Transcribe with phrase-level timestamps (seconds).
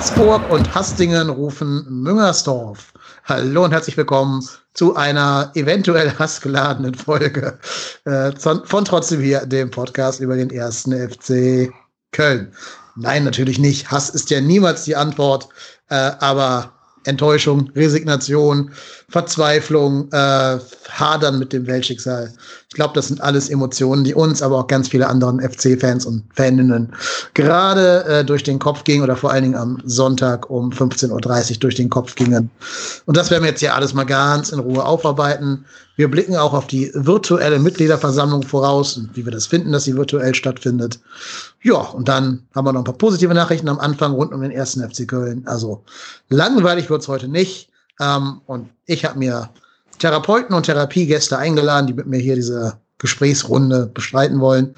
[0.00, 2.94] Haßburg und Hastingen rufen Müngersdorf.
[3.26, 4.42] Hallo und herzlich willkommen
[4.72, 7.58] zu einer eventuell hassgeladenen Folge
[8.06, 11.70] äh, von trotzdem hier dem Podcast über den ersten FC
[12.12, 12.50] Köln.
[12.96, 13.90] Nein, natürlich nicht.
[13.90, 15.50] Hass ist ja niemals die Antwort,
[15.90, 16.72] äh, aber
[17.04, 18.70] Enttäuschung, Resignation,
[19.08, 20.58] Verzweiflung, äh,
[20.88, 22.32] Hadern mit dem Weltschicksal.
[22.68, 26.22] Ich glaube, das sind alles Emotionen, die uns, aber auch ganz viele anderen FC-Fans und
[26.34, 26.92] Faninnen
[27.34, 31.56] gerade äh, durch den Kopf gingen oder vor allen Dingen am Sonntag um 15.30 Uhr
[31.58, 32.50] durch den Kopf gingen.
[33.06, 35.64] Und das werden wir jetzt hier alles mal ganz in Ruhe aufarbeiten.
[35.96, 39.96] Wir blicken auch auf die virtuelle Mitgliederversammlung voraus und wie wir das finden, dass sie
[39.96, 41.00] virtuell stattfindet.
[41.62, 44.50] Ja, und dann haben wir noch ein paar positive Nachrichten am Anfang rund um den
[44.50, 45.46] ersten FC Köln.
[45.46, 45.84] Also
[46.28, 47.68] langweilig wird's heute nicht.
[48.00, 49.50] Ähm, und ich habe mir
[49.98, 54.74] Therapeuten und Therapiegäste eingeladen, die mit mir hier diese Gesprächsrunde bestreiten wollen.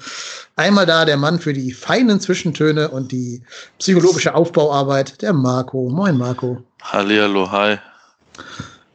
[0.55, 3.43] Einmal da der Mann für die feinen Zwischentöne und die
[3.79, 5.89] psychologische Aufbauarbeit, der Marco.
[5.89, 6.61] Moin, Marco.
[6.81, 7.77] Hallihallo, hi.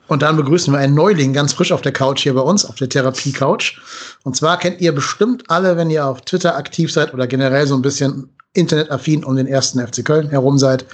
[0.08, 2.76] Und dann begrüßen wir einen Neuling ganz frisch auf der Couch hier bei uns, auf
[2.76, 3.78] der Therapie-Couch.
[4.24, 7.74] Und zwar kennt ihr bestimmt alle, wenn ihr auf Twitter aktiv seid oder generell so
[7.74, 10.86] ein bisschen internetaffin um den ersten FC Köln herum seid.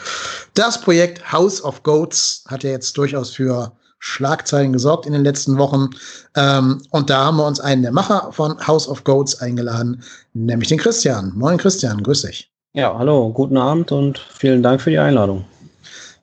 [0.55, 5.57] Das Projekt House of Goats hat ja jetzt durchaus für Schlagzeilen gesorgt in den letzten
[5.57, 5.89] Wochen.
[6.37, 10.03] Ähm, und da haben wir uns einen der Macher von House of Goats eingeladen,
[10.35, 11.33] nämlich den Christian.
[11.37, 12.51] Moin Christian, grüß dich.
[12.75, 15.45] Ja, hallo, guten Abend und vielen Dank für die Einladung.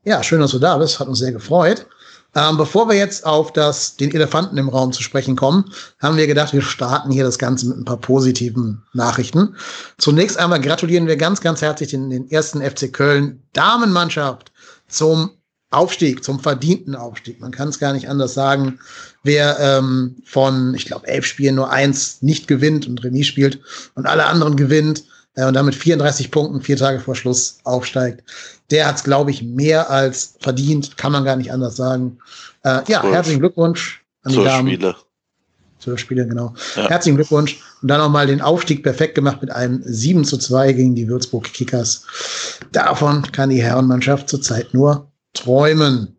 [0.03, 1.87] Ja, schön, dass du da bist, hat uns sehr gefreut.
[2.33, 6.27] Ähm, bevor wir jetzt auf das, den Elefanten im Raum zu sprechen kommen, haben wir
[6.27, 9.55] gedacht, wir starten hier das Ganze mit ein paar positiven Nachrichten.
[9.97, 14.51] Zunächst einmal gratulieren wir ganz, ganz herzlich den, den ersten FC Köln Damenmannschaft
[14.87, 15.31] zum
[15.71, 17.39] Aufstieg, zum verdienten Aufstieg.
[17.39, 18.79] Man kann es gar nicht anders sagen.
[19.23, 23.59] Wer ähm, von, ich glaube, elf Spielen nur eins nicht gewinnt und Remis spielt
[23.95, 28.23] und alle anderen gewinnt äh, und damit 34 Punkten vier Tage vor Schluss aufsteigt,
[28.71, 32.17] der hat es, glaube ich, mehr als verdient, kann man gar nicht anders sagen.
[32.63, 33.13] Äh, ja, Zwölf.
[33.13, 34.67] herzlichen Glückwunsch an die Zwölf Damen.
[34.67, 34.95] Spiele.
[35.79, 36.53] Zwölf Spiele, genau.
[36.75, 36.89] Ja.
[36.89, 37.59] Herzlichen Glückwunsch.
[37.81, 41.51] Und dann nochmal den Aufstieg perfekt gemacht mit einem 7 zu 2 gegen die Würzburg
[41.51, 42.05] Kickers.
[42.71, 46.15] Davon kann die Herrenmannschaft zurzeit nur träumen.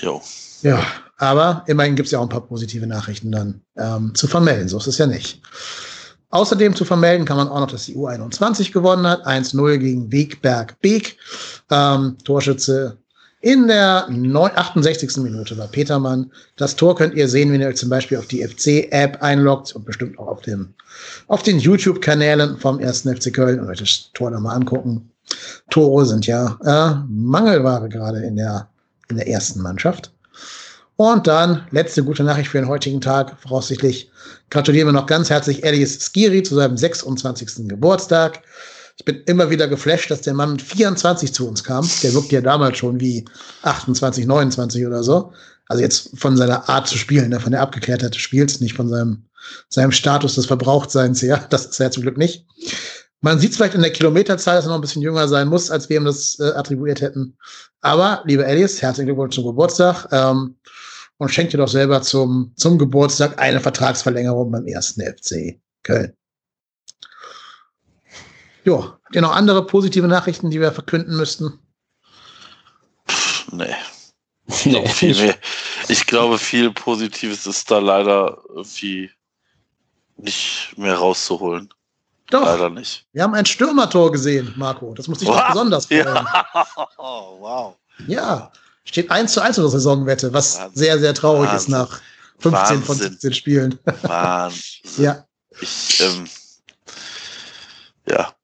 [0.00, 0.22] Jo.
[0.62, 0.82] Ja,
[1.18, 4.68] aber immerhin gibt es ja auch ein paar positive Nachrichten dann ähm, zu vermelden.
[4.68, 5.42] So ist es ja nicht.
[6.30, 9.26] Außerdem zu vermelden kann man auch noch, dass die U21 gewonnen hat.
[9.26, 11.16] 1-0 gegen Wegberg Beek.
[11.70, 12.96] Ähm, Torschütze
[13.42, 15.16] in der 68.
[15.18, 16.30] Minute war Petermann.
[16.56, 19.86] Das Tor könnt ihr sehen, wenn ihr euch zum Beispiel auf die FC-App einloggt und
[19.86, 20.74] bestimmt auch auf, dem,
[21.26, 23.02] auf den YouTube-Kanälen vom 1.
[23.02, 25.10] FC Köln und euch das Tor nochmal angucken.
[25.70, 28.68] Tore sind ja äh, Mangelware gerade in der,
[29.08, 30.12] in der ersten Mannschaft.
[31.00, 33.34] Und dann letzte gute Nachricht für den heutigen Tag.
[33.40, 34.10] Voraussichtlich
[34.50, 37.68] gratulieren wir noch ganz herzlich Elias Skiri zu seinem 26.
[37.68, 38.42] Geburtstag.
[38.98, 41.88] Ich bin immer wieder geflasht, dass der Mann mit 24 zu uns kam.
[42.02, 43.24] Der wirkt ja damals schon wie
[43.62, 45.32] 28, 29 oder so.
[45.68, 48.90] Also jetzt von seiner Art zu spielen, ne, von der Abgeklärtheit des Spiels, nicht von
[48.90, 49.24] seinem,
[49.70, 51.46] seinem Status des Verbrauchtseins her.
[51.48, 52.44] Das ist er zum Glück nicht.
[53.22, 55.70] Man sieht es vielleicht in der Kilometerzahl, dass er noch ein bisschen jünger sein muss,
[55.70, 57.38] als wir ihm das äh, attribuiert hätten.
[57.80, 60.06] Aber, liebe Elias, herzlichen Glückwunsch zum Geburtstag.
[60.12, 60.56] Ähm,
[61.20, 66.16] und schenkt dir doch selber zum, zum Geburtstag eine Vertragsverlängerung beim ersten FC Köln.
[68.64, 71.58] Jo, habt ihr noch andere positive Nachrichten, die wir verkünden müssten?
[73.52, 73.74] Nee.
[74.64, 74.88] nee.
[74.88, 75.36] Viel mehr.
[75.88, 79.10] Ich glaube, viel Positives ist da leider irgendwie
[80.16, 81.68] nicht mehr rauszuholen.
[82.30, 82.46] Doch.
[82.46, 83.06] Leider nicht.
[83.12, 84.94] Wir haben ein Stürmertor gesehen, Marco.
[84.94, 86.06] Das muss dich doch besonders freuen.
[86.06, 86.46] Ja.
[86.96, 87.76] wow.
[88.06, 88.52] Ja,
[88.90, 90.78] Steht 1 zu 1 in der Saisonwette, was Wahnsinn.
[90.78, 91.56] sehr, sehr traurig Wahnsinn.
[91.56, 92.00] ist nach
[92.40, 92.82] 15 Wahnsinn.
[92.82, 93.78] von 17 Spielen.
[94.02, 94.60] Wahnsinn.
[94.98, 95.24] ja.
[95.60, 96.28] Ich, ähm,
[98.08, 98.34] ja.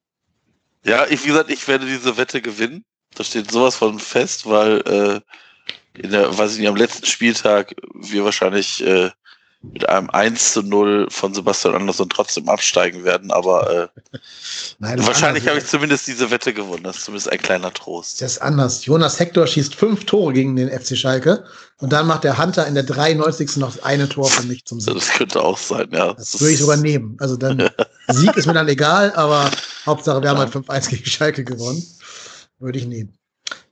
[0.85, 2.85] Ja, ich, wie gesagt, ich werde diese Wette gewinnen.
[3.17, 7.75] Da steht sowas von fest, weil äh, in der, weiß ich nicht, am letzten Spieltag
[7.95, 9.11] wir wahrscheinlich äh,
[9.63, 14.19] mit einem 1 zu 0 von Sebastian Andersson trotzdem absteigen werden, aber äh,
[14.79, 16.85] Nein, wahrscheinlich habe ich zumindest diese Wette gewonnen.
[16.85, 18.21] Das ist zumindest ein kleiner Trost.
[18.21, 18.85] Das ist anders.
[18.85, 21.45] Jonas Hector schießt fünf Tore gegen den FC Schalke
[21.79, 23.57] und dann macht der Hunter in der 93.
[23.57, 24.95] noch eine Tor für mich zum Sieg.
[24.95, 26.13] Das könnte auch sein, ja.
[26.15, 27.17] Das, das würde ich sogar nehmen.
[27.21, 27.69] Also dann
[28.09, 29.51] Sieg ist mir dann egal, aber
[29.85, 31.83] Hauptsache wir haben halt 5-1 gegen Schalke gewonnen.
[32.59, 33.19] Würde ich nehmen.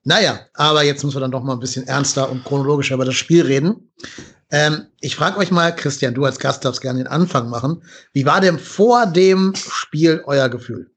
[0.05, 3.15] Naja, aber jetzt müssen wir dann doch mal ein bisschen ernster und chronologischer über das
[3.15, 3.91] Spiel reden.
[4.55, 7.83] Ähm, ich frage euch mal, Christian, du als Gast darfst gerne den Anfang machen.
[8.13, 10.93] Wie war denn vor dem Spiel euer Gefühl?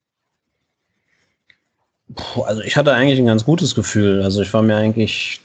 [2.45, 4.21] Also ich hatte eigentlich ein ganz gutes Gefühl.
[4.21, 5.41] Also ich war mir eigentlich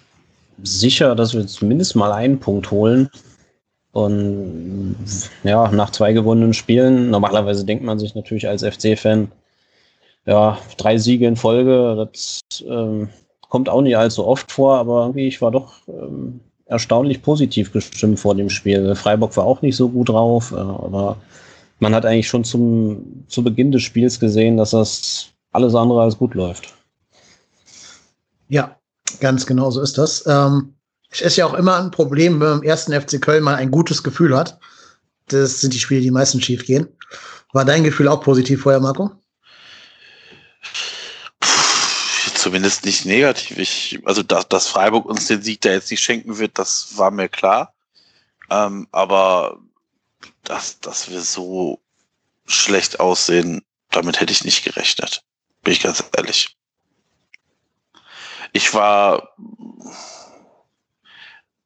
[0.62, 3.08] sicher, dass wir zumindest mal einen Punkt holen.
[3.92, 4.96] Und
[5.42, 9.32] ja, nach zwei gewonnenen Spielen, normalerweise denkt man sich natürlich als FC-Fan,
[10.26, 13.08] ja, drei Siege in Folge, das ähm,
[13.48, 16.40] kommt auch nicht allzu oft vor, aber irgendwie, ich war doch ähm,
[16.72, 18.94] erstaunlich positiv gestimmt vor dem Spiel.
[18.94, 21.18] Freiburg war auch nicht so gut drauf, äh, aber
[21.78, 26.18] man hat eigentlich schon zum, zu Beginn des Spiels gesehen, dass das alles andere als
[26.18, 26.74] gut läuft.
[28.48, 28.76] Ja,
[29.20, 30.24] ganz genau so ist das.
[30.26, 30.74] Ähm,
[31.10, 33.70] es ist ja auch immer ein Problem, wenn man im ersten FC Köln mal ein
[33.70, 34.58] gutes Gefühl hat.
[35.28, 36.88] Das sind die Spiele, die meistens schief gehen.
[37.52, 39.10] War dein Gefühl auch positiv vorher, Marco?
[42.42, 43.56] Zumindest nicht negativ.
[43.56, 47.12] Ich, also, dass, dass Freiburg uns den Sieg da jetzt nicht schenken wird, das war
[47.12, 47.72] mir klar.
[48.50, 49.60] Ähm, aber
[50.42, 51.80] dass, dass wir so
[52.44, 53.62] schlecht aussehen,
[53.92, 55.22] damit hätte ich nicht gerechnet.
[55.62, 56.56] Bin ich ganz ehrlich.
[58.52, 59.36] Ich war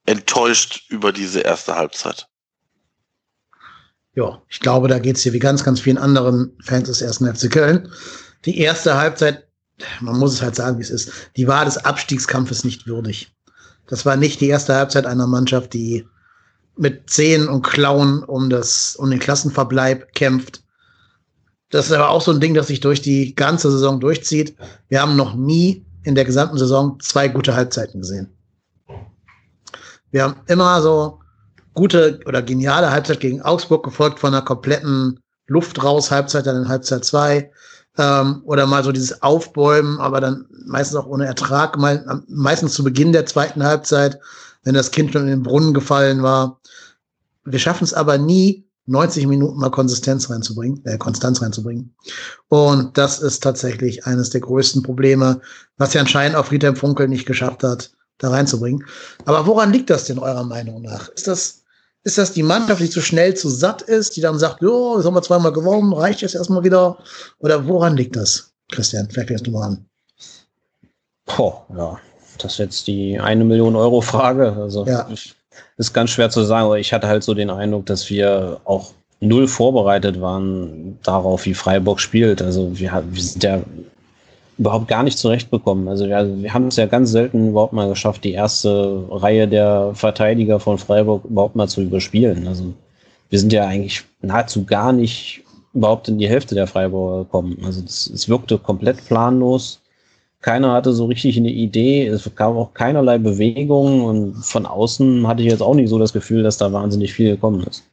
[0.05, 2.27] enttäuscht über diese erste Halbzeit.
[4.13, 7.35] Ja, ich glaube, da geht es hier wie ganz, ganz vielen anderen Fans des ersten
[7.35, 7.91] FC Köln.
[8.45, 9.46] Die erste Halbzeit,
[10.01, 13.33] man muss es halt sagen, wie es ist, die war des Abstiegskampfes nicht würdig.
[13.87, 16.07] Das war nicht die erste Halbzeit einer Mannschaft, die
[16.75, 20.63] mit Zehen und Klauen um das, um den Klassenverbleib kämpft.
[21.69, 24.55] Das ist aber auch so ein Ding, das sich durch die ganze Saison durchzieht.
[24.87, 28.29] Wir haben noch nie in der gesamten Saison zwei gute Halbzeiten gesehen.
[30.11, 31.19] Wir haben immer so
[31.73, 36.67] gute oder geniale Halbzeit gegen Augsburg gefolgt von einer kompletten Luft raus Halbzeit, dann in
[36.67, 37.51] Halbzeit zwei
[37.97, 42.83] ähm, oder mal so dieses Aufbäumen, aber dann meistens auch ohne Ertrag, mal, meistens zu
[42.83, 44.19] Beginn der zweiten Halbzeit,
[44.63, 46.59] wenn das Kind schon in den Brunnen gefallen war.
[47.45, 51.93] Wir schaffen es aber nie, 90 Minuten mal Konsistenz reinzubringen, äh, Konstanz reinzubringen.
[52.47, 55.41] Und das ist tatsächlich eines der größten Probleme,
[55.77, 58.85] was ja anscheinend auch Friedhelm Funkel nicht geschafft hat, da reinzubringen.
[59.25, 61.09] Aber woran liegt das denn eurer Meinung nach?
[61.09, 61.63] Ist das,
[62.07, 65.05] ist das die Mannschaft, die zu schnell zu satt ist, die dann sagt, jo, jetzt
[65.05, 66.97] haben wir zweimal gewonnen, reicht jetzt erstmal wieder?
[67.39, 68.53] Oder woran liegt das?
[68.71, 69.85] Christian, vielleicht fängst du mal an.
[71.25, 71.99] Boah, ja.
[72.37, 74.53] Das ist jetzt die eine Million Euro Frage.
[74.53, 75.05] Also ja.
[75.75, 78.93] ist ganz schwer zu sagen, aber ich hatte halt so den Eindruck, dass wir auch
[79.19, 82.41] null vorbereitet waren darauf, wie Freiburg spielt.
[82.41, 83.61] Also wir, wir sind ja
[84.57, 85.87] überhaupt gar nicht zurechtbekommen.
[85.87, 89.91] Also wir, wir haben es ja ganz selten überhaupt mal geschafft, die erste Reihe der
[89.93, 92.47] Verteidiger von Freiburg überhaupt mal zu überspielen.
[92.47, 92.73] Also
[93.29, 95.43] wir sind ja eigentlich nahezu gar nicht
[95.73, 97.57] überhaupt in die Hälfte der Freiburger gekommen.
[97.63, 99.81] Also es wirkte komplett planlos.
[100.41, 102.07] Keiner hatte so richtig eine Idee.
[102.07, 106.13] Es gab auch keinerlei Bewegung und von außen hatte ich jetzt auch nicht so das
[106.13, 107.83] Gefühl, dass da wahnsinnig viel gekommen ist.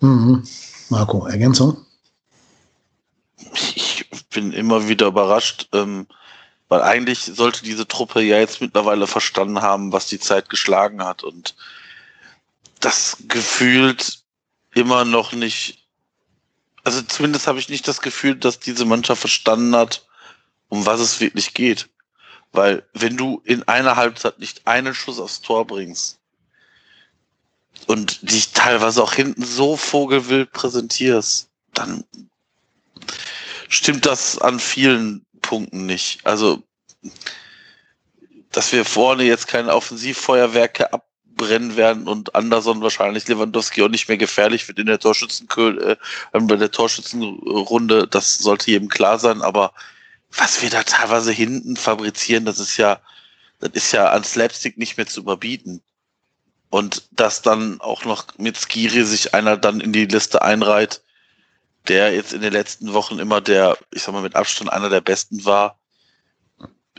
[0.00, 0.42] Mhm.
[0.90, 1.78] Marco, Ergänzung?
[4.34, 6.08] Bin immer wieder überrascht, ähm,
[6.68, 11.22] weil eigentlich sollte diese Truppe ja jetzt mittlerweile verstanden haben, was die Zeit geschlagen hat
[11.22, 11.54] und
[12.80, 14.18] das gefühlt
[14.74, 15.86] immer noch nicht,
[16.82, 20.04] also zumindest habe ich nicht das Gefühl, dass diese Mannschaft verstanden hat,
[20.68, 21.88] um was es wirklich geht.
[22.50, 26.18] Weil wenn du in einer Halbzeit nicht einen Schuss aufs Tor bringst
[27.86, 32.04] und dich teilweise auch hinten so vogelwild präsentierst, dann
[33.74, 36.24] stimmt das an vielen Punkten nicht.
[36.24, 36.62] Also,
[38.50, 44.16] dass wir vorne jetzt keine Offensivfeuerwerke abbrennen werden und Anderson wahrscheinlich Lewandowski auch nicht mehr
[44.16, 45.96] gefährlich wird in der Torschützen äh,
[46.32, 49.72] bei der Torschützenrunde, das sollte jedem klar sein, aber
[50.30, 53.00] was wir da teilweise hinten fabrizieren, das ist ja,
[53.60, 55.80] das ist ja an Slapstick nicht mehr zu überbieten.
[56.70, 61.03] Und dass dann auch noch mit Skiri sich einer dann in die Liste einreiht,
[61.88, 65.00] der jetzt in den letzten Wochen immer der, ich sag mal, mit Abstand einer der
[65.00, 65.78] besten war,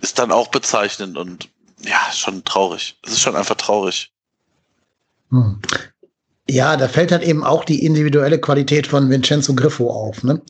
[0.02, 1.50] ist dann auch bezeichnend und
[1.84, 2.98] ja, schon traurig.
[3.04, 4.12] Es ist schon einfach traurig.
[5.30, 5.60] Hm.
[6.48, 10.24] Ja, da fällt halt eben auch die individuelle Qualität von Vincenzo Griffo auf.
[10.24, 10.42] Ne?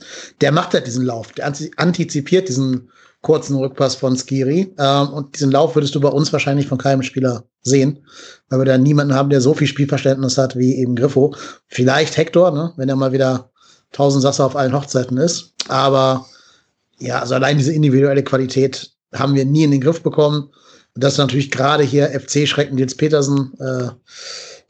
[0.41, 2.89] Der macht halt diesen Lauf, der antizipiert diesen
[3.21, 4.73] kurzen Rückpass von Skiri.
[4.77, 8.05] Ähm, und diesen Lauf würdest du bei uns wahrscheinlich von keinem Spieler sehen,
[8.49, 11.33] weil wir da niemanden haben, der so viel Spielverständnis hat wie eben Griffo.
[11.67, 12.73] Vielleicht Hector, ne?
[12.75, 13.51] wenn er mal wieder
[13.91, 15.53] tausend Sasse auf allen Hochzeiten ist.
[15.67, 16.25] Aber
[16.99, 20.49] ja, also allein diese individuelle Qualität haben wir nie in den Griff bekommen.
[20.95, 23.89] Und das natürlich gerade hier FC-Schrecken Nils Petersen äh,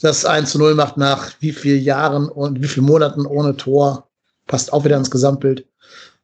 [0.01, 4.09] das 1 zu 0 macht nach wie vielen Jahren und wie vielen Monaten ohne Tor.
[4.47, 5.65] Passt auch wieder ins Gesamtbild.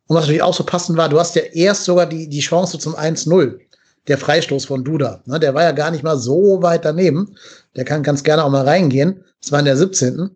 [0.08, 2.78] Und was natürlich auch so passend war, du hast ja erst sogar die, die Chance
[2.78, 3.60] zum 1-0.
[4.08, 5.22] Der Freistoß von Duda.
[5.26, 7.36] Ne, der war ja gar nicht mal so weit daneben.
[7.76, 9.24] Der kann ganz gerne auch mal reingehen.
[9.42, 10.30] Das war in der 17.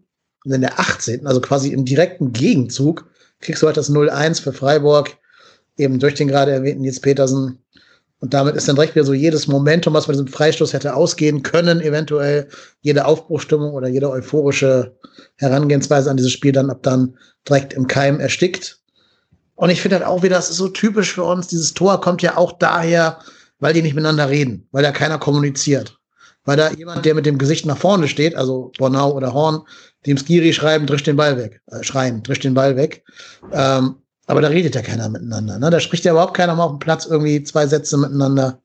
[0.45, 3.09] Und in der 18., also quasi im direkten Gegenzug,
[3.41, 5.17] kriegst du halt das 0-1 für Freiburg,
[5.77, 7.59] eben durch den gerade erwähnten Nils Petersen.
[8.19, 11.43] Und damit ist dann direkt wieder so jedes Momentum, was bei diesem Freistoß hätte ausgehen
[11.43, 12.47] können, eventuell
[12.81, 14.95] jede Aufbruchstimmung oder jede euphorische
[15.35, 18.79] Herangehensweise an dieses Spiel dann ab dann direkt im Keim erstickt.
[19.55, 21.47] Und ich finde halt auch wieder, das ist so typisch für uns.
[21.47, 23.19] Dieses Tor kommt ja auch daher,
[23.59, 25.97] weil die nicht miteinander reden, weil da keiner kommuniziert.
[26.45, 29.63] Weil da jemand, der mit dem Gesicht nach vorne steht, also Bornau oder Horn,
[30.05, 33.03] dem Skiri schreiben, drisch den Ball weg, äh, schreien, drisch den Ball weg.
[33.51, 33.95] Ähm,
[34.27, 35.59] aber da redet ja keiner miteinander.
[35.59, 35.69] Ne?
[35.69, 38.61] Da spricht ja überhaupt keiner mal auf dem Platz irgendwie zwei Sätze miteinander.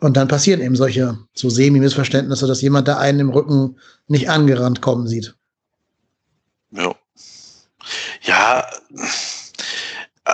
[0.00, 4.80] Und dann passieren eben solche so Semi-Missverständnisse, dass jemand da einen im Rücken nicht angerannt
[4.80, 5.34] kommen sieht.
[6.70, 6.94] Ja.
[8.22, 8.66] Ja,
[10.24, 10.32] äh,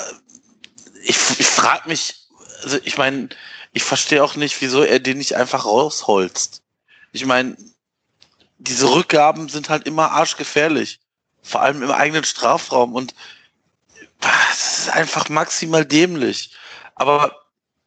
[1.03, 2.27] ich, ich frage mich,
[2.63, 3.29] also ich meine,
[3.73, 6.63] ich verstehe auch nicht, wieso er den nicht einfach rausholzt.
[7.13, 7.57] Ich meine,
[8.59, 11.01] diese Rückgaben sind halt immer arschgefährlich.
[11.43, 13.15] Vor allem im eigenen Strafraum und
[14.21, 16.55] das ist einfach maximal dämlich.
[16.95, 17.35] Aber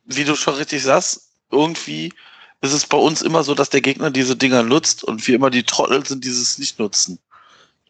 [0.06, 2.12] wie du schon richtig sagst, irgendwie
[2.62, 5.50] ist es bei uns immer so, dass der Gegner diese Dinger nutzt und wir immer
[5.50, 7.20] die Trottel sind, die es nicht nutzen.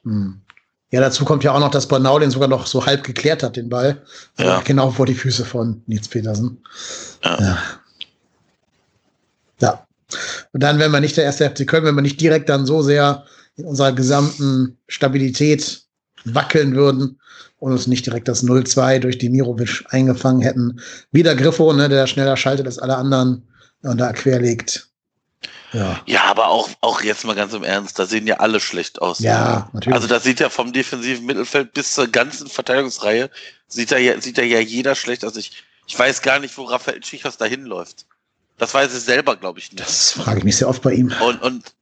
[0.03, 0.41] Hm.
[0.89, 3.55] Ja, dazu kommt ja auch noch, dass Bornau den sogar noch so halb geklärt hat,
[3.55, 4.05] den Ball.
[4.38, 4.62] Ja.
[4.62, 6.62] Genau vor die Füße von Nils Petersen.
[7.23, 7.41] Ja.
[7.41, 7.57] ja.
[10.51, 12.82] Und dann, wenn wir nicht der erste FC Köln, wenn wir nicht direkt dann so
[12.82, 15.84] sehr in unserer gesamten Stabilität
[16.25, 17.20] wackeln würden
[17.60, 20.79] und uns nicht direkt das 0-2 durch die Mirovic eingefangen hätten.
[21.12, 23.48] Wieder Griffo, ne, der schneller schaltet als alle anderen
[23.84, 24.89] und da querlegt.
[25.74, 26.01] Ja.
[26.05, 29.20] ja, aber auch, auch jetzt mal ganz im Ernst, da sehen ja alle schlecht aus.
[29.20, 29.96] Ja, natürlich.
[29.96, 33.32] Also da sieht ja vom defensiven Mittelfeld bis zur ganzen Verteidigungsreihe,
[33.67, 35.36] sieht da ja, sieht da ja jeder schlecht aus.
[35.36, 38.05] Ich, ich weiß gar nicht, wo Raphael Schichos da hinläuft.
[38.57, 39.83] Das weiß er selber, glaube ich, nicht.
[39.83, 41.13] Das frage ich mich sehr oft bei ihm.
[41.22, 41.74] Und, und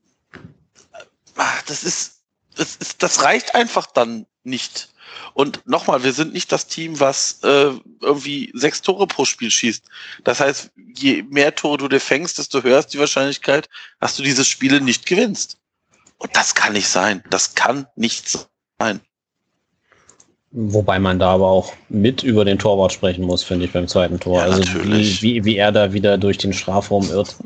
[1.36, 2.22] ach, das ist,
[2.56, 4.90] das ist, das reicht einfach dann nicht.
[5.34, 9.84] Und nochmal, wir sind nicht das Team, was äh, irgendwie sechs Tore pro Spiel schießt.
[10.24, 14.24] Das heißt, je mehr Tore du dir fängst, desto höher ist die Wahrscheinlichkeit, dass du
[14.24, 15.58] diese Spiele nicht gewinnst.
[16.18, 17.24] Und das kann nicht sein.
[17.30, 18.48] Das kann nicht
[18.80, 19.02] sein.
[20.54, 24.20] Wobei man da aber auch mit über den Torwart sprechen muss, finde ich, beim zweiten
[24.20, 24.40] Tor.
[24.40, 27.36] Ja, also wie, wie, wie er da wieder durch den Strafraum irrt.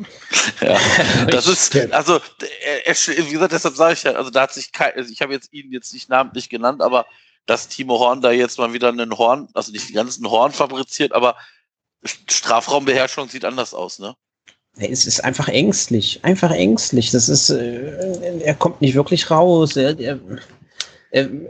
[0.61, 0.77] Ja,
[1.25, 2.19] das ist, also,
[2.63, 5.21] er, er, wie gesagt, deshalb sage ich ja, also da hat sich kein, also ich
[5.21, 7.07] habe jetzt ihn jetzt nicht namentlich genannt, aber
[7.47, 11.13] dass Timo Horn da jetzt mal wieder einen Horn, also nicht den ganzen Horn fabriziert,
[11.13, 11.35] aber
[12.03, 14.15] Strafraumbeherrschung sieht anders aus, ne?
[14.77, 17.11] Es ist einfach ängstlich, einfach ängstlich.
[17.11, 19.77] Das ist, äh, er kommt nicht wirklich raus.
[19.77, 20.19] Er, er,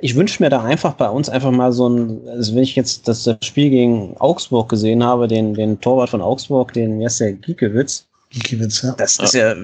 [0.01, 3.07] ich wünsche mir da einfach bei uns einfach mal so ein, also wenn ich jetzt
[3.07, 7.34] das Spiel gegen Augsburg gesehen habe, den, den Torwart von Augsburg, den, wie heißt der,
[7.34, 8.05] Giekewitz?
[8.29, 8.93] Giekewitz, ja.
[8.98, 9.55] Das ist ja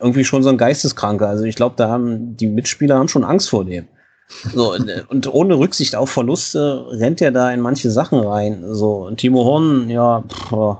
[0.00, 1.28] irgendwie schon so ein Geisteskranker.
[1.28, 3.86] Also ich glaube, da haben die Mitspieler haben schon Angst vor dem.
[4.54, 4.74] So,
[5.08, 8.64] und ohne Rücksicht auf Verluste rennt er da in manche Sachen rein.
[8.68, 10.78] So, und Timo Horn, ja, pff,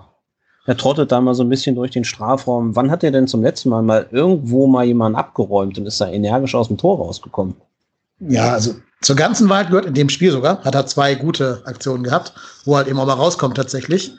[0.66, 2.74] er trottet da mal so ein bisschen durch den Strafraum.
[2.74, 6.08] Wann hat er denn zum letzten Mal mal irgendwo mal jemanden abgeräumt und ist da
[6.08, 7.56] energisch aus dem Tor rausgekommen?
[8.28, 12.04] Ja, also zur ganzen Wahrheit gehört in dem Spiel sogar, hat er zwei gute Aktionen
[12.04, 12.32] gehabt,
[12.64, 14.14] wo er halt eben auch mal rauskommt tatsächlich.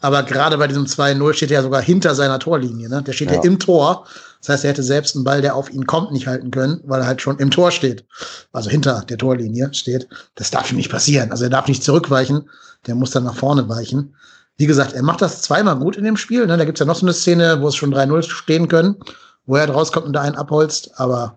[0.00, 2.88] Aber gerade bei diesem 2-0 steht er ja sogar hinter seiner Torlinie.
[2.88, 3.02] Ne?
[3.02, 3.36] Der steht ja.
[3.36, 4.06] ja im Tor.
[4.40, 7.02] Das heißt, er hätte selbst einen Ball, der auf ihn kommt, nicht halten können, weil
[7.02, 8.06] er halt schon im Tor steht.
[8.52, 10.08] Also hinter der Torlinie steht.
[10.36, 11.30] Das darf ihm nicht passieren.
[11.30, 12.48] Also er darf nicht zurückweichen.
[12.86, 14.14] Der muss dann nach vorne weichen.
[14.56, 16.46] Wie gesagt, er macht das zweimal gut in dem Spiel.
[16.46, 16.56] Ne?
[16.56, 18.96] Da gibt's ja noch so eine Szene, wo es schon 3-0 stehen können,
[19.44, 20.98] wo er rauskommt und da einen abholzt.
[20.98, 21.36] Aber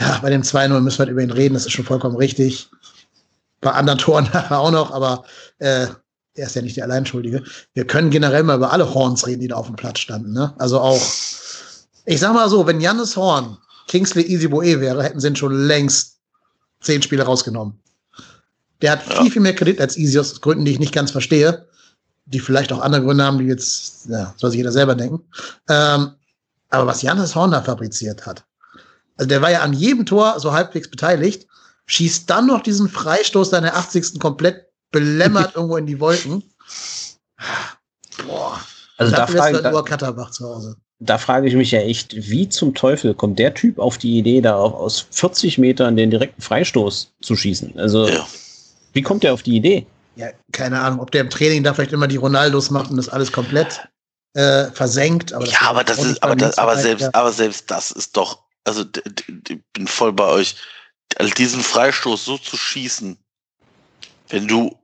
[0.00, 1.54] ja, bei dem 2-0 müssen wir halt über ihn reden.
[1.54, 2.68] Das ist schon vollkommen richtig.
[3.60, 5.24] Bei anderen Toren auch noch, aber
[5.58, 5.86] äh,
[6.34, 7.44] er ist ja nicht der Alleinschuldige.
[7.74, 10.32] Wir können generell mal über alle Horns reden, die da auf dem Platz standen.
[10.32, 10.54] Ne?
[10.58, 11.00] Also auch
[12.04, 15.66] ich sag mal so, wenn Jannis Horn Kingsley Easy Boe wäre, hätten sie ihn schon
[15.66, 16.18] längst
[16.80, 17.78] zehn Spiele rausgenommen.
[18.82, 19.22] Der hat ja.
[19.22, 21.66] viel, viel mehr Kredit als Easy aus Gründen, die ich nicht ganz verstehe.
[22.26, 25.20] Die vielleicht auch andere Gründe haben, die jetzt, ja, soll sich jeder selber denken.
[25.68, 26.12] Ähm,
[26.70, 28.44] aber was Jannis Horn da fabriziert hat,
[29.16, 31.46] also der war ja an jedem Tor so halbwegs beteiligt,
[31.86, 34.18] schießt dann noch diesen Freistoß dann der 80.
[34.18, 36.42] komplett belämmert irgendwo in die Wolken.
[38.26, 38.60] Boah.
[38.96, 42.74] Also da frage ich, Katterbach zu Hause da frage ich mich ja echt, wie zum
[42.74, 47.36] Teufel kommt der Typ auf die Idee, da aus 40 Metern den direkten Freistoß zu
[47.36, 47.78] schießen?
[47.78, 48.26] Also, ja.
[48.92, 49.86] wie kommt der auf die Idee?
[50.16, 53.08] Ja, keine Ahnung, ob der im Training da vielleicht immer die Ronaldos macht und das
[53.08, 53.88] alles komplett
[54.34, 55.32] äh, versenkt.
[55.32, 57.10] Aber ja, aber das ist, aber, das, aber selbst, ja.
[57.14, 58.84] aber selbst das ist doch, also
[59.48, 60.56] ich bin voll bei euch,
[61.16, 63.18] also diesen Freistoß so zu schießen,
[64.28, 64.76] wenn du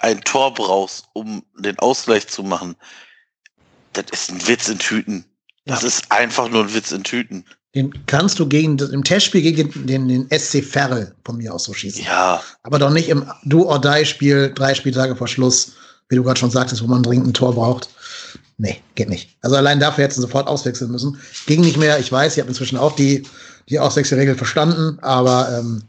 [0.00, 2.76] ein Tor brauchst, um den Ausgleich zu machen,
[3.92, 5.24] das ist ein Witz in Tüten.
[5.64, 5.88] Das ja.
[5.88, 7.44] ist einfach nur ein Witz in Tüten.
[7.74, 11.64] Den kannst du gegen im Testspiel gegen den, den, den SC Ferrell von mir aus
[11.64, 12.04] so schießen.
[12.04, 12.42] Ja.
[12.64, 15.72] Aber doch nicht im Do-or-Die-Spiel, drei Spieltage vor Schluss,
[16.08, 17.88] wie du gerade schon sagtest, wo man dringend ein Tor braucht.
[18.58, 19.36] Nee, geht nicht.
[19.42, 21.18] Also allein dafür hätten sie sofort auswechseln müssen.
[21.46, 21.98] Ging nicht mehr.
[21.98, 23.24] Ich weiß, ich habe inzwischen auch die,
[23.68, 25.82] die Auswechselregel verstanden, aber ähm,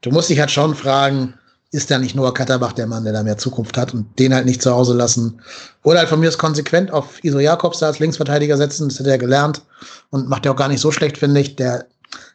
[0.00, 1.34] du musst dich halt schon fragen,
[1.74, 4.46] ist da nicht Noah Katterbach der Mann, der da mehr Zukunft hat und den halt
[4.46, 5.40] nicht zu Hause lassen.
[5.82, 9.08] Oder halt von mir ist konsequent auf Iso Jakobs da als Linksverteidiger setzen, das hat
[9.08, 9.62] er gelernt
[10.10, 11.56] und macht er auch gar nicht so schlecht, finde ich.
[11.56, 11.86] Der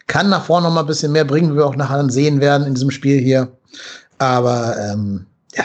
[0.07, 2.67] kann nach vorne noch mal ein bisschen mehr bringen, wie wir auch nachher sehen werden
[2.67, 3.47] in diesem Spiel hier.
[4.17, 5.25] Aber ähm,
[5.55, 5.63] ja,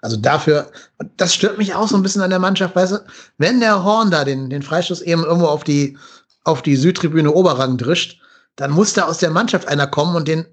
[0.00, 0.70] also dafür,
[1.16, 3.04] das stört mich auch so ein bisschen an der Mannschaft, weißt du,
[3.38, 5.96] wenn der Horn da den, den Freistoß eben irgendwo auf die,
[6.44, 8.20] auf die Südtribüne Oberrang drischt,
[8.56, 10.46] dann muss da aus der Mannschaft einer kommen und den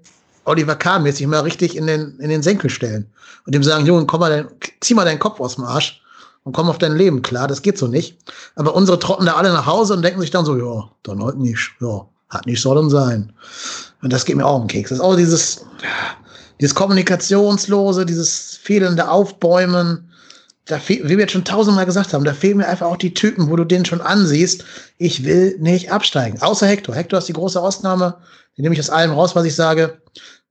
[0.44, 3.10] Oliver Kahn-mäßig mal richtig in den, in den Senkel stellen.
[3.46, 4.48] Und dem sagen, Junge, komm mal dein,
[4.80, 6.00] zieh mal deinen Kopf aus dem Arsch
[6.44, 7.48] und komm auf dein Leben klar.
[7.48, 8.16] Das geht so nicht.
[8.54, 11.38] Aber unsere trotten da alle nach Hause und denken sich dann so, ja, dann heute
[11.38, 11.72] nicht.
[11.80, 13.32] Ja, hat nicht sollen sein.
[14.02, 14.90] Und das geht mir auch um Keks.
[14.90, 15.66] Das ist auch dieses,
[16.60, 20.10] dieses Kommunikationslose, dieses fehlende Aufbäumen.
[20.64, 23.48] Da wie wir jetzt schon tausendmal gesagt haben, da fehlen mir einfach auch die Typen,
[23.50, 24.64] wo du den schon ansiehst.
[24.98, 26.42] Ich will nicht absteigen.
[26.42, 26.94] Außer Hector.
[26.94, 28.16] Hector ist die große Ausnahme.
[28.56, 30.00] Den nehme ich aus allem raus, was ich sage.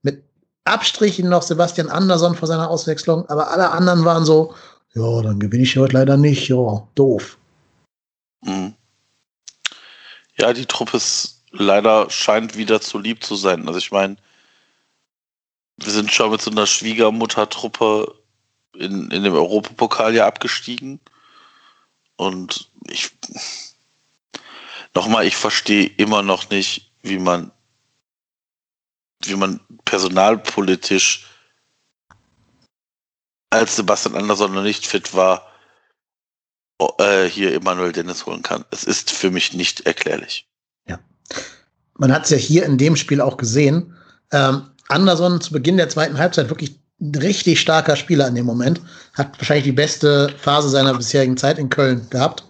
[0.02, 0.22] Mit
[0.64, 3.28] Abstrichen noch Sebastian Andersson vor seiner Auswechslung.
[3.28, 4.54] Aber alle anderen waren so,
[4.94, 6.48] ja, dann gewinne ich heute leider nicht.
[6.48, 7.36] Ja, doof.
[8.42, 8.74] Mhm.
[10.38, 13.66] Ja, die Truppe ist leider scheint wieder zu lieb zu sein.
[13.66, 14.16] Also ich meine,
[15.76, 18.14] wir sind schon mit so einer Schwiegermuttertruppe
[18.74, 21.00] in, in dem Europapokal ja abgestiegen.
[22.16, 23.10] Und ich
[24.94, 27.52] nochmal, ich verstehe immer noch nicht, wie man,
[29.24, 31.26] wie man personalpolitisch
[33.50, 35.46] als Sebastian Andersson noch nicht fit war,
[36.98, 38.64] äh, hier Emanuel Dennis holen kann.
[38.70, 40.48] Es ist für mich nicht erklärlich.
[40.86, 40.98] Ja.
[41.94, 43.96] Man hat es ja hier in dem Spiel auch gesehen.
[44.32, 48.80] Ähm, Anderson zu Beginn der zweiten Halbzeit wirklich ein richtig starker Spieler in dem Moment.
[49.14, 52.44] Hat wahrscheinlich die beste Phase seiner bisherigen Zeit in Köln gehabt.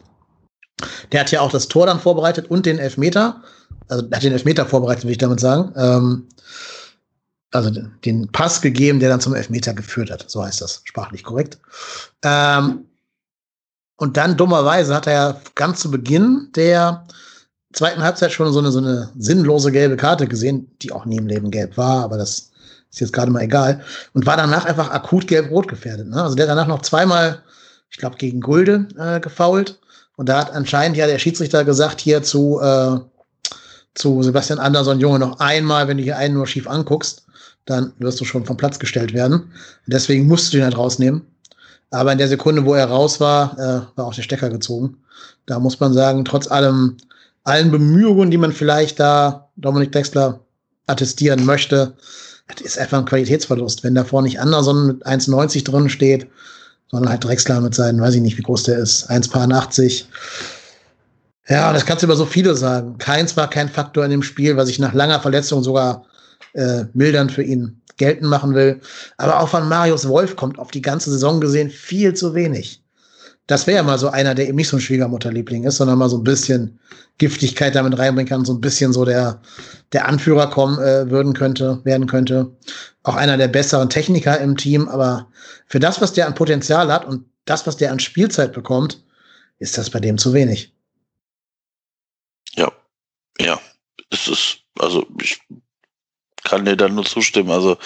[1.11, 3.43] Der hat ja auch das Tor dann vorbereitet und den Elfmeter.
[3.89, 5.73] Also hat den Elfmeter vorbereitet, will ich damit sagen.
[5.77, 6.29] Ähm,
[7.53, 7.71] also
[8.05, 10.31] den Pass gegeben, der dann zum Elfmeter geführt hat.
[10.31, 11.59] So heißt das, sprachlich korrekt.
[12.23, 12.85] Ähm,
[13.97, 17.07] und dann dummerweise hat er ja ganz zu Beginn der
[17.77, 21.27] zweiten Halbzeit schon so eine, so eine sinnlose gelbe Karte gesehen, die auch nie im
[21.27, 22.51] Leben gelb war, aber das
[22.91, 23.83] ist jetzt gerade mal egal.
[24.15, 26.09] Und war danach einfach akut gelb-rot gefährdet.
[26.09, 26.23] Ne?
[26.23, 27.43] Also der danach noch zweimal,
[27.91, 29.79] ich glaube, gegen Gulde äh, gefault.
[30.17, 32.99] Und da hat anscheinend ja der Schiedsrichter gesagt, hier zu, äh,
[33.95, 37.27] zu Sebastian Andersson, Junge, noch einmal, wenn du hier einen nur schief anguckst,
[37.67, 39.53] dann wirst du schon vom Platz gestellt werden.
[39.87, 41.27] Deswegen musst du ihn halt rausnehmen.
[41.91, 44.97] Aber in der Sekunde, wo er raus war, äh, war auch der Stecker gezogen.
[45.45, 46.97] Da muss man sagen, trotz allem
[47.47, 50.41] allen Bemühungen, die man vielleicht da Dominik Drexler
[50.87, 51.95] attestieren möchte,
[52.49, 53.85] das ist einfach ein Qualitätsverlust.
[53.85, 56.27] Wenn davor nicht Anderson mit 1,90 drin steht,
[56.91, 60.05] sondern halt Drexler mit seinen, weiß ich nicht, wie groß der ist, 1,80.
[61.49, 62.99] Ja, das kannst du über so viele sagen.
[62.99, 66.05] Keins war kein Faktor in dem Spiel, was ich nach langer Verletzung sogar
[66.55, 68.81] äh, mildern für ihn geltend machen will.
[69.17, 72.83] Aber auch von Marius Wolf kommt auf die ganze Saison gesehen viel zu wenig
[73.47, 76.09] das wäre ja mal so einer, der eben nicht so ein Schwiegermutterliebling ist, sondern mal
[76.09, 76.79] so ein bisschen
[77.19, 79.41] Giftigkeit damit reinbringen kann, so ein bisschen so der,
[79.93, 82.51] der Anführer kommen äh, würden könnte, werden könnte.
[83.05, 85.29] Auch einer der besseren Techniker im Team, aber
[85.69, 89.05] für das, was der an Potenzial hat und das, was der an Spielzeit bekommt,
[89.59, 90.75] ist das bei dem zu wenig.
[92.57, 92.73] Ja,
[93.39, 93.61] ja,
[94.11, 95.41] es ist, also ich
[96.45, 97.51] kann dir da nur zustimmen.
[97.51, 97.79] Also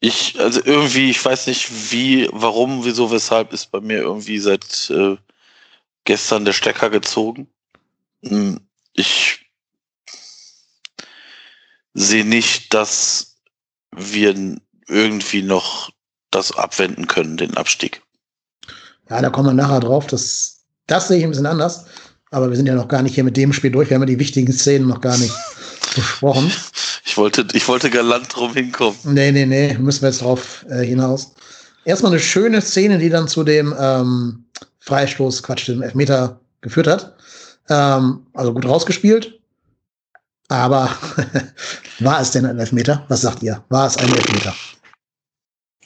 [0.00, 4.90] ich, also irgendwie, ich weiß nicht wie, warum, wieso, weshalb ist bei mir irgendwie seit
[4.90, 5.16] äh,
[6.04, 7.48] gestern der Stecker gezogen.
[8.22, 8.60] Hm,
[8.92, 9.46] ich
[11.94, 13.36] sehe nicht, dass
[13.92, 15.90] wir irgendwie noch
[16.30, 18.02] das abwenden können, den Abstieg.
[19.08, 20.06] Ja, da kommen wir nachher drauf.
[20.06, 21.86] Das, das sehe ich ein bisschen anders.
[22.30, 23.88] Aber wir sind ja noch gar nicht hier mit dem Spiel durch.
[23.88, 25.32] Wir haben ja die wichtigen Szenen noch gar nicht
[25.94, 26.52] besprochen.
[27.06, 28.96] Ich wollte, ich wollte galant drum hinkommen.
[29.04, 31.34] Nee, nee, nee, müssen wir jetzt drauf äh, hinaus.
[31.84, 34.44] Erstmal eine schöne Szene, die dann zu dem ähm,
[34.80, 37.14] Freistoß, Quatsch, dem Elfmeter geführt hat.
[37.68, 39.38] Ähm, also gut rausgespielt.
[40.48, 40.90] Aber
[42.00, 43.04] war es denn ein Elfmeter?
[43.08, 43.62] Was sagt ihr?
[43.68, 44.54] War es ein Elfmeter?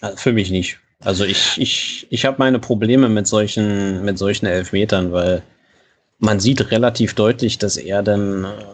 [0.01, 0.79] Äh, für mich nicht.
[1.01, 5.43] Also ich, ich, ich habe meine Probleme mit solchen, mit solchen Elfmetern, weil
[6.19, 8.65] man sieht relativ deutlich, dass er dann äh,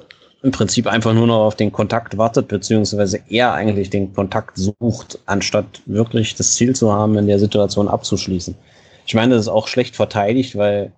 [0.44, 5.18] im Prinzip einfach nur noch auf den Kontakt wartet, beziehungsweise er eigentlich den Kontakt sucht,
[5.24, 8.54] anstatt wirklich das Ziel zu haben, in der Situation abzuschließen.
[9.06, 10.92] Ich meine, das ist auch schlecht verteidigt, weil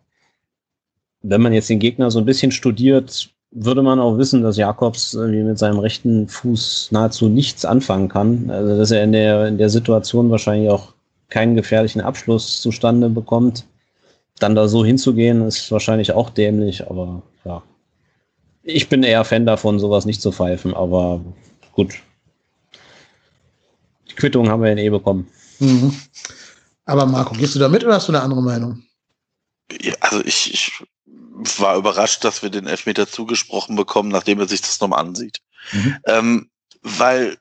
[1.22, 5.14] wenn man jetzt den Gegner so ein bisschen studiert, würde man auch wissen, dass Jakobs
[5.14, 8.50] irgendwie mit seinem rechten Fuß nahezu nichts anfangen kann.
[8.50, 10.92] Also dass er in der, in der Situation wahrscheinlich auch
[11.28, 13.64] keinen gefährlichen Abschluss zustande bekommt.
[14.40, 17.62] Dann da so hinzugehen, ist wahrscheinlich auch dämlich, aber ja,
[18.66, 21.24] ich bin eher Fan davon, sowas nicht zu pfeifen, aber
[21.72, 21.94] gut.
[24.16, 25.30] Quittung haben wir in eh bekommen.
[25.60, 25.94] Mhm.
[26.84, 28.82] Aber Marco, gehst du da mit oder hast du eine andere Meinung?
[29.80, 30.84] Ja, also ich, ich
[31.58, 35.40] war überrascht, dass wir den Elfmeter zugesprochen bekommen, nachdem er sich das nochmal ansieht.
[35.72, 35.96] Mhm.
[36.06, 36.50] Ähm,
[36.82, 37.38] weil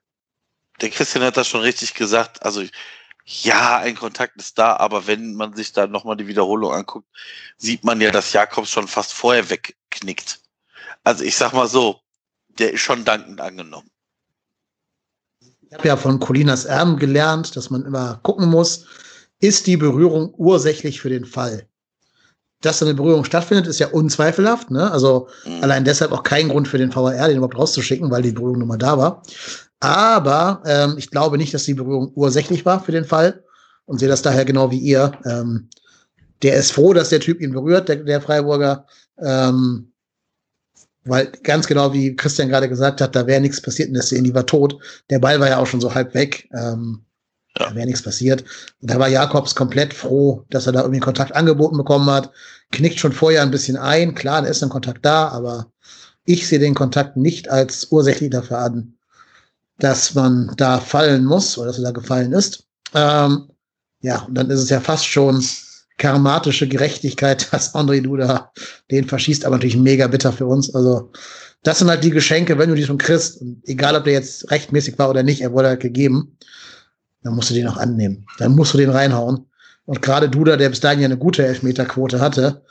[0.82, 2.44] der Christian hat das schon richtig gesagt.
[2.44, 2.64] Also
[3.26, 7.08] ja, ein Kontakt ist da, aber wenn man sich da nochmal die Wiederholung anguckt,
[7.58, 10.45] sieht man ja, dass Jakobs schon fast vorher wegknickt.
[11.06, 12.00] Also ich sag mal so,
[12.60, 13.90] der ist schon dankend angenommen.
[15.62, 18.86] Ich habe ja von Colinas Erben gelernt, dass man immer gucken muss,
[19.40, 21.68] ist die Berührung ursächlich für den Fall?
[22.62, 24.72] Dass eine Berührung stattfindet, ist ja unzweifelhaft.
[24.72, 24.92] Ne?
[24.92, 25.64] Also mhm.
[25.64, 28.68] allein deshalb auch kein Grund für den VAR, den überhaupt rauszuschicken, weil die Berührung nun
[28.68, 29.22] mal da war.
[29.82, 33.44] Aber ähm, ich glaube nicht, dass die Berührung ursächlich war für den Fall
[33.86, 35.12] und sehe das daher genau wie ihr.
[35.26, 35.70] Ähm,
[36.42, 38.88] der ist froh, dass der Typ ihn berührt, der, der Freiburger.
[39.20, 39.92] Ähm,
[41.06, 44.24] weil ganz genau wie Christian gerade gesagt hat, da wäre nichts passiert in der Szene,
[44.24, 44.78] die war tot.
[45.10, 46.50] Der Ball war ja auch schon so halb weg.
[46.54, 47.06] Ähm,
[47.58, 47.70] ja.
[47.70, 48.44] Da wäre nichts passiert.
[48.82, 52.32] Und da war Jakobs komplett froh, dass er da irgendwie Kontakt angeboten bekommen hat.
[52.72, 54.16] Knickt schon vorher ein bisschen ein.
[54.16, 55.72] Klar, da ist ein Kontakt da, aber
[56.26, 58.98] ich sehe den Kontakt nicht als ursächlich dafür an,
[59.78, 62.66] dass man da fallen muss oder dass er da gefallen ist.
[62.94, 63.50] Ähm,
[64.02, 65.42] ja, und dann ist es ja fast schon
[65.98, 68.52] karmatische Gerechtigkeit, dass André Duda
[68.92, 70.74] den verschießt, aber natürlich mega bitter für uns.
[70.74, 71.12] Also,
[71.64, 73.42] das sind halt die Geschenke, wenn du die schon kriegst.
[73.64, 76.38] Egal, ob der jetzt rechtmäßig war oder nicht, er wurde halt gegeben
[77.26, 78.28] dann musst du den auch annehmen.
[78.38, 79.48] Dann musst du den reinhauen.
[79.86, 82.64] Und gerade Duda, der bis dahin ja eine gute Elfmeterquote hatte,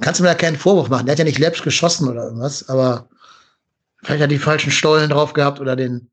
[0.00, 1.06] kannst du mir da keinen Vorwurf machen.
[1.06, 3.08] Der hat ja nicht läppisch geschossen oder irgendwas, aber
[3.98, 6.10] vielleicht hat er die falschen Stollen drauf gehabt oder den,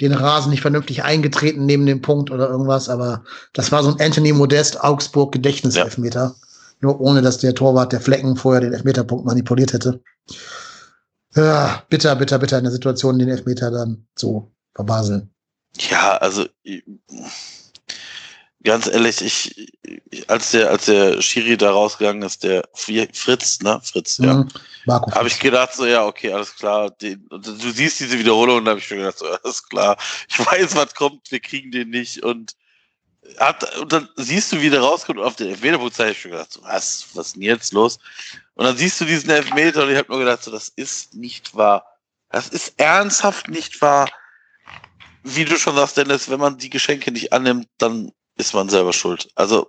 [0.00, 4.00] den Rasen nicht vernünftig eingetreten neben dem Punkt oder irgendwas, aber das war so ein
[4.00, 6.20] Anthony Modest Augsburg Gedächtniselfmeter.
[6.20, 6.46] Ja.
[6.80, 10.00] Nur ohne, dass der Torwart der Flecken vorher den Elfmeterpunkt manipuliert hätte.
[11.34, 15.30] Ja, bitter, bitter, bitter in der Situation, den Elfmeter dann zu verbaseln.
[15.90, 16.46] Ja, also
[18.62, 24.18] ganz ehrlich, ich, als der als der Schiri da rausgegangen ist, der Fritz, ne, Fritz,
[24.18, 24.48] ja, mhm.
[24.86, 26.90] habe ich gedacht so, ja, okay, alles klar.
[26.90, 29.96] Den, du siehst diese Wiederholung und da habe ich mir gedacht so, alles klar.
[30.28, 32.54] Ich weiß, was kommt, wir kriegen den nicht und
[33.38, 36.32] hat, und dann siehst du, wie der rauskommt und auf den Elfmeterpunkt habe ich mir
[36.32, 37.98] gedacht, so, was, was ist denn jetzt los?
[38.54, 41.54] Und dann siehst du diesen Elfmeter und ich habe nur gedacht, so, das ist nicht
[41.54, 41.86] wahr.
[42.30, 44.08] Das ist ernsthaft nicht wahr
[45.22, 48.92] wie du schon sagst, Dennis, wenn man die Geschenke nicht annimmt, dann ist man selber
[48.92, 49.30] schuld.
[49.34, 49.68] Also,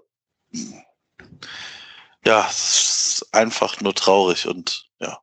[2.25, 5.19] ja, es ist einfach nur traurig und ja.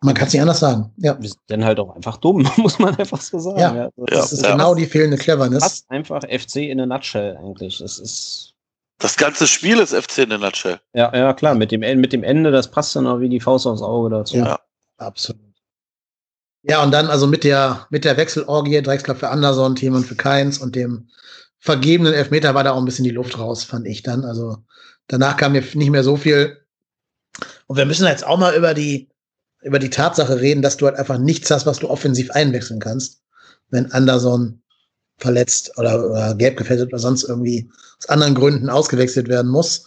[0.00, 0.92] Man kann es nicht anders sagen.
[0.98, 1.20] Ja.
[1.20, 3.58] Wir sind dann halt auch einfach dumm, muss man einfach so sagen.
[3.58, 3.90] Ja, ja.
[3.96, 5.62] das ja, ist genau die fehlende Cleverness.
[5.62, 7.78] Das ist einfach FC in a nutshell eigentlich.
[7.78, 8.52] Das ist.
[8.98, 10.78] Das ganze Spiel ist FC in a nutshell.
[10.92, 11.54] Ja, ja, klar.
[11.54, 14.36] Mit dem, mit dem Ende, das passt dann auch wie die Faust aufs Auge dazu.
[14.36, 14.60] Ja,
[14.98, 15.53] absolut.
[16.66, 20.58] Ja, und dann also mit der, mit der Wechselorgie, Drexler für Anderson, Thiemann für Keins
[20.58, 21.08] und dem
[21.58, 24.24] vergebenen Elfmeter war da auch ein bisschen die Luft raus, fand ich dann.
[24.24, 24.58] Also
[25.06, 26.56] danach kam mir nicht mehr so viel.
[27.66, 29.10] Und wir müssen jetzt auch mal über die,
[29.62, 33.20] über die Tatsache reden, dass du halt einfach nichts hast, was du offensiv einwechseln kannst,
[33.68, 34.62] wenn Anderson
[35.18, 39.84] verletzt oder, oder gelb gefällt oder sonst irgendwie aus anderen Gründen ausgewechselt werden muss.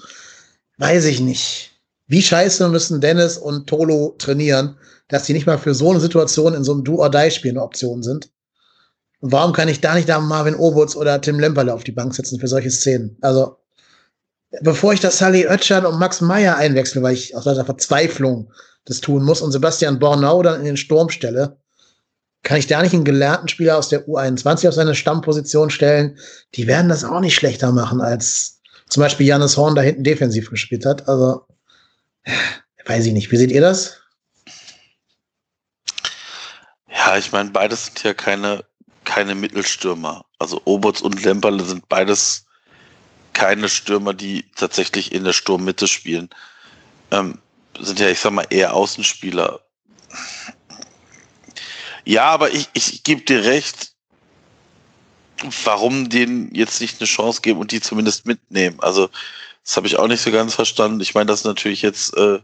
[0.77, 1.71] Weiß ich nicht.
[2.05, 6.53] Wie scheiße müssen Dennis und Tolo trainieren, dass die nicht mal für so eine Situation
[6.53, 8.29] in so einem Do-or-Die-Spiel eine Option sind.
[9.19, 12.13] Und warum kann ich da nicht da Marvin Obutz oder Tim Lemperle auf die Bank
[12.13, 13.17] setzen für solche Szenen?
[13.21, 13.57] Also,
[14.61, 18.51] bevor ich das Sally Oetschern und Max Meyer einwechsel, weil ich aus lauter Verzweiflung
[18.85, 21.57] das tun muss und Sebastian Bornau dann in den Sturm stelle,
[22.43, 26.17] kann ich da nicht einen gelernten Spieler aus der U21 auf seine Stammposition stellen?
[26.55, 30.49] Die werden das auch nicht schlechter machen, als zum Beispiel Janis Horn da hinten defensiv
[30.49, 31.09] gespielt hat.
[31.09, 31.45] Also,
[32.85, 33.31] weiß ich nicht.
[33.31, 33.97] Wie seht ihr das?
[37.07, 38.65] Ja, ich meine, beides sind ja keine,
[39.05, 40.25] keine Mittelstürmer.
[40.39, 42.47] Also Obots und Lemperle sind beides
[43.31, 46.29] keine Stürmer, die tatsächlich in der Sturmmitte spielen.
[47.11, 47.39] Ähm,
[47.79, 49.61] sind ja, ich sag mal, eher Außenspieler.
[52.03, 53.93] Ja, aber ich, ich gebe dir recht,
[55.63, 58.81] warum denen jetzt nicht eine Chance geben und die zumindest mitnehmen.
[58.81, 59.09] Also,
[59.63, 60.99] das habe ich auch nicht so ganz verstanden.
[60.99, 62.39] Ich meine, das ist natürlich jetzt äh,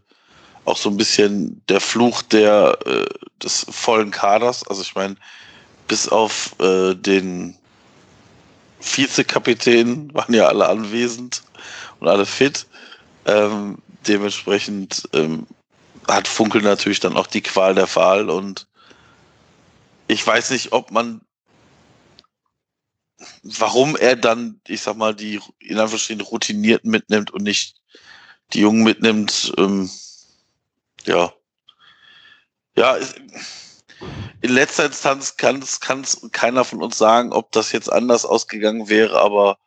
[0.64, 3.06] auch so ein bisschen der Fluch der, äh,
[3.44, 4.68] des vollen Kaders.
[4.68, 5.16] Also ich meine,
[5.88, 7.58] bis auf äh, den
[8.80, 11.44] Vizekapitän waren ja alle anwesend
[12.00, 12.66] und alle fit.
[13.26, 13.78] Ähm,
[14.08, 15.48] dementsprechend ähm,
[16.08, 18.68] hat Funkel natürlich dann auch die Qual der Wahl und
[20.08, 21.22] ich weiß nicht, ob man
[23.44, 27.76] warum er dann, ich sag mal, die in Anführungsstrichen Routinierten mitnimmt und nicht
[28.54, 29.54] die Jungen mitnimmt.
[29.58, 29.90] Ähm,
[31.06, 31.34] ja.
[32.76, 32.98] Ja,
[34.42, 35.80] in letzter Instanz kann es
[36.32, 39.58] keiner von uns sagen, ob das jetzt anders ausgegangen wäre, aber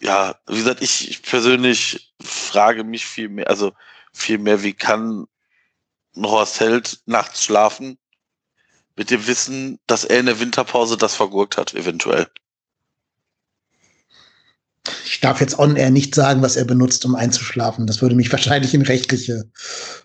[0.00, 3.72] ja, wie gesagt, ich, ich persönlich frage mich viel mehr, also
[4.12, 5.26] viel mehr, wie kann
[6.16, 7.98] ein Horst Held nachts schlafen
[8.96, 12.28] mit dem Wissen, dass er in der Winterpause das vergurkt hat, eventuell.
[15.04, 17.86] Ich darf jetzt on air nicht sagen, was er benutzt, um einzuschlafen.
[17.86, 19.44] Das würde mich wahrscheinlich in rechtliche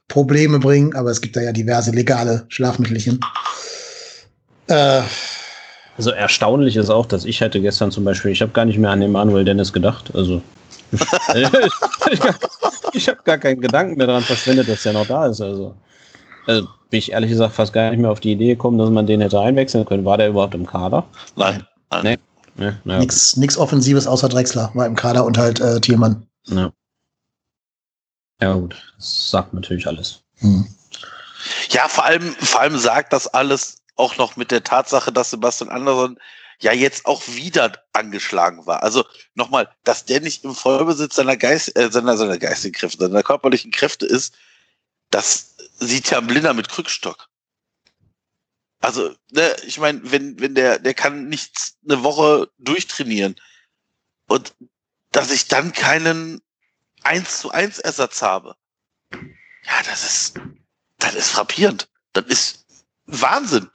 [0.08, 3.20] Probleme bringen, aber es gibt da ja diverse legale Schlafmittelchen.
[4.68, 5.02] Äh,
[5.98, 8.90] also erstaunlich ist auch, dass ich hätte gestern zum Beispiel, ich habe gar nicht mehr
[8.90, 10.12] an Emanuel Dennis gedacht.
[10.16, 10.42] Also
[10.92, 12.20] ich,
[12.94, 15.42] ich habe gar keinen Gedanken mehr daran verschwendet, dass der noch da ist.
[15.42, 15.76] Also,
[16.48, 19.08] also bin ich ehrlich gesagt fast gar nicht mehr auf die Idee gekommen, dass man
[19.08, 20.06] den hätte einwechseln können.
[20.06, 21.06] War der überhaupt im Kader?
[21.36, 21.66] Nein.
[21.92, 22.04] Nein.
[22.04, 22.18] Nee.
[22.56, 23.00] Nee, naja.
[23.00, 26.28] nix, nix Offensives außer Drexler war im Kader und halt äh, Thielmann.
[26.46, 26.72] Ja.
[28.42, 28.76] ja, gut.
[28.98, 30.24] Das sagt natürlich alles.
[30.38, 30.68] Hm.
[31.70, 35.70] Ja, vor allem, vor allem sagt das alles auch noch mit der Tatsache, dass Sebastian
[35.70, 36.18] Andersson
[36.60, 38.84] ja jetzt auch wieder angeschlagen war.
[38.84, 43.24] Also nochmal, dass der nicht im Vollbesitz seiner, Geist, äh, seiner, seiner geistigen Kräfte, seiner
[43.24, 44.34] körperlichen Kräfte ist,
[45.10, 47.30] das sieht ja ein Blinder mit Krückstock.
[48.82, 53.36] Also, ne, ich meine, wenn, wenn der, der kann nicht eine Woche durchtrainieren
[54.28, 54.56] und
[55.12, 56.42] dass ich dann keinen
[57.04, 58.56] 1 zu 1 Ersatz habe.
[59.12, 60.40] Ja, das ist,
[60.98, 61.90] das ist frappierend.
[62.14, 62.66] Das ist
[63.06, 63.70] Wahnsinn.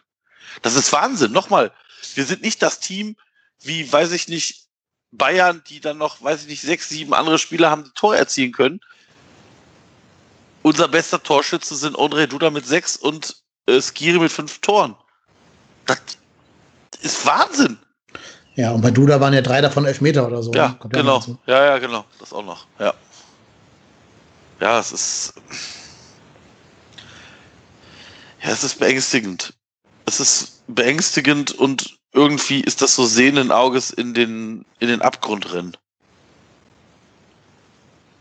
[0.62, 1.32] Das ist Wahnsinn.
[1.32, 1.72] Nochmal,
[2.14, 3.16] wir sind nicht das Team
[3.60, 4.66] wie, weiß ich nicht,
[5.12, 8.52] Bayern, die dann noch, weiß ich nicht, sechs, sieben andere Spieler haben, die Tor erzielen
[8.52, 8.80] können.
[10.62, 14.96] Unser bester Torschütze sind André Duda mit sechs und äh, Skiri mit fünf Toren.
[15.86, 15.98] Das
[17.00, 17.78] ist Wahnsinn.
[18.54, 20.52] Ja, und bei Duda waren ja drei davon Elfmeter oder so.
[20.52, 20.88] Ja, ne?
[20.88, 21.22] genau.
[21.46, 22.04] Ja, ja, genau.
[22.18, 22.66] Das auch noch.
[22.78, 22.94] Ja.
[24.60, 25.34] Ja, es ist.
[28.42, 29.52] Ja, es ist beängstigend.
[30.06, 35.52] Es ist beängstigend und irgendwie ist das so sehenden Auges in den, in den Abgrund
[35.52, 35.76] rennen.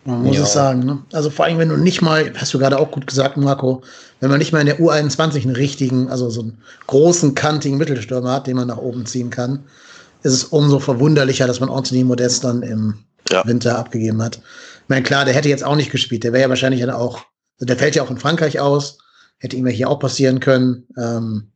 [0.05, 0.43] Man muss ja.
[0.43, 0.85] es sagen.
[0.85, 0.99] Ne?
[1.13, 3.81] Also vor allem, wenn du nicht mal, hast du gerade auch gut gesagt, Marco,
[4.19, 8.31] wenn man nicht mal in der U21 einen richtigen, also so einen großen, kantigen Mittelstürmer
[8.31, 9.65] hat, den man nach oben ziehen kann,
[10.21, 13.45] ist es umso verwunderlicher, dass man Anthony Modest dann im ja.
[13.45, 14.37] Winter abgegeben hat.
[14.37, 16.23] Ich meine, klar, der hätte jetzt auch nicht gespielt.
[16.23, 17.25] Der wäre ja wahrscheinlich dann auch,
[17.59, 18.99] also der fällt ja auch in Frankreich aus.
[19.39, 20.85] Hätte ihm ja hier auch passieren können.
[20.97, 21.51] Ähm,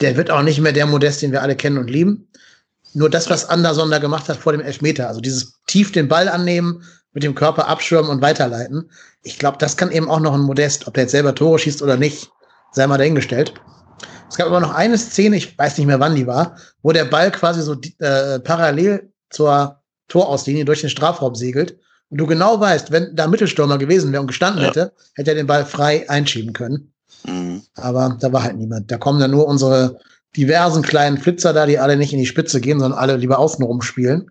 [0.00, 2.28] der wird auch nicht mehr der Modest, den wir alle kennen und lieben.
[2.94, 6.28] Nur das, was Anderson da gemacht hat vor dem Elfmeter, also dieses tief den Ball
[6.28, 8.90] annehmen, mit dem Körper abschirmen und weiterleiten.
[9.22, 11.82] Ich glaube, das kann eben auch noch ein Modest, ob der jetzt selber Tore schießt
[11.82, 12.30] oder nicht,
[12.72, 13.54] sei mal dahingestellt.
[14.28, 17.04] Es gab aber noch eine Szene, ich weiß nicht mehr wann die war, wo der
[17.04, 21.78] Ball quasi so äh, parallel zur Torauslinie durch den Strafraum segelt.
[22.10, 24.68] Und du genau weißt, wenn da Mittelstürmer gewesen wäre und gestanden ja.
[24.68, 26.92] hätte, hätte er den Ball frei einschieben können.
[27.26, 27.62] Mhm.
[27.74, 28.90] Aber da war halt niemand.
[28.90, 29.98] Da kommen dann nur unsere
[30.36, 33.82] diversen kleinen Flitzer da, die alle nicht in die Spitze gehen, sondern alle lieber außenrum
[33.82, 34.30] spielen.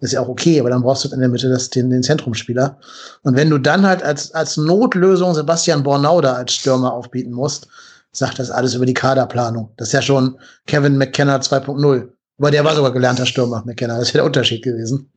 [0.00, 2.78] Ist ja auch okay, aber dann brauchst du in der Mitte das, den, den Zentrumspieler.
[3.22, 7.66] Und wenn du dann halt als, als Notlösung Sebastian Bornau da als Stürmer aufbieten musst,
[8.12, 9.72] sagt das alles über die Kaderplanung.
[9.76, 12.08] Das ist ja schon Kevin McKenna 2.0.
[12.38, 13.98] Aber der war sogar gelernter Stürmer, McKenna.
[13.98, 15.10] Das wäre der Unterschied gewesen.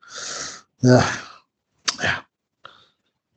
[0.82, 1.04] Ja.
[2.02, 2.26] ja.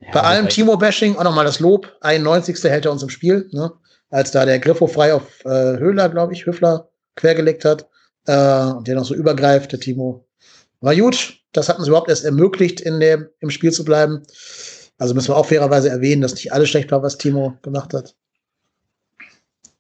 [0.01, 1.93] ja Bei allem Timo-Bashing auch nochmal das Lob.
[2.01, 2.63] 91.
[2.65, 3.71] hält er uns im Spiel, ne?
[4.11, 7.87] als da der Griffo frei auf äh, Höhler, glaube ich, Höfler quergelegt hat.
[8.27, 10.24] Äh, und der noch so übergreift, der Timo.
[10.85, 14.23] War gut, das hat uns überhaupt erst ermöglicht, in dem, im Spiel zu bleiben.
[14.99, 18.15] Also müssen wir auch fairerweise erwähnen, dass nicht alles schlecht war, was Timo gemacht hat.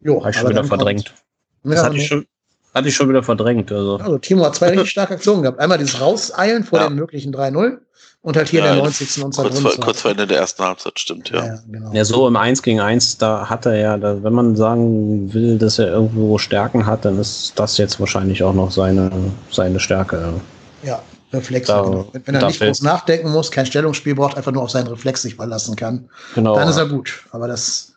[0.00, 1.14] Jo, habe ich schon wieder verdrängt.
[1.62, 2.26] das hatte, ich schon,
[2.72, 3.70] hatte ich schon wieder verdrängt.
[3.70, 3.96] Also.
[3.96, 5.60] also Timo hat zwei richtig starke Aktionen gehabt.
[5.60, 6.88] Einmal dieses Rauseilen vor ja.
[6.88, 7.76] dem möglichen 3-0
[8.22, 9.24] und halt hier ja, in der 90.
[9.24, 11.44] und kurz, vor, kurz vor Ende der ersten Halbzeit, stimmt, ja.
[11.44, 11.92] Ja, genau.
[11.92, 15.58] ja, so im 1 gegen 1, da hat er ja, da, wenn man sagen will,
[15.58, 19.10] dass er irgendwo Stärken hat, dann ist das jetzt wahrscheinlich auch noch seine,
[19.50, 20.40] seine Stärke.
[20.84, 21.72] Ja, Reflexe.
[21.72, 22.10] Da, genau.
[22.12, 25.36] Wenn er nicht groß nachdenken muss, kein Stellungsspiel braucht, einfach nur auf seinen Reflex sich
[25.36, 26.56] verlassen kann, genau.
[26.56, 27.24] dann ist er gut.
[27.30, 27.94] Aber das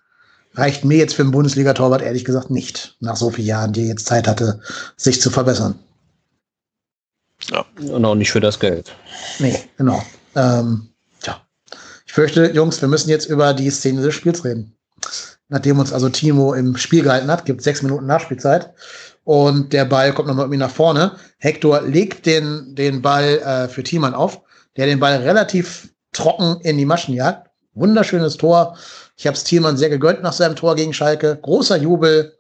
[0.56, 3.88] reicht mir jetzt für einen Bundesliga-Torwart ehrlich gesagt nicht, nach so vielen Jahren, die er
[3.88, 4.60] jetzt Zeit hatte,
[4.96, 5.78] sich zu verbessern.
[7.52, 7.66] Ja.
[7.80, 8.92] Und auch nicht für das Geld.
[9.40, 10.02] Nee, genau.
[10.36, 10.90] Ähm,
[11.22, 11.42] tja.
[12.06, 14.76] Ich fürchte, Jungs, wir müssen jetzt über die Szene des Spiels reden.
[15.50, 18.74] Nachdem uns also Timo im Spiel gehalten hat, gibt sechs Minuten Nachspielzeit
[19.28, 21.12] und der Ball kommt nochmal irgendwie nach vorne.
[21.38, 24.40] Hector legt den, den Ball äh, für Thiemann auf,
[24.78, 27.50] der den Ball relativ trocken in die Maschen jagt.
[27.74, 28.78] Wunderschönes Tor.
[29.18, 31.38] Ich habe es Thielmann sehr gegönnt nach seinem Tor gegen Schalke.
[31.42, 32.38] Großer Jubel,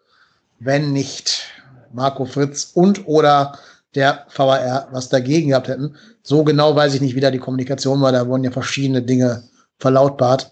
[0.59, 1.47] wenn nicht
[1.91, 3.59] Marco Fritz und oder
[3.93, 5.97] der VAR was dagegen gehabt hätten.
[6.23, 8.13] So genau weiß ich nicht, wie da die Kommunikation war.
[8.13, 9.43] Da wurden ja verschiedene Dinge
[9.77, 10.51] verlautbart.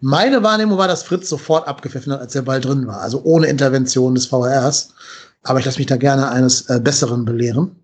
[0.00, 3.48] Meine Wahrnehmung war, dass Fritz sofort abgepfiffen hat, als der Ball drin war, also ohne
[3.48, 4.94] Intervention des VRs.
[5.42, 7.74] Aber ich lasse mich da gerne eines äh, Besseren belehren.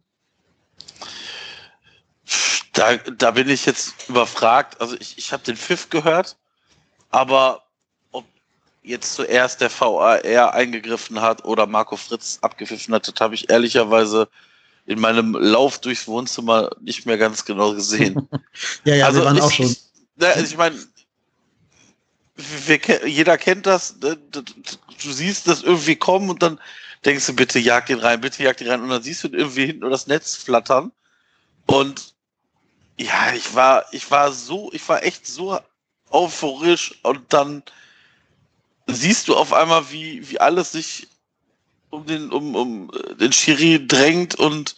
[2.73, 4.81] Da, da bin ich jetzt überfragt.
[4.81, 6.37] Also ich, ich habe den Pfiff gehört,
[7.11, 7.62] aber
[8.11, 8.25] ob
[8.83, 14.29] jetzt zuerst der VAR eingegriffen hat oder Marco Fritz abgepfiffen hat, das habe ich ehrlicherweise
[14.87, 18.29] in meinem Lauf durchs Wohnzimmer nicht mehr ganz genau gesehen.
[18.85, 19.67] ja, ja, also wir waren ich, auch schon.
[19.67, 19.81] Ich,
[20.43, 20.77] ich meine,
[23.07, 23.97] jeder kennt das.
[24.01, 24.43] Ne, du
[25.12, 26.59] siehst das irgendwie kommen und dann
[27.05, 28.83] denkst du, bitte jag den rein, bitte jag den rein.
[28.83, 30.93] Und dann siehst du irgendwie hinten nur das Netz flattern.
[31.67, 32.14] Und
[32.97, 35.59] ja, ich war, ich war so, ich war echt so
[36.11, 37.62] euphorisch und dann
[38.87, 41.09] siehst du auf einmal, wie, wie alles sich
[41.90, 44.77] um den, um, um den Schiri drängt und,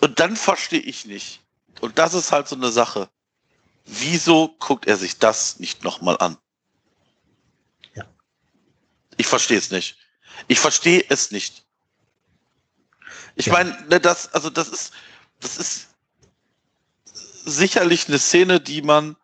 [0.00, 1.40] und dann verstehe ich nicht.
[1.80, 3.08] Und das ist halt so eine Sache.
[3.84, 6.36] Wieso guckt er sich das nicht nochmal an?
[7.94, 8.04] Ja.
[9.16, 9.96] Ich verstehe es nicht.
[10.46, 11.64] Ich verstehe es nicht.
[13.34, 13.52] Ich ja.
[13.52, 14.92] meine, ne, das, also das ist,
[15.40, 15.88] das ist
[17.44, 19.16] sicherlich eine Szene, die man,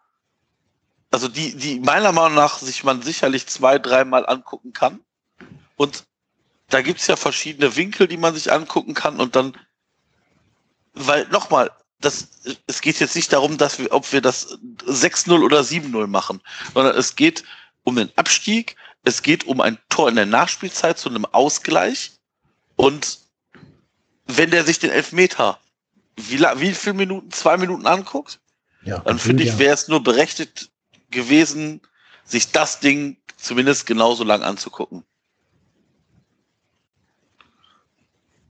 [1.10, 5.00] also die, die meiner Meinung nach sich man sicherlich zwei, dreimal angucken kann.
[5.76, 6.04] Und
[6.68, 9.56] da gibt's ja verschiedene Winkel, die man sich angucken kann und dann,
[10.94, 12.28] weil nochmal, das,
[12.66, 16.40] es geht jetzt nicht darum, dass wir, ob wir das 6-0 oder 7-0 machen,
[16.72, 17.44] sondern es geht
[17.82, 22.12] um den Abstieg, es geht um ein Tor in der Nachspielzeit zu einem Ausgleich
[22.76, 23.18] und
[24.26, 25.58] wenn der sich den Elfmeter
[26.16, 28.40] wie, wie viele Minuten, zwei Minuten anguckt,
[28.82, 30.70] ja, dann finde ich, wäre es nur berechtigt
[31.10, 31.80] gewesen,
[32.24, 35.04] sich das Ding zumindest genauso lang anzugucken.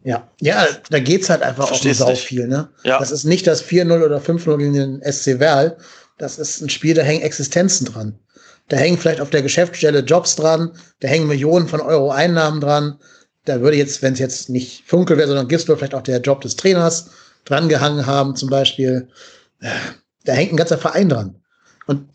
[0.03, 2.69] Ja, ja, da geht's halt einfach Verstehst auch um sau viel, ne?
[2.83, 2.99] Ja.
[2.99, 5.79] Das ist nicht das 4-0 oder 5-0 gegen den SC Werl.
[6.19, 8.19] Das ist ein Spiel, da hängen Existenzen dran.
[8.69, 12.99] Da hängen vielleicht auf der Geschäftsstelle Jobs dran, da hängen Millionen von Euro Einnahmen dran.
[13.45, 16.41] Da würde jetzt, wenn es jetzt nicht Funkel wäre, sondern Gisdol, vielleicht auch der Job
[16.41, 17.11] des Trainers
[17.45, 19.09] drangehangen haben, zum Beispiel.
[20.25, 21.37] Da hängt ein ganzer Verein dran.
[21.87, 22.09] Und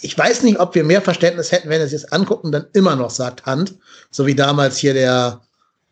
[0.00, 2.96] ich weiß nicht, ob wir mehr Verständnis hätten, wenn wir es jetzt angucken, dann immer
[2.96, 3.76] noch sagt Hand.
[4.10, 5.42] So wie damals hier der,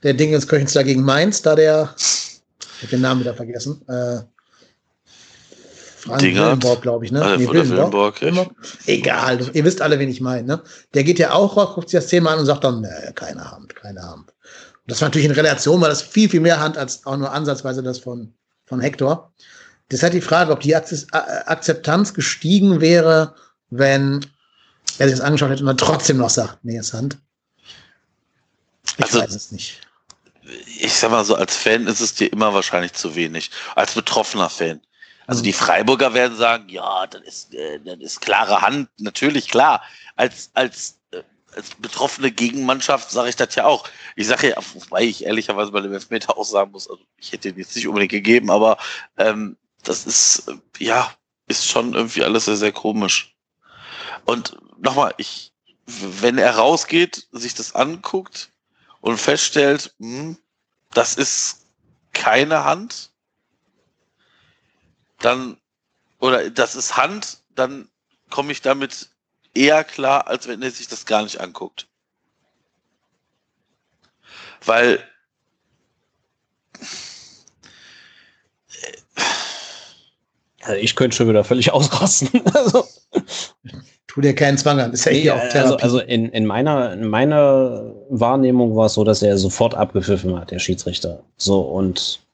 [0.03, 4.23] der Ding ins Köchens gegen Mainz, da der, ich hab den Namen wieder vergessen, äh,
[6.07, 7.21] Frank Willenborg, glaube ich, ne?
[7.21, 8.21] Äh, nee, Willenborg.
[8.21, 8.55] Willenborg.
[8.87, 10.63] Egal, ihr wisst alle, wen ich meine, ne?
[10.95, 13.51] Der geht ja auch raus, guckt sich das Thema an und sagt dann, ne, keine
[13.51, 14.33] Hand, keine Hand.
[14.87, 17.83] Das war natürlich in Relation, weil das viel, viel mehr Hand als auch nur ansatzweise
[17.83, 18.33] das von,
[18.67, 19.33] von Hector.
[19.89, 23.35] Das hat die Frage, ob die Akzeptanz gestiegen wäre,
[23.71, 24.25] wenn
[24.99, 27.19] er sich das angeschaut hätte und man trotzdem noch sagt, nee, ist Hand.
[28.99, 29.81] Ich also, weiß es nicht.
[30.79, 33.51] Ich sag mal so, als Fan ist es dir immer wahrscheinlich zu wenig.
[33.75, 34.81] Als betroffener Fan.
[35.27, 39.83] Also die Freiburger werden sagen, ja, das ist, äh, das ist klare Hand, natürlich klar.
[40.15, 40.97] Als, als
[41.57, 43.89] als betroffene Gegenmannschaft sage ich das ja auch.
[44.15, 47.49] Ich sage ja, wobei ich ehrlicherweise bei dem Elfmeter auch sagen muss, also ich hätte
[47.49, 48.77] ihn jetzt nicht unbedingt gegeben, aber
[49.17, 51.11] ähm, das ist, äh, ja,
[51.49, 53.35] ist schon irgendwie alles sehr, sehr komisch.
[54.27, 55.53] Und nochmal, ich,
[55.87, 58.51] wenn er rausgeht, sich das anguckt
[59.01, 60.37] und feststellt, hm,
[60.93, 61.67] das ist
[62.13, 63.11] keine Hand,
[65.21, 65.57] dann,
[66.19, 67.89] oder das ist Hand, dann
[68.31, 69.09] komme ich damit
[69.55, 71.87] eher klar, als wenn er sich das gar nicht anguckt.
[74.65, 75.03] Weil
[80.63, 82.43] also ich könnte schon wieder völlig ausrasten.
[82.55, 82.85] also.
[84.07, 84.93] Tu dir keinen Zwang an.
[84.93, 89.05] Ist ja nee, auch also, also in, in, meiner, in meiner Wahrnehmung war es so,
[89.05, 91.23] dass er sofort abgepfiffen hat, der Schiedsrichter.
[91.37, 92.26] So, und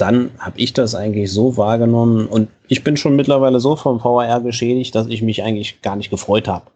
[0.00, 4.40] dann habe ich das eigentlich so wahrgenommen und ich bin schon mittlerweile so vom VAR
[4.40, 6.70] geschädigt, dass ich mich eigentlich gar nicht gefreut habe.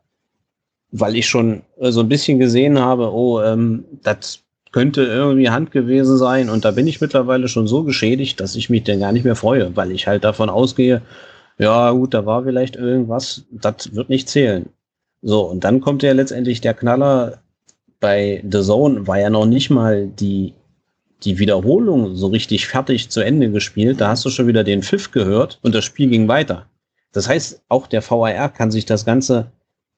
[0.90, 4.40] Weil ich schon äh, so ein bisschen gesehen habe, oh, ähm, das
[4.72, 8.70] könnte irgendwie Hand gewesen sein und da bin ich mittlerweile schon so geschädigt, dass ich
[8.70, 11.03] mich denn gar nicht mehr freue, weil ich halt davon ausgehe,
[11.59, 14.68] ja gut, da war vielleicht irgendwas, das wird nicht zählen.
[15.22, 17.38] So, und dann kommt ja letztendlich der Knaller,
[18.01, 20.53] bei The Zone war ja noch nicht mal die
[21.25, 25.11] die Wiederholung so richtig fertig zu Ende gespielt, da hast du schon wieder den Pfiff
[25.11, 26.66] gehört und das Spiel ging weiter.
[27.12, 29.53] Das heißt, auch der VAR kann sich das Ganze,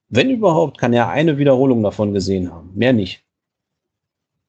[0.09, 2.71] wenn überhaupt, kann er eine Wiederholung davon gesehen haben.
[2.75, 3.25] Mehr nicht.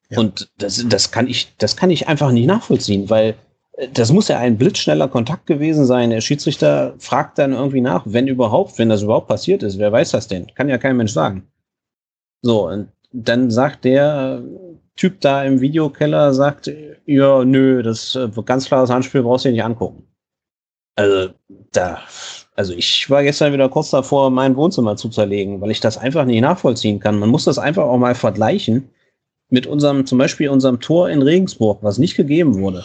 [0.10, 0.20] Ja.
[0.20, 3.36] Und das, das kann ich, das kann ich einfach nicht nachvollziehen, weil
[3.74, 6.10] äh, das muss ja ein blitzschneller Kontakt gewesen sein.
[6.10, 9.80] Der Schiedsrichter fragt dann irgendwie nach, wenn überhaupt, wenn das überhaupt passiert ist.
[9.80, 10.48] Wer weiß das denn?
[10.56, 11.48] Kann ja kein Mensch sagen.
[12.42, 14.44] So, und dann sagt der,
[14.98, 16.70] Typ da im Videokeller sagt,
[17.06, 20.04] ja, nö, das äh, ganz klares Handspiel brauchst du dir nicht angucken.
[20.96, 21.30] Also,
[21.72, 22.00] da,
[22.56, 26.26] Also ich war gestern wieder kurz davor, mein Wohnzimmer zu zerlegen, weil ich das einfach
[26.26, 27.20] nicht nachvollziehen kann.
[27.20, 28.90] Man muss das einfach auch mal vergleichen
[29.50, 32.84] mit unserem, zum Beispiel unserem Tor in Regensburg, was nicht gegeben wurde.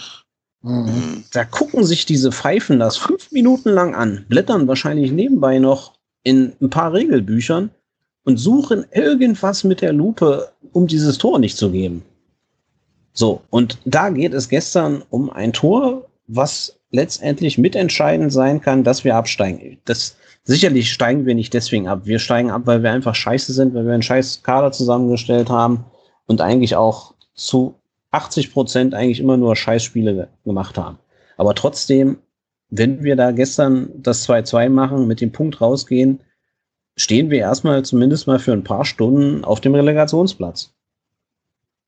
[0.60, 1.24] Mhm.
[1.32, 6.52] Da gucken sich diese Pfeifen das fünf Minuten lang an, blättern wahrscheinlich nebenbei noch in
[6.60, 7.70] ein paar Regelbüchern
[8.24, 12.02] und suchen irgendwas mit der Lupe, um dieses Tor nicht zu geben.
[13.12, 19.04] So, und da geht es gestern um ein Tor, was letztendlich mitentscheidend sein kann, dass
[19.04, 19.78] wir absteigen.
[19.84, 22.02] Das, sicherlich steigen wir nicht deswegen ab.
[22.04, 25.84] Wir steigen ab, weil wir einfach scheiße sind, weil wir einen scheiß Kader zusammengestellt haben
[26.26, 27.74] und eigentlich auch zu
[28.12, 30.98] 80 Prozent eigentlich immer nur Scheißspiele gemacht haben.
[31.36, 32.18] Aber trotzdem,
[32.70, 36.20] wenn wir da gestern das 2-2 machen, mit dem Punkt rausgehen,
[36.96, 40.72] stehen wir erstmal zumindest mal für ein paar Stunden auf dem Relegationsplatz.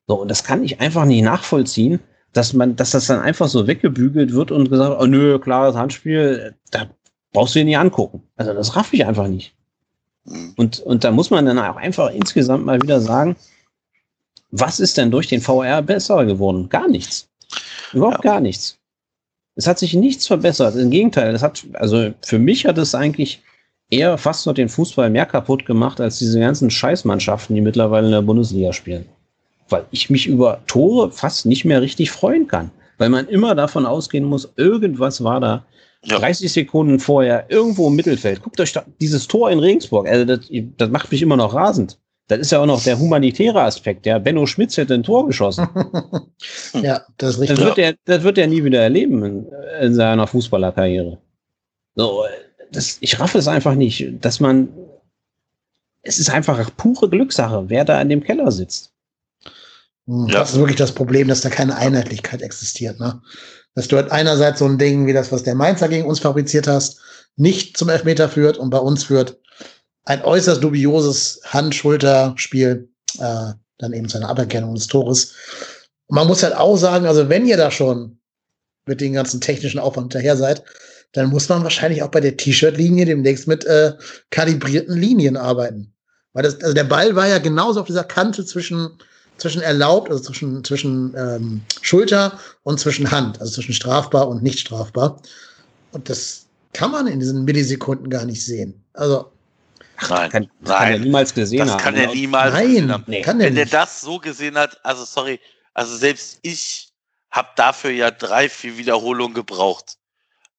[0.06, 2.00] So, und das kann ich einfach nicht nachvollziehen,
[2.32, 6.54] dass man, dass das dann einfach so weggebügelt wird und gesagt, oh nö, klares Handspiel,
[6.70, 6.90] da
[7.32, 8.22] brauchst du dir nicht angucken.
[8.36, 9.54] Also das raff ich einfach nicht.
[10.24, 10.54] Mhm.
[10.56, 13.36] Und, und da muss man dann auch einfach insgesamt mal wieder sagen,
[14.50, 16.68] was ist denn durch den VR besser geworden?
[16.68, 17.28] Gar nichts.
[17.92, 18.32] Überhaupt ja.
[18.32, 18.78] gar nichts.
[19.56, 20.74] Es hat sich nichts verbessert.
[20.76, 23.42] Im Gegenteil, das hat, also für mich hat es eigentlich
[23.90, 28.12] eher fast noch den Fußball mehr kaputt gemacht als diese ganzen Scheißmannschaften, die mittlerweile in
[28.12, 29.06] der Bundesliga spielen
[29.68, 33.86] weil ich mich über Tore fast nicht mehr richtig freuen kann, weil man immer davon
[33.86, 35.66] ausgehen muss, irgendwas war da.
[36.04, 36.18] Ja.
[36.18, 38.42] 30 Sekunden vorher irgendwo im Mittelfeld.
[38.42, 40.06] Guckt euch da, dieses Tor in Regensburg.
[40.06, 40.40] Also das,
[40.76, 41.98] das macht mich immer noch rasend.
[42.28, 44.04] Das ist ja auch noch der humanitäre Aspekt.
[44.04, 45.66] Der Benno Schmitz hätte ein Tor geschossen.
[46.74, 47.56] ja, das ist richtig.
[47.56, 49.46] Das wird, er, das wird er nie wieder erleben in,
[49.80, 51.18] in seiner Fußballerkarriere.
[51.94, 52.24] So,
[52.74, 54.68] das, ich raff es einfach nicht, dass man.
[56.06, 58.92] Es ist einfach pure Glückssache, wer da in dem Keller sitzt.
[60.06, 60.40] Hm, ja.
[60.40, 63.00] Das ist wirklich das Problem, dass da keine Einheitlichkeit existiert.
[63.00, 63.22] Ne?
[63.74, 66.66] Dass du halt einerseits so ein Ding wie das, was der Mainzer gegen uns fabriziert
[66.66, 67.00] hast,
[67.36, 69.40] nicht zum Elfmeter führt und bei uns führt
[70.04, 75.32] ein äußerst dubioses Hand-Schulter-Spiel äh, dann eben zu einer Aberkennung des Tores.
[76.06, 78.18] Und man muss halt auch sagen, also wenn ihr da schon
[78.86, 80.62] mit den ganzen technischen Aufwand hinterher seid,
[81.14, 83.94] dann muss man wahrscheinlich auch bei der T-Shirt-Linie demnächst mit äh,
[84.30, 85.92] kalibrierten Linien arbeiten.
[86.32, 88.98] Weil das, also der Ball war ja genauso auf dieser Kante zwischen
[89.36, 94.60] zwischen erlaubt, also zwischen, zwischen ähm, Schulter und zwischen Hand, also zwischen strafbar und nicht
[94.60, 95.20] strafbar.
[95.92, 98.84] Und das kann man in diesen Millisekunden gar nicht sehen.
[98.92, 99.30] Also
[100.08, 101.80] Nein, kann, nein, kann er niemals gesehen das haben.
[101.80, 103.04] kann er niemals nein, gesehen haben.
[103.06, 103.22] Nee.
[103.22, 105.40] Kann Wenn er das so gesehen hat, also sorry,
[105.72, 106.92] also selbst ich
[107.30, 109.96] habe dafür ja drei, vier Wiederholungen gebraucht.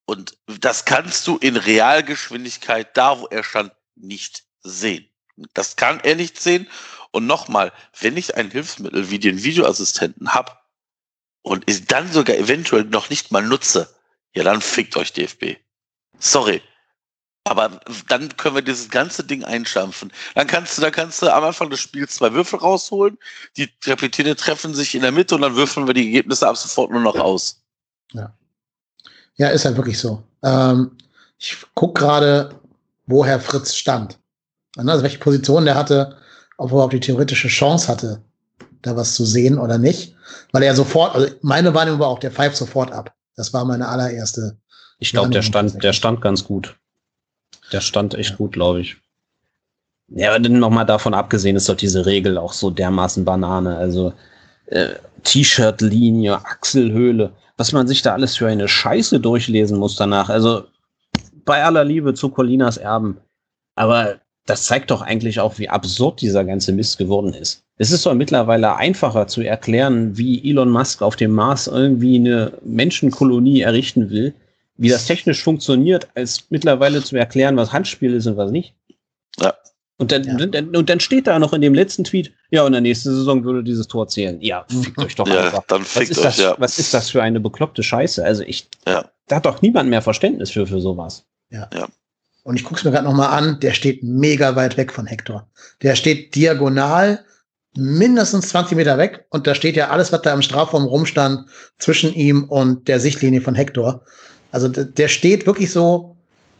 [0.05, 5.07] Und das kannst du in Realgeschwindigkeit, da wo er stand, nicht sehen.
[5.53, 6.67] Das kann er nicht sehen.
[7.11, 10.51] Und nochmal, wenn ich ein Hilfsmittel wie den Videoassistenten habe
[11.41, 13.93] und es dann sogar eventuell noch nicht mal nutze,
[14.33, 15.57] ja, dann fickt euch DFB.
[16.19, 16.61] Sorry.
[17.47, 20.11] Aber dann können wir dieses ganze Ding einstampfen.
[20.33, 23.19] Dann kannst du, dann kannst du am Anfang des Spiels zwei Würfel rausholen,
[23.55, 26.91] die Repetine treffen sich in der Mitte und dann würfeln wir die Ergebnisse ab sofort
[26.91, 27.63] nur noch aus.
[28.13, 28.35] Ja.
[29.37, 30.23] Ja, ist halt wirklich so.
[30.43, 30.91] Ähm,
[31.37, 32.49] ich guck gerade,
[33.07, 34.17] wo Herr Fritz stand.
[34.77, 36.17] Also welche Position der hatte
[36.57, 38.21] ob er überhaupt die theoretische Chance hatte,
[38.81, 40.15] da was zu sehen oder nicht.
[40.51, 43.13] Weil er sofort, also meine Wahrnehmung war auch, der pfeift sofort ab.
[43.35, 44.57] Das war meine allererste.
[44.99, 46.75] Ich glaube, der stand, der stand ganz gut.
[47.71, 48.35] Der stand echt ja.
[48.37, 48.97] gut, glaube ich.
[50.07, 53.75] Ja, aber nochmal davon abgesehen ist doch diese Regel auch so dermaßen Banane.
[53.75, 54.13] Also
[54.67, 60.29] äh, T-Shirt-Linie, Achselhöhle, was man sich da alles für eine Scheiße durchlesen muss danach.
[60.29, 60.65] Also
[61.45, 63.17] bei aller Liebe zu Colinas Erben.
[63.75, 67.63] Aber das zeigt doch eigentlich auch, wie absurd dieser ganze Mist geworden ist.
[67.77, 72.53] Es ist doch mittlerweile einfacher zu erklären, wie Elon Musk auf dem Mars irgendwie eine
[72.63, 74.33] Menschenkolonie errichten will,
[74.77, 78.73] wie das technisch funktioniert, als mittlerweile zu erklären, was Handspiel ist und was nicht.
[79.39, 79.53] Ja.
[79.97, 80.45] Und dann, ja.
[80.45, 83.11] dann, und dann steht da noch in dem letzten Tweet, ja, und in der nächsten
[83.15, 84.41] Saison würde dieses Tor zählen.
[84.41, 85.63] Ja, fickt euch doch ja, einfach.
[85.67, 86.55] Dann fickt was, ist euch, das, ja.
[86.57, 88.23] was ist das für eine bekloppte Scheiße?
[88.23, 89.09] Also ich, ja.
[89.27, 91.25] da hat doch niemand mehr Verständnis für, für sowas.
[91.49, 91.69] Ja.
[91.73, 91.87] ja.
[92.43, 95.47] Und ich gucke es mir gerade nochmal an, der steht mega weit weg von Hector.
[95.81, 97.23] Der steht diagonal
[97.75, 102.13] mindestens 20 Meter weg und da steht ja alles, was da im Strafraum rumstand, zwischen
[102.13, 104.03] ihm und der Sichtlinie von Hector.
[104.51, 106.15] Also der steht wirklich so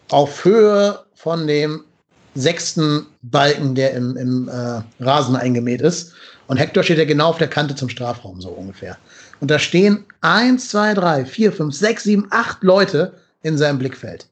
[0.10, 1.84] auf Höhe von dem
[2.36, 6.14] sechsten Balken, der im, im äh, Rasen eingemäht ist.
[6.48, 8.98] Und Hector steht ja genau auf der Kante zum Strafraum, so ungefähr.
[9.40, 14.28] Und da stehen eins, zwei, drei, vier, fünf, sechs, sieben, acht Leute in seinem Blickfeld.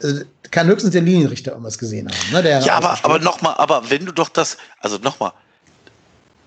[0.00, 2.42] Äh, kann höchstens der Linienrichter irgendwas gesehen haben.
[2.42, 5.32] Ne, ja, aber, aber nochmal, aber wenn du doch das, also nochmal,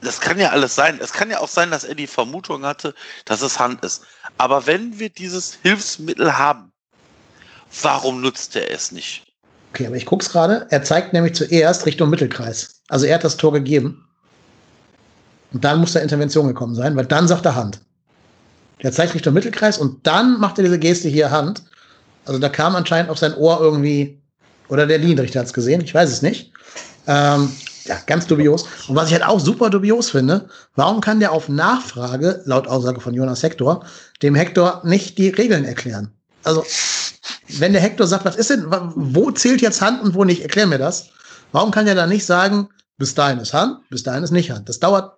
[0.02, 1.00] das kann ja alles sein.
[1.02, 4.04] Es kann ja auch sein, dass er die Vermutung hatte, dass es Hand ist.
[4.38, 6.72] Aber wenn wir dieses Hilfsmittel haben,
[7.82, 9.29] Warum nutzt er es nicht?
[9.72, 10.66] Okay, aber ich guck's gerade.
[10.70, 12.82] Er zeigt nämlich zuerst Richtung Mittelkreis.
[12.90, 14.06] Also er hat das Tor gegeben.
[15.52, 17.82] Und dann muss da Intervention gekommen sein, weil dann sagt er Hand.
[18.84, 21.64] Der zeigt Richtung Mittelkreis und dann macht er diese Geste hier Hand.
[22.26, 24.22] Also da kam anscheinend auf sein Ohr irgendwie,
[24.70, 26.52] oder der Linienrichter hat es gesehen, ich weiß es nicht.
[27.08, 27.52] Ähm,
[27.86, 28.66] ja, ganz dubios.
[28.88, 33.02] Und was ich halt auch super dubios finde, warum kann der auf Nachfrage, laut Aussage
[33.02, 33.84] von Jonas Hector,
[34.22, 36.12] dem Hector nicht die Regeln erklären?
[36.44, 36.64] Also,
[37.48, 40.68] wenn der Hector sagt, was ist denn, wo zählt jetzt Hand und wo nicht, erklär
[40.68, 41.10] mir das.
[41.52, 44.70] Warum kann er da nicht sagen, bis dahin ist Hand, bis dahin ist nicht Hand?
[44.70, 45.18] Das dauert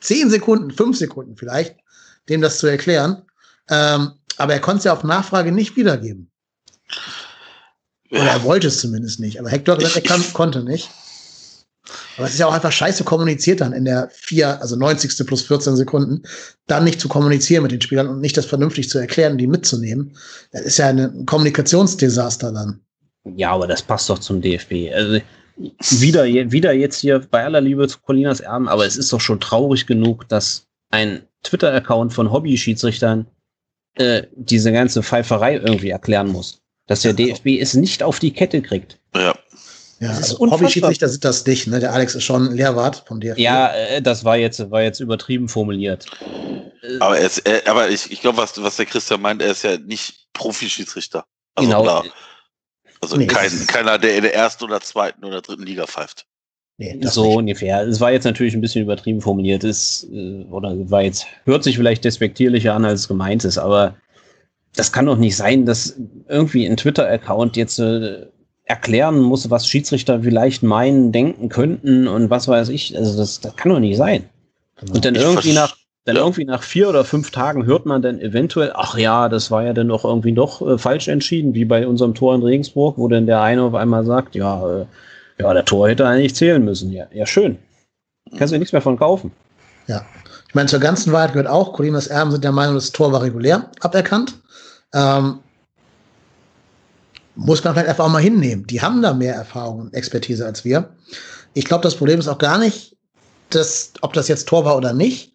[0.00, 1.76] zehn Sekunden, fünf Sekunden vielleicht,
[2.28, 3.22] dem das zu erklären.
[3.68, 6.30] Ähm, aber er konnte es ja auf Nachfrage nicht wiedergeben.
[8.10, 9.40] Oder er wollte es zumindest nicht.
[9.40, 10.90] Aber Hector hat gesagt, er kann, konnte nicht.
[12.16, 15.26] Aber es ist ja auch einfach scheiße kommuniziert dann in der vier, also 90.
[15.26, 16.22] plus 14 Sekunden,
[16.66, 20.16] dann nicht zu kommunizieren mit den Spielern und nicht das vernünftig zu erklären, die mitzunehmen.
[20.52, 22.80] Das ist ja ein Kommunikationsdesaster dann.
[23.34, 24.92] Ja, aber das passt doch zum DFB.
[24.94, 25.20] Also
[26.00, 29.40] wieder, wieder jetzt hier bei aller Liebe zu Colinas Erben, aber es ist doch schon
[29.40, 33.26] traurig genug, dass ein Twitter-Account von Hobby-Schiedsrichtern
[33.94, 36.62] äh, diese ganze Pfeiferei irgendwie erklären muss.
[36.86, 39.00] Dass der DFB es nicht auf die Kette kriegt.
[39.14, 39.34] Ja.
[39.98, 41.80] Ja, also Hobby-Schiedsrichter sind das nicht, ne?
[41.80, 43.38] Der Alex ist schon Lehrwart vom DFB.
[43.38, 46.06] Ja, äh, das war jetzt, war jetzt übertrieben formuliert.
[47.00, 49.64] Aber, er ist, er, aber ich, ich glaube, was, was der Christian meint, er ist
[49.64, 51.24] ja nicht Profi-Schiedsrichter.
[51.54, 51.82] Also genau.
[51.82, 52.04] Klar.
[53.00, 56.26] Also nee, kein, keiner, der in der ersten oder zweiten oder dritten Liga pfeift.
[56.78, 57.36] Nee, so nicht.
[57.36, 57.86] ungefähr.
[57.86, 59.64] Es war jetzt natürlich ein bisschen übertrieben formuliert.
[59.64, 63.96] Es, äh, oder war jetzt, hört sich vielleicht despektierlicher an, als es gemeint ist, aber
[64.74, 65.96] das kann doch nicht sein, dass
[66.28, 68.26] irgendwie ein Twitter-Account jetzt äh,
[68.66, 72.96] erklären muss, was Schiedsrichter vielleicht meinen, denken könnten und was weiß ich.
[72.96, 74.24] Also das, das kann doch nicht sein.
[74.92, 76.22] Und dann irgendwie nach, dann ja.
[76.22, 79.72] irgendwie nach vier oder fünf Tagen hört man dann eventuell, ach ja, das war ja
[79.72, 83.26] dann doch irgendwie doch äh, falsch entschieden, wie bei unserem Tor in Regensburg, wo dann
[83.26, 84.86] der eine auf einmal sagt, ja, äh,
[85.38, 86.90] ja, der Tor hätte eigentlich zählen müssen.
[86.90, 87.58] Ja, ja schön.
[88.36, 89.30] Kannst du nichts mehr von kaufen.
[89.86, 90.04] Ja.
[90.48, 93.22] Ich meine, zur ganzen Wahrheit gehört auch, Colinas Erben sind der Meinung, das Tor war
[93.22, 94.34] regulär aberkannt.
[94.92, 95.38] Ähm,
[97.36, 98.66] muss man vielleicht einfach auch mal hinnehmen.
[98.66, 100.88] Die haben da mehr Erfahrung und Expertise als wir.
[101.54, 102.96] Ich glaube, das Problem ist auch gar nicht,
[103.50, 105.32] dass, ob das jetzt Tor war oder nicht.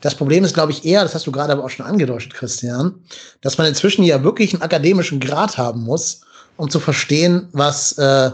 [0.00, 3.02] Das Problem ist, glaube ich, eher, das hast du gerade aber auch schon angedeutet, Christian,
[3.40, 6.20] dass man inzwischen ja wirklich einen akademischen Grad haben muss,
[6.56, 8.30] um zu verstehen, was äh,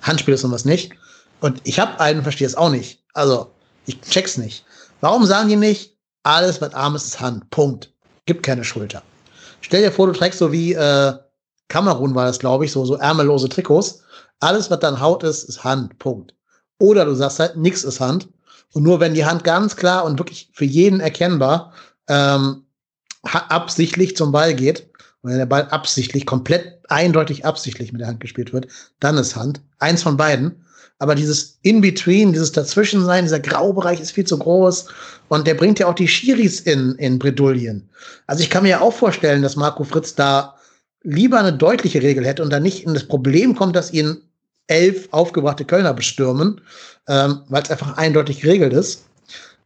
[0.00, 0.92] Handspiel ist und was nicht.
[1.40, 3.04] Und ich habe einen, verstehe es auch nicht.
[3.14, 3.52] Also,
[3.86, 4.64] ich check's nicht.
[5.00, 7.48] Warum sagen die nicht, alles, was arm ist, ist Hand.
[7.50, 7.92] Punkt.
[8.26, 9.02] Gibt keine Schulter.
[9.60, 11.12] Stell dir vor, du trägst so wie äh,
[11.72, 14.02] Kamerun war das, glaube ich, so, so ärmellose Trikots.
[14.40, 15.98] Alles, was dann Haut ist, ist Hand.
[15.98, 16.34] Punkt.
[16.78, 18.28] Oder du sagst halt, nix ist Hand.
[18.74, 21.72] Und nur wenn die Hand ganz klar und wirklich für jeden erkennbar
[22.08, 22.64] ähm,
[23.22, 24.86] absichtlich zum Ball geht,
[25.22, 28.66] wenn der Ball absichtlich, komplett eindeutig absichtlich mit der Hand gespielt wird,
[29.00, 29.62] dann ist Hand.
[29.78, 30.66] Eins von beiden.
[30.98, 34.88] Aber dieses In-Between, dieses Dazwischensein, dieser Graubereich ist viel zu groß.
[35.28, 37.88] Und der bringt ja auch die Schiris in, in Bredouillen.
[38.26, 40.54] Also ich kann mir ja auch vorstellen, dass Marco Fritz da
[41.02, 44.18] lieber eine deutliche Regel hätte und dann nicht in das Problem kommt, dass ihn
[44.66, 46.60] elf aufgebrachte Kölner bestürmen,
[47.08, 49.04] ähm, weil es einfach eindeutig geregelt ist.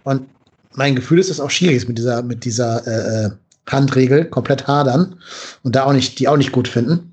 [0.05, 0.29] Und
[0.73, 3.31] mein Gefühl ist, dass auch Schiris mit dieser, mit dieser äh, äh,
[3.69, 5.17] Handregel komplett hadern
[5.63, 7.13] und da auch nicht, die auch nicht gut finden.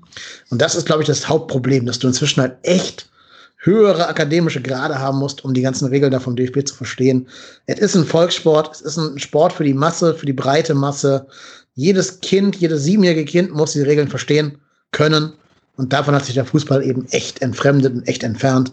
[0.50, 3.10] Und das ist, glaube ich, das Hauptproblem, dass du inzwischen halt echt
[3.58, 7.26] höhere akademische Grade haben musst, um die ganzen Regeln da vom DFB zu verstehen.
[7.66, 11.26] Es ist ein Volkssport, es ist ein Sport für die Masse, für die breite Masse
[11.74, 14.58] jedes Kind, jedes siebenjährige Kind muss die Regeln verstehen
[14.92, 15.32] können.
[15.76, 18.72] Und davon hat sich der Fußball eben echt entfremdet und echt entfernt.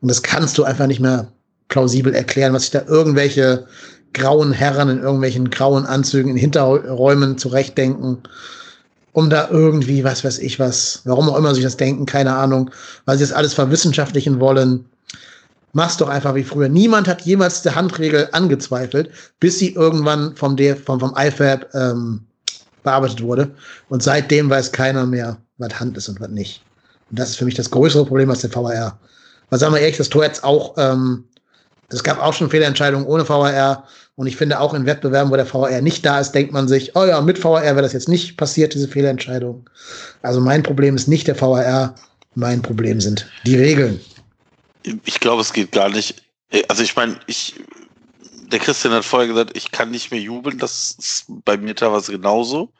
[0.00, 1.32] Und das kannst du einfach nicht mehr
[1.68, 3.66] plausibel erklären, was sich da irgendwelche
[4.12, 8.18] grauen Herren in irgendwelchen grauen Anzügen in Hinterräumen zurechtdenken,
[9.12, 12.70] um da irgendwie, was weiß ich was, warum auch immer sich das denken, keine Ahnung,
[13.04, 14.86] weil sie das alles verwissenschaftlichen wollen.
[15.72, 16.68] Mach's doch einfach wie früher.
[16.68, 22.25] Niemand hat jemals die Handregel angezweifelt, bis sie irgendwann vom, DF, vom, vom IFAB ähm,
[22.86, 23.54] bearbeitet wurde.
[23.90, 26.62] Und seitdem weiß keiner mehr, was Hand ist und was nicht.
[27.10, 28.98] Und das ist für mich das größere Problem als der VAR.
[29.50, 31.24] Weil sagen wir ehrlich, das Tor jetzt auch, ähm,
[31.88, 33.84] es gab auch schon Fehlentscheidungen ohne VAR.
[34.14, 36.96] Und ich finde auch in Wettbewerben, wo der VAR nicht da ist, denkt man sich,
[36.96, 39.68] oh ja, mit VAR wäre das jetzt nicht passiert, diese Fehlentscheidung.
[40.22, 41.94] Also mein Problem ist nicht der VAR,
[42.34, 44.00] mein Problem sind die Regeln.
[45.04, 46.22] Ich glaube, es geht gar nicht.
[46.68, 47.54] Also ich meine, ich
[48.46, 50.58] der Christian hat vorher gesagt, ich kann nicht mehr jubeln.
[50.58, 52.72] Das ist bei mir teilweise genauso.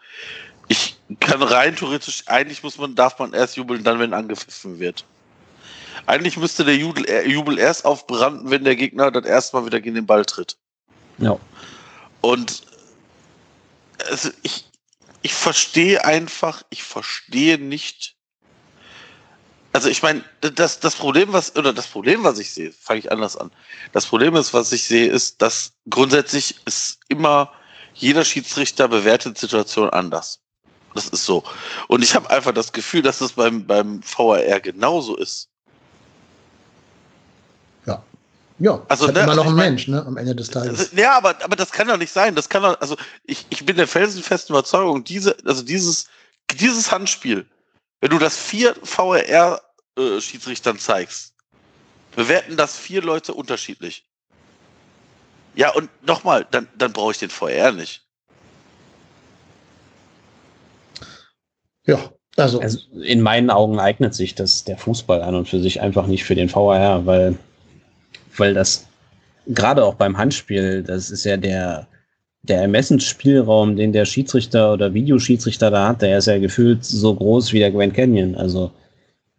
[0.68, 5.04] Ich kann rein theoretisch, eigentlich muss man, darf man erst jubeln, dann, wenn angepfiffen wird.
[6.06, 9.80] Eigentlich müsste der Jubel, äh, Jubel erst aufbranden, wenn der Gegner das erste Mal wieder
[9.80, 10.56] gegen den Ball tritt.
[11.18, 11.38] Ja.
[12.20, 12.62] Und
[14.08, 14.66] also ich,
[15.22, 18.15] ich verstehe einfach, ich verstehe nicht.
[19.76, 23.12] Also ich meine, das, das Problem, was, oder das Problem, was ich sehe, fange ich
[23.12, 23.50] anders an.
[23.92, 27.52] Das Problem ist, was ich sehe, ist, dass grundsätzlich ist immer
[27.92, 30.40] jeder Schiedsrichter bewertet Situation anders.
[30.94, 31.44] Das ist so.
[31.88, 35.50] Und ich habe einfach das Gefühl, dass es beim, beim VAR genauso ist.
[37.84, 38.02] Ja.
[38.58, 40.92] Ja, also ne, immer also noch ein Mensch, ne, am Ende des Tages.
[40.96, 42.34] Ja, aber, aber das kann doch nicht sein.
[42.34, 46.06] Das kann doch, also ich, ich bin der felsenfesten Überzeugung, diese, also dieses,
[46.54, 47.44] dieses Handspiel,
[48.00, 49.65] wenn du das vier VAR-Schiedsrichtern
[49.97, 51.34] äh, zeigst,
[52.14, 54.05] bewerten das vier Leute unterschiedlich.
[55.55, 58.03] Ja, und nochmal, dann, dann brauche ich den VR nicht.
[61.86, 62.61] Ja, also.
[62.61, 62.78] also.
[63.03, 66.34] In meinen Augen eignet sich das der Fußball an und für sich einfach nicht für
[66.34, 67.38] den VR, weil,
[68.36, 68.86] weil das
[69.47, 71.86] gerade auch beim Handspiel, das ist ja der,
[72.42, 77.53] der Ermessensspielraum, den der Schiedsrichter oder Videoschiedsrichter da hat, der ist ja gefühlt so groß
[77.53, 78.34] wie der Grand Canyon.
[78.34, 78.72] Also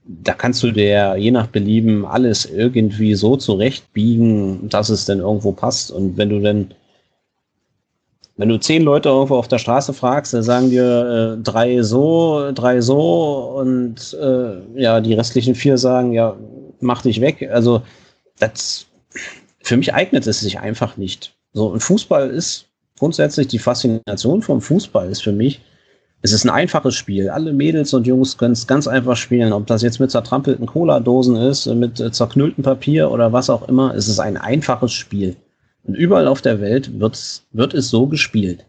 [0.08, 5.52] da kannst du dir je nach Belieben alles irgendwie so zurechtbiegen, dass es dann irgendwo
[5.52, 5.92] passt.
[5.92, 6.74] Und wenn du dann
[8.38, 12.52] wenn du zehn Leute irgendwo auf der Straße fragst, dann sagen dir äh, drei so,
[12.54, 16.36] drei so und äh, ja, die restlichen vier sagen, ja,
[16.80, 17.50] mach dich weg.
[17.52, 17.82] Also
[18.38, 18.86] das,
[19.64, 21.34] für mich eignet es sich einfach nicht.
[21.54, 22.68] So, ein Fußball ist
[23.00, 25.62] grundsätzlich die Faszination vom Fußball ist für mich,
[26.22, 27.30] es ist ein einfaches Spiel.
[27.30, 29.54] Alle Mädels und Jungs können es ganz einfach spielen.
[29.54, 33.94] Ob das jetzt mit zertrampelten Cola-Dosen ist, mit äh, zerknülltem Papier oder was auch immer,
[33.94, 35.36] es ist ein einfaches Spiel.
[35.84, 37.16] Und überall auf der Welt wird
[37.74, 38.66] es so gespielt.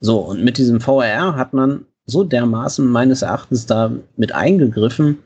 [0.00, 5.18] So, und mit diesem VR hat man so dermaßen meines Erachtens da mit eingegriffen,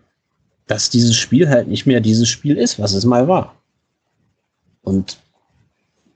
[0.67, 3.55] dass dieses Spiel halt nicht mehr dieses Spiel ist, was es mal war.
[4.83, 5.19] Und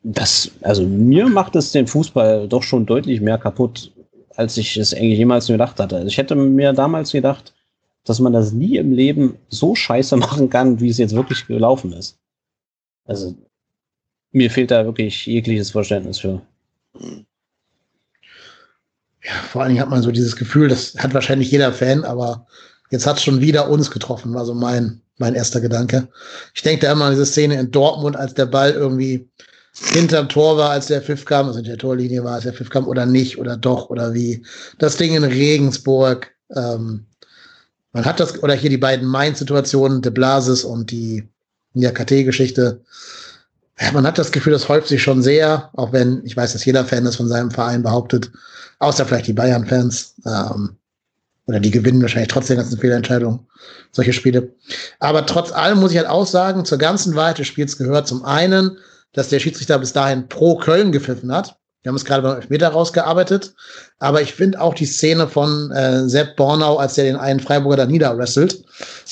[0.03, 3.93] das, also mir macht es den Fußball doch schon deutlich mehr kaputt,
[4.39, 5.97] als ich es eigentlich jemals gedacht hatte.
[5.97, 7.53] Also ich hätte mir damals gedacht,
[8.05, 11.93] dass man das nie im Leben so scheiße machen kann, wie es jetzt wirklich gelaufen
[11.93, 12.17] ist.
[13.05, 13.35] Also
[14.31, 16.41] mir fehlt da wirklich jegliches Verständnis für.
[19.25, 22.47] Ja, vor allen Dingen hat man so dieses Gefühl, das hat wahrscheinlich jeder Fan, aber
[22.91, 26.07] jetzt hat es schon wieder uns getroffen, war so mein, mein erster Gedanke.
[26.55, 29.29] Ich denke da immer an diese Szene in Dortmund, als der Ball irgendwie
[29.93, 32.71] hinterm Tor war, als der Pfiff kam, also in der Torlinie war, als der Pfiff
[32.71, 34.45] kam oder nicht oder doch oder wie.
[34.79, 37.07] Das Ding in Regensburg, ähm,
[37.93, 41.29] man hat das, oder hier die beiden Main-Situationen, De Blasis und die
[41.75, 42.83] KT-Geschichte
[43.81, 46.65] ja, man hat das Gefühl, das häuft sich schon sehr, auch wenn ich weiß, dass
[46.65, 48.31] jeder Fan das von seinem Verein behauptet,
[48.81, 50.15] außer vielleicht die Bayern-Fans.
[50.27, 50.77] Ähm,
[51.47, 53.41] oder die gewinnen wahrscheinlich trotzdem ganzen Fehlentscheidungen,
[53.91, 54.53] solche Spiele.
[54.99, 58.23] Aber trotz allem muss ich halt auch sagen, zur ganzen Weite des Spiels gehört zum
[58.23, 58.77] einen,
[59.13, 61.57] dass der Schiedsrichter bis dahin pro Köln gepfiffen hat.
[61.83, 63.55] Wir haben es gerade beim Elfmeter rausgearbeitet.
[63.99, 67.77] Aber ich finde auch die Szene von äh, Sepp Bornau, als der den einen Freiburger
[67.77, 68.65] da niederwrestelt,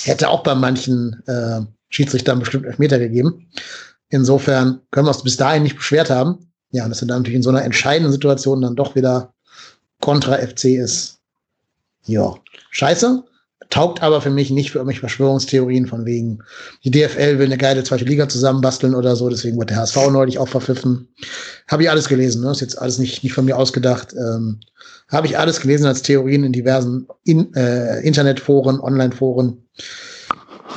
[0.03, 3.49] hätte auch bei manchen äh, Schiedsrichtern bestimmt Elfmeter gegeben.
[4.09, 6.51] Insofern können wir uns bis dahin nicht beschwert haben.
[6.71, 9.33] Ja, und dass er dann natürlich in so einer entscheidenden Situation dann doch wieder
[10.01, 11.19] kontra FC ist.
[12.05, 12.35] Ja,
[12.71, 13.25] scheiße.
[13.71, 16.43] Taugt aber für mich nicht für irgendwelche Verschwörungstheorien von wegen,
[16.85, 20.39] die DFL will eine geile zweite Liga zusammenbasteln oder so, deswegen wird der HSV neulich
[20.39, 21.09] auch verpfiffen.
[21.69, 22.53] Habe ich alles gelesen, ne?
[22.53, 24.15] Ist jetzt alles nicht, nicht von mir ausgedacht.
[24.15, 24.61] Ähm,
[25.09, 29.65] Habe ich alles gelesen als Theorien in diversen in, äh, Internetforen, Online-Foren.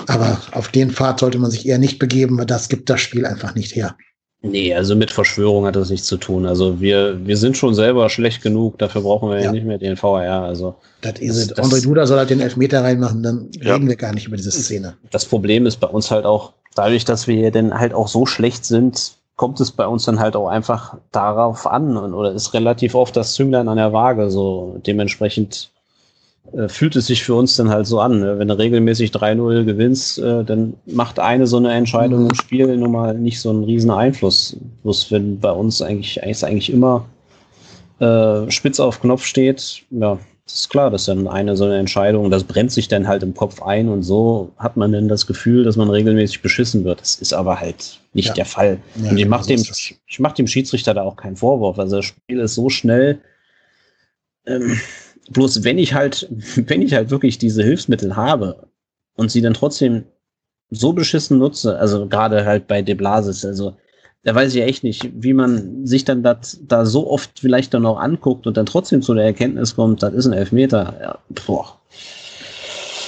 [0.08, 3.26] Aber auf den Pfad sollte man sich eher nicht begeben, weil das gibt das Spiel
[3.26, 3.96] einfach nicht her.
[4.42, 6.46] Nee, also mit Verschwörung hat das nichts zu tun.
[6.46, 9.78] Also wir, wir sind schon selber schlecht genug, dafür brauchen wir ja, ja nicht mehr
[9.78, 10.44] den VR.
[10.44, 11.58] Also das ist es.
[11.58, 13.74] André Duda soll halt den Elfmeter reinmachen, dann ja.
[13.74, 14.96] reden wir gar nicht über diese Szene.
[15.12, 18.26] Das Problem ist bei uns halt auch, dadurch, dass wir hier denn halt auch so
[18.26, 22.96] schlecht sind, kommt es bei uns dann halt auch einfach darauf an oder ist relativ
[22.96, 24.30] oft das Zünglein an der Waage.
[24.30, 25.70] So dementsprechend
[26.68, 28.20] fühlt es sich für uns dann halt so an.
[28.20, 28.39] Ne?
[28.39, 32.91] Wenn du regelmäßig 3-0 gewinnst, äh, dann macht eine so eine Entscheidung im Spiel nun
[32.91, 34.58] mal nicht so einen riesen Einfluss.
[34.84, 37.06] Bloß wenn bei uns eigentlich, eigentlich, eigentlich immer
[38.00, 40.18] äh, spitz auf Knopf steht, ja,
[40.54, 43.62] ist klar, dass dann eine so eine Entscheidung, das brennt sich dann halt im Kopf
[43.62, 47.02] ein und so hat man dann das Gefühl, dass man regelmäßig beschissen wird.
[47.02, 48.34] Das ist aber halt nicht ja.
[48.34, 48.80] der Fall.
[48.95, 51.78] Ja, und ich mache dem, ich mach dem Schiedsrichter da auch keinen Vorwurf.
[51.78, 53.20] Also das Spiel ist so schnell.
[54.47, 54.80] Ähm,
[55.30, 58.67] Bloß wenn ich halt, wenn ich halt wirklich diese Hilfsmittel habe
[59.15, 60.03] und sie dann trotzdem
[60.71, 63.75] so beschissen nutze, also gerade halt bei De Blasis, also
[64.23, 67.86] da weiß ich echt nicht, wie man sich dann das da so oft vielleicht dann
[67.86, 70.93] auch anguckt und dann trotzdem zu der Erkenntnis kommt, das ist ein Elfmeter.
[71.01, 71.80] Ja, boah.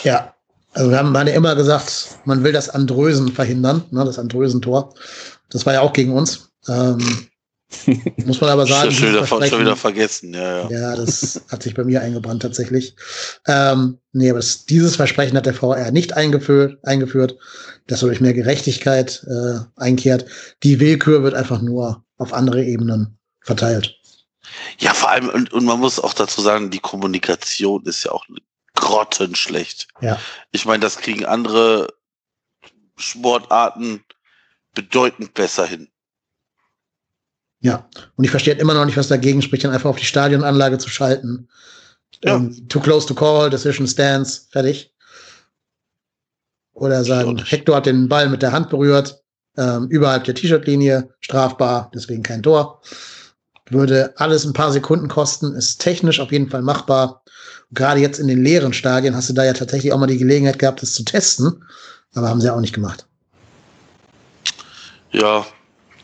[0.03, 0.34] ja
[0.74, 4.93] also wir haben ja immer gesagt, man will das Andrösen verhindern, ne, das Andrösen-Tor.
[5.49, 6.49] Das war ja auch gegen uns.
[6.67, 7.28] Ähm,
[8.26, 8.91] Muss man aber sagen.
[8.91, 10.69] schon, wieder, schon wieder vergessen, ja, ja.
[10.69, 12.95] Ja, das hat sich bei mir eingebrannt tatsächlich.
[13.47, 17.38] Ähm, nee, aber das, dieses Versprechen hat der VR nicht eingeführt, eingeführt
[17.88, 20.26] dass dadurch mehr Gerechtigkeit äh, einkehrt.
[20.63, 23.99] Die Willkür wird einfach nur auf andere Ebenen verteilt.
[24.80, 28.26] Ja, vor allem, und, und man muss auch dazu sagen, die Kommunikation ist ja auch
[28.76, 29.88] grottenschlecht.
[30.01, 30.19] Ja.
[30.51, 31.93] Ich meine, das kriegen andere
[32.95, 34.03] Sportarten
[34.74, 35.89] bedeutend besser hin.
[37.62, 40.80] Ja, und ich verstehe immer noch nicht, was dagegen spricht, dann einfach auf die Stadionanlage
[40.80, 41.47] zu schalten.
[42.24, 42.36] Ja.
[42.36, 44.93] Ähm, too close to call, decision stands, fertig.
[46.74, 49.22] Oder sagen, Hector hat den Ball mit der Hand berührt,
[49.57, 52.82] ähm, überhalb der T-Shirt-Linie, strafbar, deswegen kein Tor.
[53.70, 57.24] Würde alles ein paar Sekunden kosten, ist technisch auf jeden Fall machbar.
[57.74, 60.59] gerade jetzt in den leeren Stadien hast du da ja tatsächlich auch mal die Gelegenheit
[60.59, 61.64] gehabt, das zu testen,
[62.14, 63.05] aber haben sie auch nicht gemacht.
[65.12, 65.45] Ja,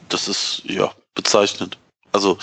[0.08, 1.78] das ist ja bezeichnend.
[2.13, 2.38] Also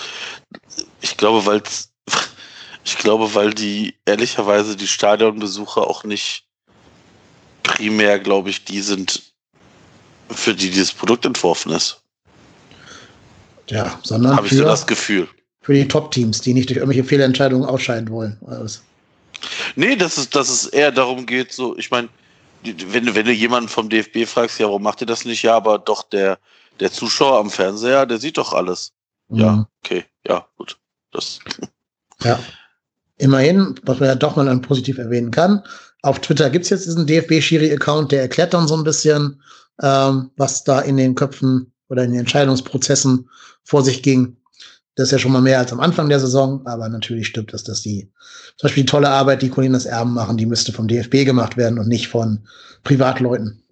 [1.01, 1.63] ich glaube, weil
[2.85, 6.45] ich glaube, weil die ehrlicherweise die Stadionbesucher auch nicht
[7.63, 9.23] primär, glaube ich, die sind,
[10.29, 12.01] für die dieses Produkt entworfen ist.
[13.67, 15.27] Ja, sondern habe ich so das Gefühl.
[15.61, 18.37] Für die Top-Teams, die nicht durch irgendwelche Fehlentscheidungen ausscheiden wollen.
[18.45, 18.81] Also.
[19.75, 22.07] Nee, dass es, dass es eher darum geht, so, ich meine,
[22.63, 25.41] wenn, wenn du jemanden vom DFB fragst, ja, warum macht ihr das nicht?
[25.41, 26.37] Ja, aber doch, der,
[26.79, 28.91] der Zuschauer am Fernseher, der sieht doch alles.
[29.29, 29.39] Mhm.
[29.39, 30.77] Ja, okay, ja, gut.
[31.11, 31.39] Das.
[32.23, 32.39] Ja.
[33.17, 35.63] Immerhin, was man ja doch mal dann positiv erwähnen kann,
[36.01, 39.41] auf Twitter gibt es jetzt diesen DFB-Schiri-Account, der erklärt dann so ein bisschen,
[39.81, 43.29] ähm, was da in den Köpfen oder in den Entscheidungsprozessen
[43.63, 44.37] vor sich ging.
[44.95, 47.63] Das ist ja schon mal mehr als am Anfang der Saison, aber natürlich stimmt es,
[47.63, 48.11] dass die,
[48.57, 51.79] zum Beispiel die tolle Arbeit, die Colinas Erben machen, die müsste vom DFB gemacht werden
[51.79, 52.47] und nicht von
[52.83, 53.64] Privatleuten.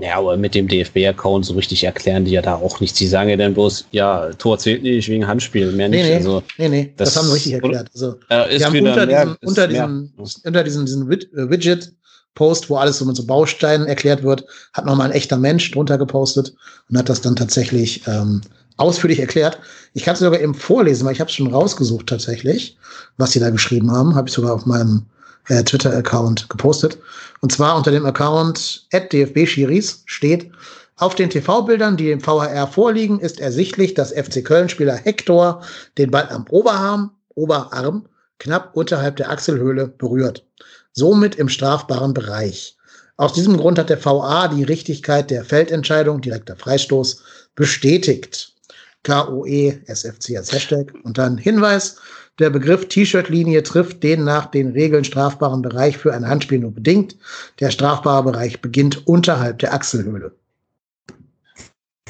[0.00, 0.16] Ja.
[0.16, 2.98] Aber mit dem DFB-Account so richtig erklären die ja da auch nichts.
[2.98, 6.02] Die sagen ja dann bloß, ja, Tor zählt nicht wegen Handspiel, mehr nicht.
[6.02, 7.88] Nee, nee, also, nee, nee das, das, haben sie richtig erklärt.
[7.92, 10.12] Also, äh, wir haben unter, mehr, diesem, unter, diesem,
[10.44, 15.08] unter diesem, diesem äh, Widget-Post, wo alles so mit so Bausteinen erklärt wird, hat nochmal
[15.08, 16.54] ein echter Mensch drunter gepostet
[16.88, 18.42] und hat das dann tatsächlich ähm,
[18.76, 19.58] ausführlich erklärt.
[19.94, 22.76] Ich kann es sogar eben vorlesen, weil ich habe es schon rausgesucht tatsächlich,
[23.16, 24.14] was sie da geschrieben haben.
[24.14, 25.06] Habe ich sogar auf meinem
[25.48, 26.98] äh, Twitter-Account gepostet.
[27.40, 30.50] Und zwar unter dem Account DFB-Schiris steht,
[30.96, 35.62] auf den TV-Bildern, die dem VHR vorliegen, ist ersichtlich, dass FC Köln-Spieler Hector
[35.96, 38.06] den Ball am Oberarm, Oberarm
[38.40, 40.44] knapp unterhalb der Achselhöhle berührt.
[40.92, 42.76] Somit im strafbaren Bereich.
[43.16, 47.22] Aus diesem Grund hat der VA die Richtigkeit der Feldentscheidung, direkter Freistoß,
[47.54, 48.52] bestätigt.
[49.04, 50.92] KOE SFC als Hashtag.
[51.04, 51.96] Und dann Hinweis,
[52.38, 57.16] der Begriff T-Shirt-Linie trifft den nach den Regeln strafbaren Bereich für ein Handspiel nur bedingt.
[57.60, 60.32] Der strafbare Bereich beginnt unterhalb der Achselhöhle.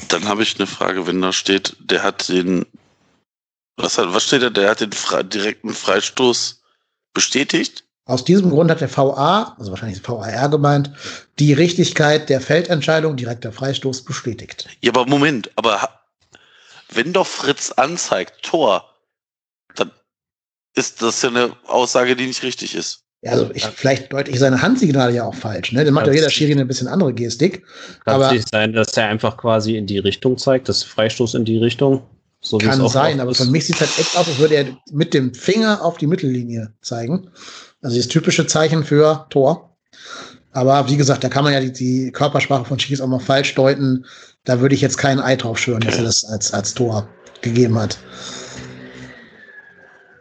[0.09, 2.67] Dann habe ich eine Frage, wenn da steht, der hat den,
[3.77, 6.63] was, hat, was steht da, der hat den Fre direkten Freistoß
[7.15, 7.85] bestätigt?
[8.05, 10.91] Aus diesem Grund hat der VA, also wahrscheinlich VAR gemeint,
[11.39, 14.67] die Richtigkeit der Feldentscheidung direkter Freistoß bestätigt.
[14.81, 16.01] Ja, aber Moment, aber
[16.91, 18.88] wenn doch Fritz anzeigt, Tor,
[20.79, 23.05] ist das ja eine Aussage, die nicht richtig ist.
[23.21, 25.73] Ja, also ich, vielleicht deute ich seine Handsignale ja auch falsch.
[25.73, 25.85] Ne?
[25.85, 27.65] Dann macht ja jeder Schiri eine bisschen andere Gestik.
[28.05, 31.45] Kann es nicht sein, dass er einfach quasi in die Richtung zeigt, das Freistoß in
[31.45, 32.03] die Richtung?
[32.41, 35.13] So kann sein, aber für mich sieht es halt echt aus, als würde er mit
[35.13, 37.29] dem Finger auf die Mittellinie zeigen.
[37.83, 39.77] Also das typische Zeichen für Tor.
[40.53, 43.57] Aber wie gesagt, da kann man ja die, die Körpersprache von Schiris auch mal falsch
[43.57, 44.05] deuten.
[44.45, 45.91] Da würde ich jetzt kein Ei drauf schwören, okay.
[45.91, 47.09] dass er das als, als Tor
[47.43, 47.99] gegeben hat.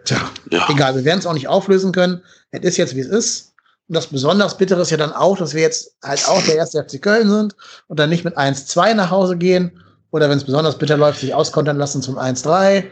[0.08, 0.66] Tja, ja.
[0.70, 2.24] egal, wir werden es auch nicht auflösen können.
[2.52, 3.54] Es ist jetzt, wie es ist.
[3.90, 6.82] Und das besonders Bittere ist ja dann auch, dass wir jetzt halt auch der erste
[6.82, 7.56] FC Köln sind
[7.88, 11.34] und dann nicht mit 1-2 nach Hause gehen oder wenn es besonders bitter läuft, sich
[11.34, 12.86] auskontern lassen zum 1-3,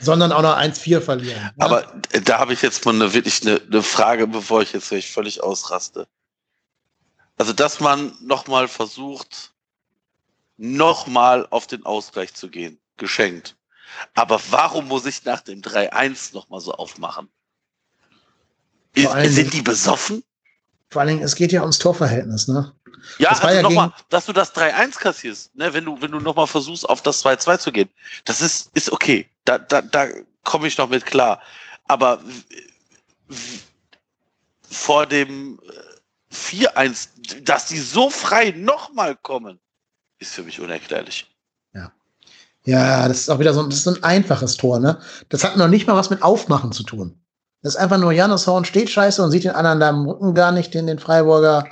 [0.00, 1.40] sondern auch noch 1-4 verlieren.
[1.40, 1.64] Ja?
[1.64, 1.86] Aber
[2.24, 6.06] da habe ich jetzt mal eine, wirklich eine, eine Frage, bevor ich jetzt völlig ausraste.
[7.38, 9.52] Also, dass man nochmal versucht,
[10.58, 13.56] nochmal auf den Ausgleich zu gehen, geschenkt.
[14.14, 17.28] Aber warum muss ich nach dem 3-1 nochmal so aufmachen?
[18.94, 20.22] Ist, sind die besoffen?
[20.90, 22.72] Vor allen Dingen, es geht ja ums Torverhältnis, ne?
[23.18, 25.72] Ja, das also ja nochmal, dass du das 3-1 kassierst, ne?
[25.74, 27.90] wenn du, wenn du nochmal versuchst, auf das 2-2 zu gehen.
[28.24, 29.28] Das ist, ist okay.
[29.44, 30.08] Da, da, da
[30.42, 31.42] komme ich noch mit klar.
[31.86, 32.20] Aber
[34.70, 35.60] vor dem
[36.32, 39.60] 4-1, äh, dass die so frei nochmal kommen,
[40.18, 41.33] ist für mich unerklärlich.
[42.66, 44.98] Ja, das ist auch wieder so, das ist ein einfaches Tor, ne?
[45.28, 47.20] Das hat noch nicht mal was mit Aufmachen zu tun.
[47.62, 50.34] Das ist einfach nur, Janus Horn steht scheiße und sieht den anderen da im Rücken
[50.34, 51.66] gar nicht, den, den Freiburger.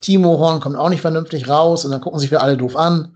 [0.00, 3.14] Timo Horn kommt auch nicht vernünftig raus und dann gucken sich wir alle doof an.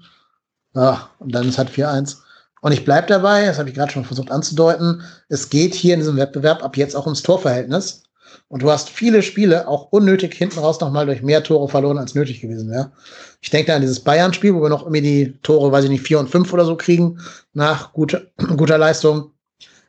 [0.74, 2.18] Ja, und dann ist halt 4-1.
[2.62, 6.00] Und ich bleibe dabei, das habe ich gerade schon versucht anzudeuten, es geht hier in
[6.00, 8.02] diesem Wettbewerb ab jetzt auch ums Torverhältnis.
[8.48, 12.14] Und du hast viele Spiele auch unnötig hinten raus nochmal durch mehr Tore verloren, als
[12.14, 12.92] nötig gewesen wäre.
[13.40, 16.06] Ich denke da an dieses Bayern-Spiel, wo wir noch irgendwie die Tore, weiß ich nicht,
[16.06, 17.20] 4 und 5 oder so kriegen,
[17.52, 19.32] nach gute, guter Leistung.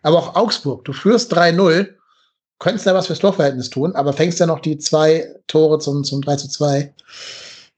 [0.03, 1.89] Aber auch Augsburg, du führst 3-0,
[2.59, 6.21] könntest da was fürs Torverhältnis tun, aber fängst ja noch die zwei Tore zum, zum
[6.21, 6.93] 3 zu 2.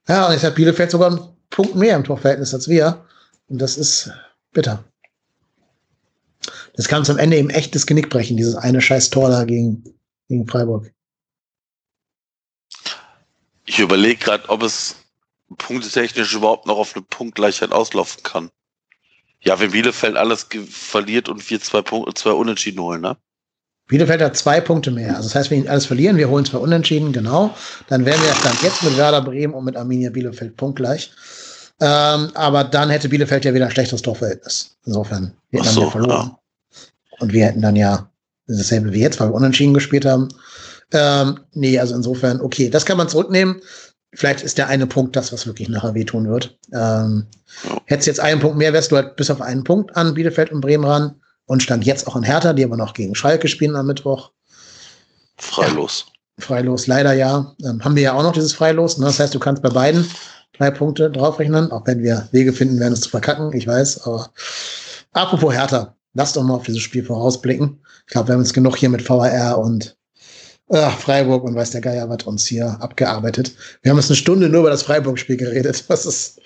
[0.07, 3.05] Ja, und jetzt hat Bielefeld sogar einen Punkt mehr im Torverhältnis als wir.
[3.47, 4.11] Und das ist
[4.51, 4.83] bitter.
[6.75, 9.83] Das kann zum Ende eben echt das Genick brechen, dieses eine scheiß Tor da gegen,
[10.27, 10.91] gegen Freiburg.
[13.65, 14.95] Ich überlege gerade, ob es
[15.57, 18.49] punktetechnisch überhaupt noch auf eine Punktgleichheit auslaufen kann.
[19.41, 23.17] Ja, wenn Bielefeld alles verliert und wir zwei Punkte, zwei Unentschieden holen, ne?
[23.87, 25.17] Bielefeld hat zwei Punkte mehr.
[25.17, 27.53] Also das heißt, wenn wir alles verlieren, wir holen zwei Unentschieden, genau,
[27.89, 31.11] dann wären wir ja Stand jetzt mit Werder Bremen und mit Arminia Bielefeld punktgleich.
[31.81, 34.77] Ähm, aber dann hätte Bielefeld ja wieder ein schlechteres Torverhältnis.
[34.85, 36.31] Insofern, wir hätten so, ja verloren.
[36.31, 36.79] Ja.
[37.19, 38.09] Und wir hätten dann ja
[38.47, 40.29] dasselbe wie jetzt, weil wir unentschieden gespielt haben.
[40.91, 43.61] Ähm, nee, also insofern, okay, das kann man zurücknehmen.
[44.13, 46.57] Vielleicht ist der eine Punkt das, was wirklich nachher wehtun wird.
[46.71, 47.25] Ähm,
[47.85, 50.61] hättest jetzt einen Punkt mehr, wärst du halt bis auf einen Punkt an Bielefeld und
[50.61, 51.15] Bremen ran
[51.45, 54.31] und stand jetzt auch in Hertha, die aber noch gegen Schalke spielen am Mittwoch.
[55.37, 56.05] Freilos.
[56.37, 57.55] Ja, freilos, leider ja.
[57.63, 58.99] Ähm, haben wir ja auch noch dieses Freilos.
[58.99, 59.05] Ne?
[59.05, 60.07] Das heißt, du kannst bei beiden
[60.57, 64.05] drei Punkte draufrechnen, auch wenn wir Wege finden werden, es zu verkacken, ich weiß.
[64.05, 64.29] Aber
[65.13, 67.79] apropos Hertha, lass doch mal auf dieses Spiel vorausblicken.
[68.07, 69.97] Ich glaube, wir haben jetzt genug hier mit VAR und
[70.69, 73.53] äh, Freiburg und weiß der Geier was uns hier abgearbeitet.
[73.81, 75.85] Wir haben jetzt eine Stunde nur über das Freiburg-Spiel geredet.
[75.87, 76.41] Das ist,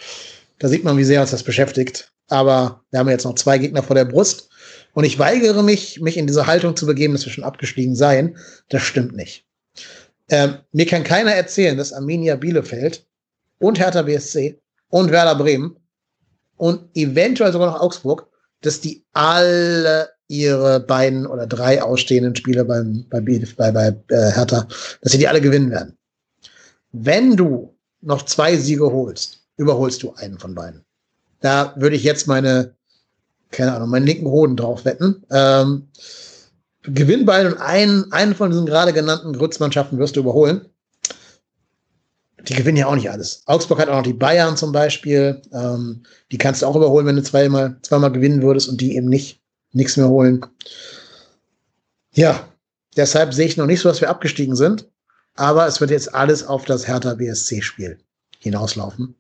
[0.60, 2.12] da sieht man, wie sehr uns das beschäftigt.
[2.30, 4.50] Aber wir haben jetzt noch zwei Gegner vor der Brust.
[4.94, 8.38] Und ich weigere mich, mich in diese Haltung zu begeben, dass wir schon abgestiegen seien.
[8.70, 9.46] Das stimmt nicht.
[10.30, 13.06] Ähm, mir kann keiner erzählen, dass Arminia Bielefeld
[13.60, 14.60] und Hertha BSC
[14.90, 15.78] und Werder Bremen
[16.58, 18.28] und eventuell sogar noch Augsburg,
[18.62, 24.68] dass die alle ihre beiden oder drei ausstehenden Spiele beim, bei, bei, bei äh, Hertha,
[25.02, 25.98] dass sie die alle gewinnen werden.
[26.92, 30.84] Wenn du noch zwei Siege holst, überholst du einen von beiden.
[31.40, 32.76] Da würde ich jetzt meine,
[33.52, 35.24] keine Ahnung, meinen linken Hoden drauf wetten.
[35.30, 35.88] Ähm,
[36.84, 40.66] gewinn beide und einen, einen von diesen gerade genannten Grützmannschaften wirst du überholen.
[42.48, 43.42] Die gewinnen ja auch nicht alles.
[43.46, 45.42] Augsburg hat auch noch die Bayern zum Beispiel.
[45.52, 49.10] Ähm, die kannst du auch überholen, wenn du zweimal, zweimal gewinnen würdest und die eben
[49.10, 49.42] nicht
[49.74, 50.46] nichts mehr holen.
[52.14, 52.48] Ja,
[52.96, 54.88] deshalb sehe ich noch nicht so, dass wir abgestiegen sind.
[55.36, 58.00] Aber es wird jetzt alles auf das Hertha BSC-Spiel
[58.40, 59.16] hinauslaufen.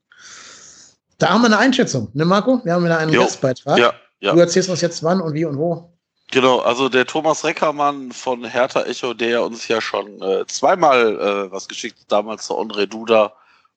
[1.19, 2.61] Da haben wir eine Einschätzung, ne Marco?
[2.63, 3.77] Wir haben wieder einen jo, Gastbeitrag.
[3.77, 4.33] Ja, ja.
[4.33, 5.96] Du erzählst uns jetzt wann und wie und wo.
[6.31, 11.51] Genau, also der Thomas Reckermann von Hertha Echo, der uns ja schon äh, zweimal äh,
[11.51, 13.33] was geschickt, damals zu Andre Duda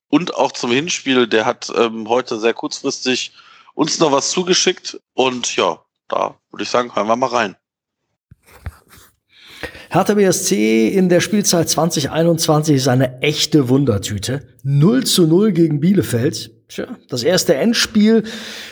[0.08, 3.32] und auch zum Hinspiel, der hat ähm, heute sehr kurzfristig
[3.74, 7.56] uns noch was zugeschickt und ja, da würde ich sagen, hören wir mal rein.
[9.90, 14.46] Hertha BSC in der Spielzeit 2021 ist eine echte Wundertüte.
[14.62, 16.50] 0 zu 0 gegen Bielefeld.
[16.70, 18.22] Tja, das erste Endspiel,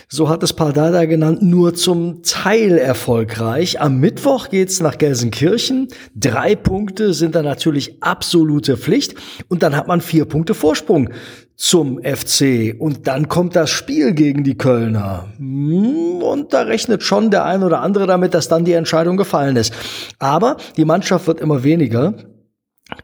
[0.09, 3.80] so hat es Pardada genannt, nur zum Teil erfolgreich.
[3.80, 5.88] Am Mittwoch geht's nach Gelsenkirchen.
[6.14, 9.16] Drei Punkte sind da natürlich absolute Pflicht.
[9.49, 11.11] Und dann hat man vier Punkte Vorsprung
[11.57, 12.76] zum FC.
[12.78, 15.26] Und dann kommt das Spiel gegen die Kölner.
[15.38, 19.57] Hm, und da rechnet schon der ein oder andere damit, dass dann die Entscheidung gefallen
[19.57, 19.74] ist.
[20.20, 22.14] Aber die Mannschaft wird immer weniger.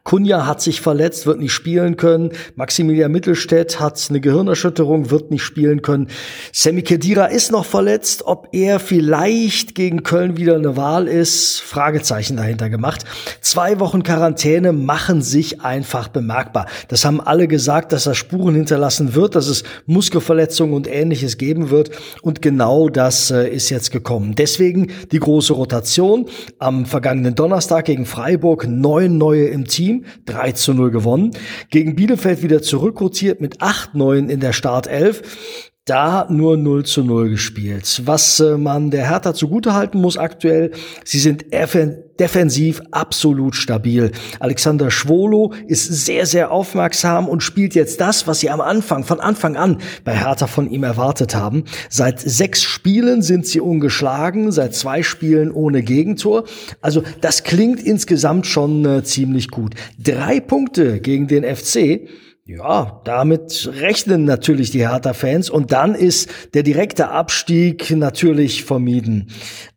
[0.03, 2.30] Kunja hat sich verletzt, wird nicht spielen können.
[2.57, 6.09] Maximilian Mittelstädt hat eine Gehirnerschütterung, wird nicht spielen können.
[6.53, 8.22] Sammy Kedira ist noch verletzt.
[8.24, 13.05] Ob er vielleicht gegen Köln wieder eine Wahl ist, Fragezeichen dahinter gemacht.
[13.43, 16.66] Zwei Wochen Quarantäne machen sich einfach bemerkbar.
[16.89, 21.68] Das haben alle gesagt, dass er Spuren hinterlassen wird, dass es Muskelverletzungen und ähnliches geben
[21.68, 21.91] wird.
[22.22, 24.35] Und genau das äh, ist jetzt gekommen.
[24.35, 26.26] Deswegen die große Rotation.
[26.59, 31.33] Am vergangenen Donnerstag gegen Freiburg neun neue im Team, 3 zu 0 gewonnen.
[31.70, 35.74] Gegen Bielefeld wieder zurückrotiert mit 8 Neuen in der Startelf.
[35.87, 38.01] Da nur 0 zu 0 gespielt.
[38.07, 40.70] Was äh, man der Hertha zugutehalten muss aktuell,
[41.05, 44.11] sie sind defensiv absolut stabil.
[44.41, 49.20] Alexander Schwolo ist sehr, sehr aufmerksam und spielt jetzt das, was sie am Anfang, von
[49.20, 51.64] Anfang an bei Hertha von ihm erwartet haben.
[51.91, 56.45] Seit sechs Spielen sind sie ungeschlagen, seit zwei Spielen ohne Gegentor.
[56.80, 59.74] Also das klingt insgesamt schon äh, ziemlich gut.
[60.03, 62.09] Drei Punkte gegen den FC
[62.47, 69.30] ja, damit rechnen natürlich die Hertha-Fans und dann ist der direkte Abstieg natürlich vermieden.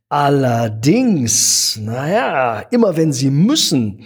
[0.09, 4.03] Allerdings, naja, immer wenn sie müssen,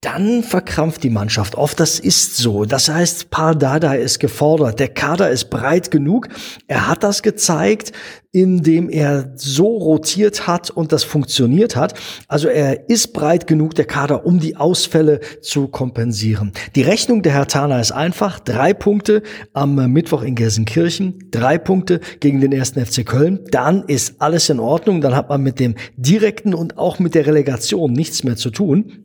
[0.00, 1.78] dann verkrampft die Mannschaft oft.
[1.78, 2.64] Das ist so.
[2.64, 4.80] Das heißt, Pardada ist gefordert.
[4.80, 6.28] Der Kader ist breit genug.
[6.68, 7.92] Er hat das gezeigt,
[8.32, 11.92] indem er so rotiert hat und das funktioniert hat.
[12.28, 16.52] Also er ist breit genug, der Kader, um die Ausfälle zu kompensieren.
[16.76, 18.40] Die Rechnung der Hertaner ist einfach.
[18.40, 19.22] Drei Punkte
[19.52, 23.40] am Mittwoch in Gelsenkirchen, drei Punkte gegen den ersten FC Köln.
[23.50, 25.02] Dann ist alles in Ordnung.
[25.02, 29.04] Dann hat man mit dem direkten und auch mit der Relegation nichts mehr zu tun.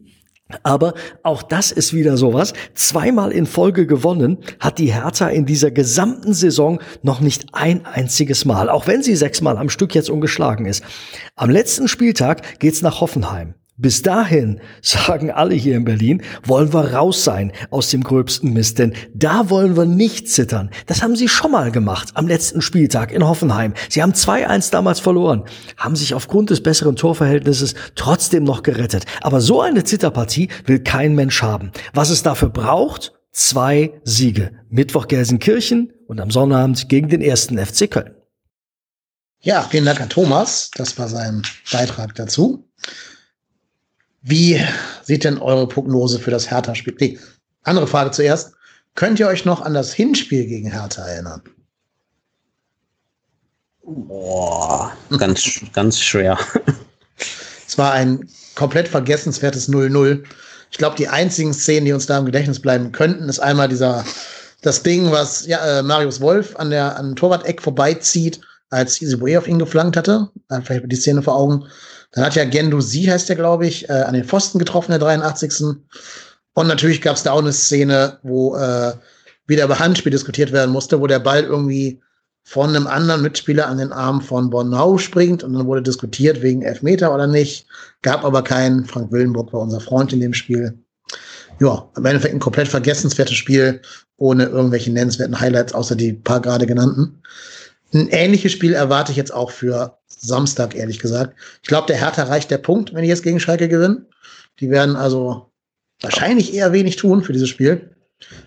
[0.62, 0.94] Aber
[1.24, 2.54] auch das ist wieder sowas.
[2.76, 8.46] Zweimal in Folge gewonnen hat die Hertha in dieser gesamten Saison noch nicht ein einziges
[8.46, 10.84] Mal, auch wenn sie sechsmal am Stück jetzt ungeschlagen ist.
[11.36, 13.56] Am letzten Spieltag geht's nach Hoffenheim.
[13.78, 18.80] Bis dahin, sagen alle hier in Berlin, wollen wir raus sein aus dem gröbsten Mist,
[18.80, 20.70] denn da wollen wir nicht zittern.
[20.86, 23.74] Das haben sie schon mal gemacht am letzten Spieltag in Hoffenheim.
[23.90, 25.44] Sie haben 2-1 damals verloren,
[25.76, 29.04] haben sich aufgrund des besseren Torverhältnisses trotzdem noch gerettet.
[29.20, 31.72] Aber so eine Zitterpartie will kein Mensch haben.
[31.94, 33.12] Was es dafür braucht?
[33.34, 34.54] Zwei Siege.
[34.70, 38.16] Mittwoch Gelsenkirchen und am Sonnabend gegen den ersten FC Köln.
[39.42, 40.72] Ja, vielen Dank an Thomas.
[40.76, 42.70] Das war sein Beitrag dazu.
[44.28, 44.60] Wie
[45.04, 46.96] sieht denn eure Prognose für das Hertha-Spiel?
[47.00, 47.20] Nee,
[47.62, 48.54] andere Frage zuerst.
[48.96, 51.44] Könnt ihr euch noch an das Hinspiel gegen Hertha erinnern?
[53.84, 56.40] Boah, ganz, ganz schwer.
[57.68, 60.24] Es war ein komplett vergessenswertes 0-0.
[60.72, 64.04] Ich glaube, die einzigen Szenen, die uns da im Gedächtnis bleiben könnten, ist einmal dieser,
[64.64, 69.48] das Ding, was ja, äh, Marius Wolf an der an Torwart-Eck vorbeizieht, als Isibue auf
[69.48, 70.30] ihn geflankt hatte.
[70.64, 71.66] Vielleicht die Szene vor Augen.
[72.16, 75.78] Dann hat ja Gendusi, heißt der, glaube ich, äh, an den Pfosten getroffen, der 83.
[76.54, 78.94] Und natürlich gab es da auch eine Szene, wo äh,
[79.48, 82.02] wieder über Handspiel diskutiert werden musste, wo der Ball irgendwie
[82.44, 86.62] von einem anderen Mitspieler an den Arm von Bornau springt und dann wurde diskutiert wegen
[86.62, 87.68] Elfmeter oder nicht.
[88.02, 88.86] Gab aber keinen.
[88.86, 90.78] Frank Willenburg war unser Freund in dem Spiel.
[91.60, 93.82] Ja, im Endeffekt ein komplett vergessenswertes Spiel
[94.18, 97.22] ohne irgendwelche nennenswerten Highlights, außer die paar gerade genannten.
[97.96, 101.34] Ein ähnliches Spiel erwarte ich jetzt auch für Samstag, ehrlich gesagt.
[101.62, 104.06] Ich glaube, der Hertha reicht der Punkt, wenn die jetzt gegen Schalke gewinnen.
[104.60, 105.50] Die werden also
[106.02, 107.96] wahrscheinlich eher wenig tun für dieses Spiel.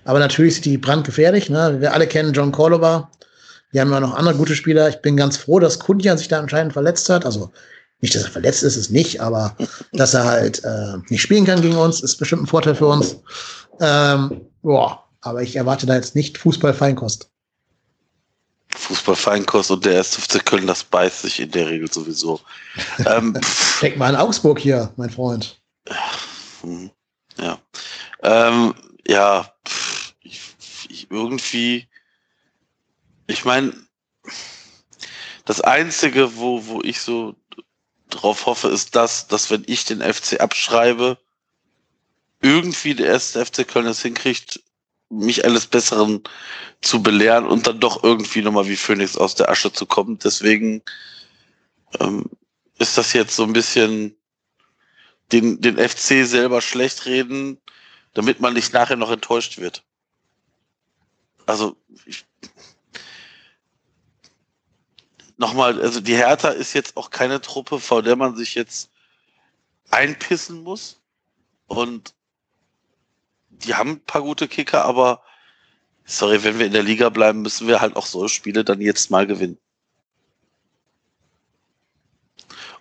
[0.05, 1.49] Aber natürlich sind die brandgefährlich.
[1.49, 1.79] Ne?
[1.81, 3.11] Wir alle kennen John Cordova.
[3.71, 4.87] Wir haben ja noch andere gute Spieler.
[4.91, 7.25] Ich bin ganz froh, dass Kunja sich da anscheinend verletzt hat.
[7.25, 7.51] Also
[8.01, 9.57] nicht, dass er verletzt ist, ist nicht, aber
[9.93, 13.17] dass er halt äh, nicht spielen kann gegen uns, ist bestimmt ein Vorteil für uns.
[13.81, 17.31] Ähm, boah, aber ich erwarte da jetzt nicht Fußball-Feinkost.
[18.75, 22.41] Fußballfeinkost und der erste FC Köln, das beißt sich in der Regel sowieso.
[23.07, 23.39] ähm,
[23.81, 25.61] Denk mal an Augsburg hier, mein Freund.
[27.39, 27.59] Ja.
[28.23, 28.75] Ähm,
[29.07, 29.53] ja,
[30.23, 30.41] ich,
[30.89, 31.89] ich irgendwie,
[33.27, 33.73] ich meine,
[35.45, 37.35] das Einzige, wo, wo ich so
[38.11, 41.19] drauf hoffe, ist das, dass wenn ich den FC abschreibe,
[42.41, 44.61] irgendwie der erste FC Köln es hinkriegt,
[45.11, 46.23] mich eines Besseren
[46.81, 50.19] zu belehren und dann doch irgendwie nochmal wie Phoenix aus der Asche zu kommen.
[50.19, 50.83] Deswegen
[52.01, 52.27] ähm,
[52.79, 54.15] ist das jetzt so ein bisschen
[55.33, 57.59] den, den FC selber schlecht reden,
[58.15, 59.85] damit man nicht nachher noch enttäuscht wird.
[61.47, 62.27] Also ich,
[65.39, 68.91] nochmal, also die Hertha ist jetzt auch keine Truppe, vor der man sich jetzt
[69.91, 71.01] einpissen muss.
[71.67, 72.15] Und
[73.65, 75.23] die haben ein paar gute Kicker, aber
[76.05, 79.11] sorry, wenn wir in der Liga bleiben, müssen wir halt auch so Spiele dann jetzt
[79.11, 79.59] mal gewinnen.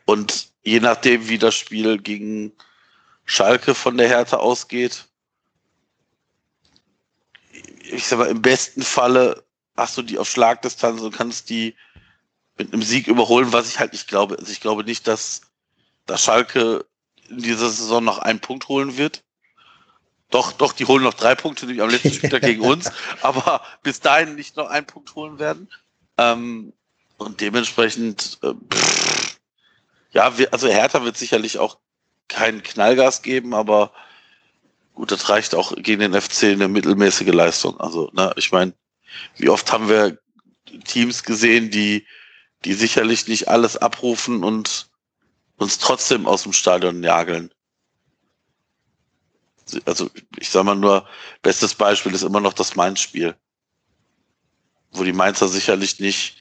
[0.05, 2.53] Und je nachdem, wie das Spiel gegen
[3.25, 5.05] Schalke von der Härte ausgeht,
[7.89, 9.43] ich sag mal, im besten Falle
[9.75, 11.75] hast du die auf Schlagdistanz und kannst die
[12.57, 14.37] mit einem Sieg überholen, was ich halt nicht glaube.
[14.39, 15.41] Also ich glaube nicht, dass,
[16.05, 16.85] dass Schalke
[17.29, 19.23] in dieser Saison noch einen Punkt holen wird.
[20.29, 24.01] Doch, doch, die holen noch drei Punkte, nämlich am letzten Spieltag gegen uns, aber bis
[24.01, 25.69] dahin nicht noch einen Punkt holen werden.
[26.17, 26.73] Ähm,
[27.17, 29.39] und dementsprechend, äh, pff,
[30.11, 31.77] ja, wir, also Hertha wird sicherlich auch
[32.27, 33.93] keinen Knallgas geben, aber
[34.93, 37.79] gut, das reicht auch gegen den FC eine mittelmäßige Leistung.
[37.79, 38.73] Also, ne, ich meine,
[39.37, 40.17] wie oft haben wir
[40.85, 42.05] Teams gesehen, die,
[42.65, 44.89] die sicherlich nicht alles abrufen und
[45.57, 47.53] uns trotzdem aus dem Stadion jageln
[49.85, 50.09] also
[50.39, 51.05] ich sag mal nur,
[51.41, 53.35] bestes Beispiel ist immer noch das Mainz-Spiel.
[54.91, 56.37] Wo die Mainzer sicherlich nicht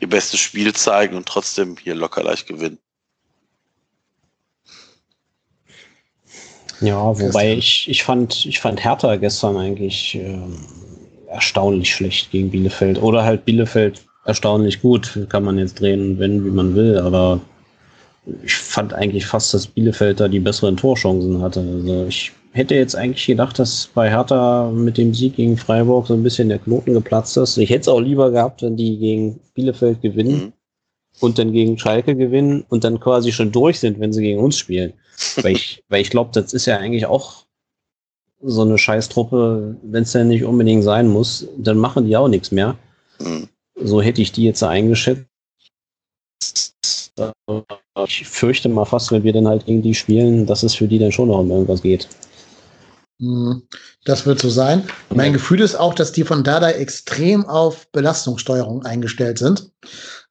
[0.00, 2.78] ihr bestes Spiel zeigen und trotzdem hier locker leicht gewinnen.
[6.80, 10.38] Ja, wobei ich, ich fand, ich fand Hertha gestern eigentlich äh,
[11.28, 13.00] erstaunlich schlecht gegen Bielefeld.
[13.00, 15.26] Oder halt Bielefeld erstaunlich gut.
[15.28, 17.40] Kann man jetzt drehen, wenn, wie man will, aber
[18.42, 21.60] ich fand eigentlich fast, dass Bielefeld da die besseren Torchancen hatte.
[21.60, 26.14] Also ich hätte jetzt eigentlich gedacht, dass bei Hertha mit dem Sieg gegen Freiburg so
[26.14, 27.58] ein bisschen der Knoten geplatzt ist.
[27.58, 30.52] Ich hätte es auch lieber gehabt, wenn die gegen Bielefeld gewinnen mhm.
[31.20, 34.56] und dann gegen Schalke gewinnen und dann quasi schon durch sind, wenn sie gegen uns
[34.56, 34.92] spielen.
[35.42, 37.44] weil ich, weil ich glaube, das ist ja eigentlich auch
[38.40, 42.52] so eine Scheißtruppe, wenn es ja nicht unbedingt sein muss, dann machen die auch nichts
[42.52, 42.76] mehr.
[43.18, 43.48] Mhm.
[43.76, 45.26] So hätte ich die jetzt eingeschätzt.
[48.06, 50.98] Ich fürchte mal fast, wenn wir dann halt gegen die spielen, dass es für die
[50.98, 52.08] dann schon noch um irgendwas geht.
[53.18, 53.62] Mhm.
[54.04, 54.84] Das wird so sein.
[55.10, 59.70] Mein Gefühl ist auch, dass die von Dada extrem auf Belastungssteuerung eingestellt sind.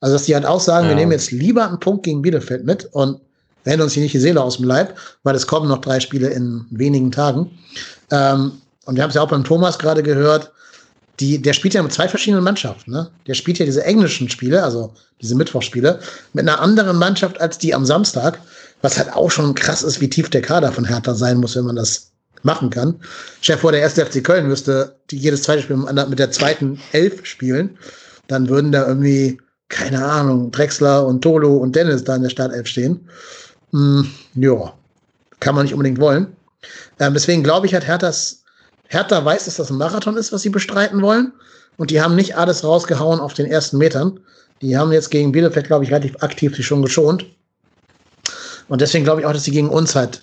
[0.02, 0.90] Also, dass die halt auch sagen, ja.
[0.90, 3.22] wir nehmen jetzt lieber einen Punkt gegen Bielefeld mit und
[3.64, 6.28] werden uns hier nicht die Seele aus dem Leib, weil es kommen noch drei Spiele
[6.30, 7.52] in wenigen Tagen.
[8.12, 8.54] Ähm,
[8.86, 10.52] und wir haben es ja auch beim Thomas gerade gehört,
[11.20, 12.92] die, der spielt ja mit zwei verschiedenen Mannschaften.
[12.92, 13.10] Ne?
[13.28, 16.00] Der spielt ja diese englischen Spiele, also diese Mittwochspiele,
[16.34, 18.40] mit einer anderen Mannschaft als die am Samstag,
[18.82, 21.66] was halt auch schon krass ist, wie tief der Kader von Hertha sein muss, wenn
[21.66, 22.13] man das
[22.44, 23.00] machen kann.
[23.42, 27.26] Chef vor der erste FC Köln müsste die jedes zweite Spiel mit der zweiten Elf
[27.26, 27.78] spielen.
[28.28, 29.40] Dann würden da irgendwie,
[29.70, 33.08] keine Ahnung, Drexler und Tolo und Dennis da in der Startelf stehen.
[33.72, 34.74] Hm, ja,
[35.40, 36.36] kann man nicht unbedingt wollen.
[37.00, 38.44] Ähm, deswegen glaube ich, hat Herthas
[38.94, 41.34] Hertha weiß, dass das ein Marathon ist, was sie bestreiten wollen.
[41.78, 44.20] Und die haben nicht alles rausgehauen auf den ersten Metern.
[44.62, 47.26] Die haben jetzt gegen Bielefeld, glaube ich, relativ aktiv sich schon geschont.
[48.70, 50.22] Und deswegen glaube ich auch, dass sie gegen uns halt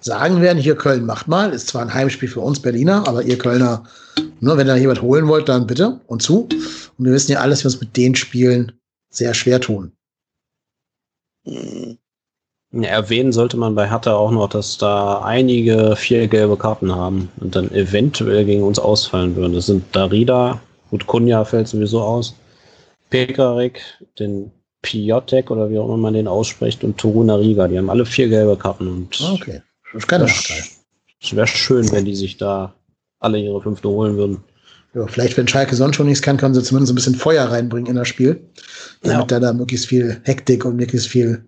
[0.00, 3.38] sagen werden, hier Köln macht mal, ist zwar ein Heimspiel für uns Berliner, aber ihr
[3.38, 3.84] Kölner,
[4.40, 6.48] ne, wenn ihr jemand holen wollt, dann bitte und zu.
[6.98, 8.72] Und wir wissen ja alles, wir uns mit den Spielen
[9.10, 9.92] sehr schwer tun.
[11.44, 11.98] Mhm.
[12.70, 17.56] Erwähnen sollte man bei Hertha auch noch, dass da einige vier gelbe Karten haben und
[17.56, 19.54] dann eventuell gegen uns ausfallen würden.
[19.54, 22.34] Das sind Darida, gut, Kunja fällt sowieso aus,
[23.08, 23.80] Pekarik,
[24.18, 27.68] den Piotek oder wie auch immer man den ausspricht und Toruna Riga.
[27.68, 28.86] Die haben alle vier gelbe Karten.
[28.86, 29.62] Und ah, okay,
[30.00, 30.62] das keine Nachteil.
[31.20, 32.74] Es wäre schön, wenn die sich da
[33.18, 34.44] alle ihre fünfte holen würden.
[34.94, 37.90] Ja, vielleicht, wenn Schalke sonst schon nichts kann, können sie zumindest ein bisschen Feuer reinbringen
[37.90, 38.48] in das Spiel.
[39.02, 39.38] Damit ja.
[39.38, 41.44] da, da möglichst viel Hektik und möglichst viel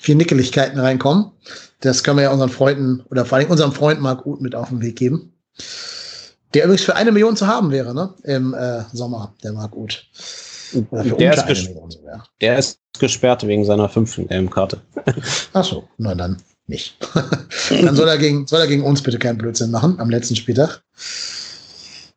[0.00, 1.30] viel Nickeligkeiten reinkommen.
[1.80, 4.70] Das können wir ja unseren Freunden oder vor allem unserem Freund Marc Uth mit auf
[4.70, 5.32] den Weg geben.
[6.54, 8.14] Der übrigens für eine Million zu haben wäre, ne?
[8.24, 10.04] Im äh, Sommer, der Marc Uth.
[10.72, 11.90] Der ist, Million,
[12.40, 14.80] der ist gesperrt wegen seiner fünften gelben-Karte.
[15.52, 16.38] Ach so, na dann
[16.70, 16.96] nicht.
[17.68, 20.82] dann soll er, gegen, soll er gegen uns bitte keinen Blödsinn machen am letzten Spieltag.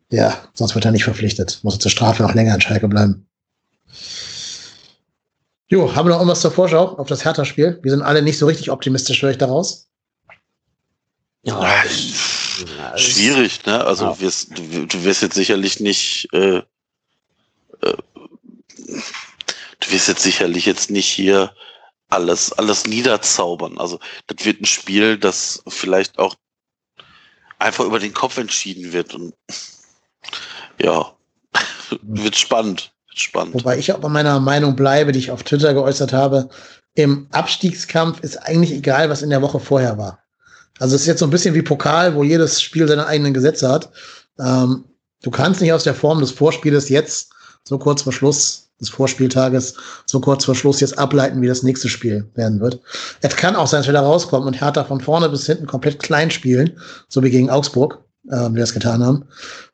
[0.09, 1.59] Ja, sonst wird er nicht verpflichtet.
[1.63, 3.27] Muss er zur Strafe noch länger in Schalke bleiben.
[5.67, 7.79] Jo, haben wir noch irgendwas zur Vorschau auf das Hertha-Spiel?
[7.81, 9.89] Wir sind alle nicht so richtig optimistisch, höre ich daraus.
[11.41, 11.83] Ja,
[12.95, 13.83] schwierig, ne?
[13.83, 14.19] Also ja.
[14.19, 16.63] wirst, du, du wirst jetzt sicherlich nicht, äh, äh,
[18.77, 21.51] du wirst jetzt sicherlich jetzt nicht hier
[22.13, 23.77] alles, alles niederzaubern.
[23.77, 26.35] Also das wird ein Spiel, das vielleicht auch
[27.59, 29.33] einfach über den Kopf entschieden wird und
[30.79, 31.11] ja,
[32.01, 33.53] wird spannend spannend.
[33.53, 36.49] Wobei ich auch bei meiner Meinung bleibe, die ich auf Twitter geäußert habe.
[36.95, 40.19] Im Abstiegskampf ist eigentlich egal, was in der Woche vorher war.
[40.79, 43.69] Also es ist jetzt so ein bisschen wie Pokal, wo jedes Spiel seine eigenen Gesetze
[43.69, 43.91] hat.
[44.39, 44.85] Ähm,
[45.21, 47.31] du kannst nicht aus der Form des Vorspieles jetzt,
[47.63, 49.75] so kurz vor Schluss des Vorspieltages,
[50.05, 52.79] so kurz vor Schluss jetzt ableiten, wie das nächste Spiel werden wird.
[53.21, 56.01] Es kann auch sein, dass wir da rauskommen und Hertha von vorne bis hinten komplett
[56.01, 56.71] klein spielen,
[57.09, 59.25] so wie gegen Augsburg, äh, wie wir das getan haben.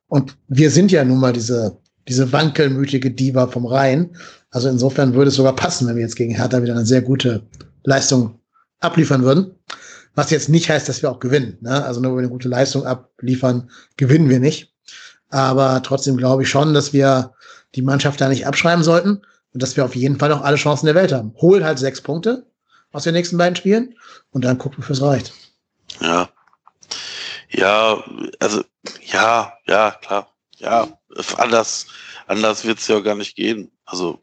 [0.08, 1.78] Und wir sind ja nun mal diese
[2.10, 4.10] diese wankelmütige Diva vom Rhein.
[4.50, 7.44] Also insofern würde es sogar passen, wenn wir jetzt gegen Hertha wieder eine sehr gute
[7.84, 8.40] Leistung
[8.80, 9.52] abliefern würden.
[10.16, 11.58] Was jetzt nicht heißt, dass wir auch gewinnen.
[11.62, 11.86] Ne?
[11.86, 14.74] Also nur wenn wir eine gute Leistung abliefern, gewinnen wir nicht.
[15.30, 17.34] Aber trotzdem glaube ich schon, dass wir
[17.76, 19.22] die Mannschaft da nicht abschreiben sollten
[19.54, 21.34] und dass wir auf jeden Fall noch alle Chancen der Welt haben.
[21.42, 22.46] Hol halt sechs Punkte
[22.92, 23.96] aus den nächsten beiden Spielen
[24.32, 25.34] und dann gucken, wofür es reicht.
[26.02, 26.30] Ja.
[27.52, 28.04] Ja,
[28.40, 28.64] also,
[29.12, 30.32] ja, ja, klar.
[30.58, 30.88] Ja,
[31.38, 31.88] anders,
[32.28, 33.72] anders wird es ja gar nicht gehen.
[33.86, 34.20] Also,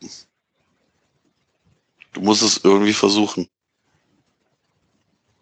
[2.13, 3.49] du musst es irgendwie versuchen.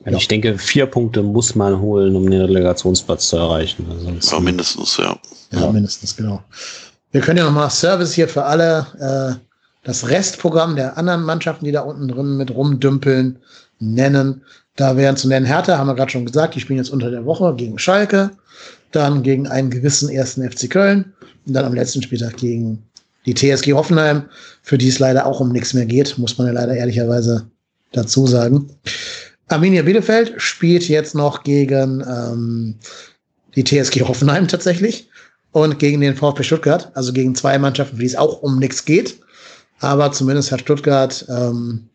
[0.04, 0.16] Ja.
[0.16, 3.86] Ich denke, vier Punkte muss man holen, um den Relegationsplatz zu erreichen.
[3.90, 5.18] Also ja, mindestens, ja.
[5.50, 5.60] ja.
[5.60, 6.42] Ja, mindestens, genau.
[7.14, 9.40] Wir können ja nochmal Service hier für alle, äh,
[9.84, 13.38] das Restprogramm der anderen Mannschaften, die da unten drin mit rumdümpeln,
[13.78, 14.42] nennen.
[14.74, 17.24] Da wären zu nennen Hertha, haben wir gerade schon gesagt, die spielen jetzt unter der
[17.24, 18.32] Woche gegen Schalke
[18.90, 21.12] dann gegen einen gewissen ersten FC Köln
[21.46, 22.82] und dann am letzten Spieltag gegen
[23.26, 24.24] die TSG Hoffenheim,
[24.62, 27.46] für die es leider auch um nichts mehr geht, muss man ja leider ehrlicherweise
[27.92, 28.68] dazu sagen.
[29.46, 32.74] Arminia Bielefeld spielt jetzt noch gegen ähm,
[33.54, 35.08] die TSG Hoffenheim tatsächlich
[35.54, 38.84] und gegen den VfB Stuttgart, also gegen zwei Mannschaften, für die es auch um nichts
[38.84, 39.20] geht.
[39.78, 41.88] Aber zumindest hat Stuttgart ähm,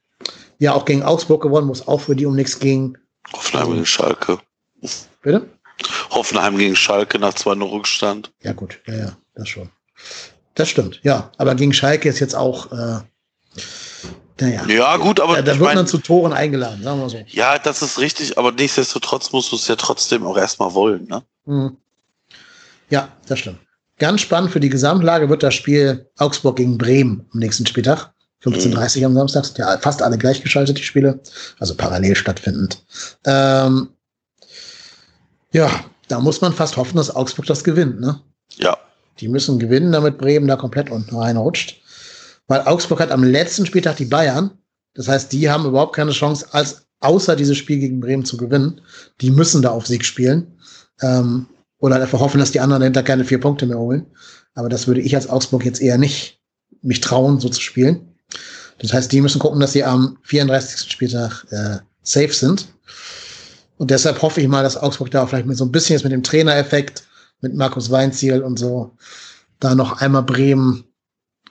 [0.59, 2.97] ja auch gegen Augsburg gewonnen, wo es auch für die um nichts ging.
[3.33, 4.39] Hoffenheim und Schalke.
[5.21, 5.45] Bitte?
[6.09, 8.31] Hoffenheim gegen Schalke nach 2 Rückstand.
[8.43, 9.69] Ja, gut, ja, ja, das schon.
[10.55, 11.29] Das stimmt, ja.
[11.37, 12.99] Aber gegen Schalke ist jetzt auch, äh,
[14.39, 14.65] naja.
[14.69, 15.35] Ja, gut, aber.
[15.35, 17.17] Ja, da wird mein, man zu Toren eingeladen, sagen wir so.
[17.27, 21.23] Ja, das ist richtig, aber nichtsdestotrotz musst du es ja trotzdem auch erstmal wollen, ne?
[21.45, 21.75] Mhm.
[22.89, 23.59] Ja, das stimmt.
[23.97, 28.13] Ganz spannend für die Gesamtlage wird das Spiel Augsburg gegen Bremen am nächsten Spieltag.
[28.43, 31.19] 15.30 Uhr am Samstag ja fast alle gleichgeschaltet, die Spiele.
[31.59, 32.83] Also parallel stattfindend.
[33.25, 33.89] Ähm,
[35.51, 35.69] ja,
[36.07, 38.21] da muss man fast hoffen, dass Augsburg das gewinnt, ne?
[38.57, 38.77] Ja.
[39.19, 41.81] Die müssen gewinnen, damit Bremen da komplett unten reinrutscht.
[42.47, 44.51] Weil Augsburg hat am letzten Spieltag die Bayern.
[44.93, 48.81] Das heißt, die haben überhaupt keine Chance, als außer dieses Spiel gegen Bremen zu gewinnen.
[49.19, 50.57] Die müssen da auf Sieg spielen.
[51.01, 51.47] Ähm,
[51.79, 54.05] oder einfach hoffen, dass die anderen dahinter keine vier Punkte mehr holen.
[54.53, 56.39] Aber das würde ich als Augsburg jetzt eher nicht
[56.81, 58.15] mich trauen, so zu spielen.
[58.79, 60.91] Das heißt, die müssen gucken, dass sie am 34.
[60.91, 62.67] Spieltag äh, safe sind.
[63.77, 66.11] Und deshalb hoffe ich mal, dass Augsburg da vielleicht mit so ein bisschen jetzt mit
[66.11, 67.03] dem Trainereffekt,
[67.41, 68.91] mit Markus Weinziel und so,
[69.59, 70.83] da noch einmal Bremen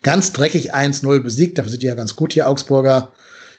[0.03, 1.59] ganz dreckig 1-0 besiegt.
[1.59, 3.13] Dafür sind die ja ganz gut hier, Augsburger.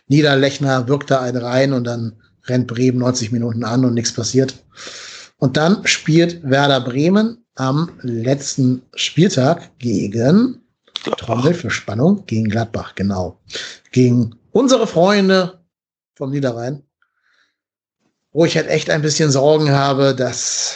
[0.08, 4.56] Niederlechner wirkt da einen rein und dann rennt Bremen 90 Minuten an und nichts passiert.
[5.40, 10.62] Und dann spielt Werder Bremen am letzten Spieltag gegen
[11.18, 13.40] Trommel für Spannung gegen Gladbach, genau.
[13.92, 15.60] Gegen unsere Freunde
[16.16, 16.84] vom Niederrhein.
[18.32, 20.76] Wo ich halt echt ein bisschen Sorgen habe, dass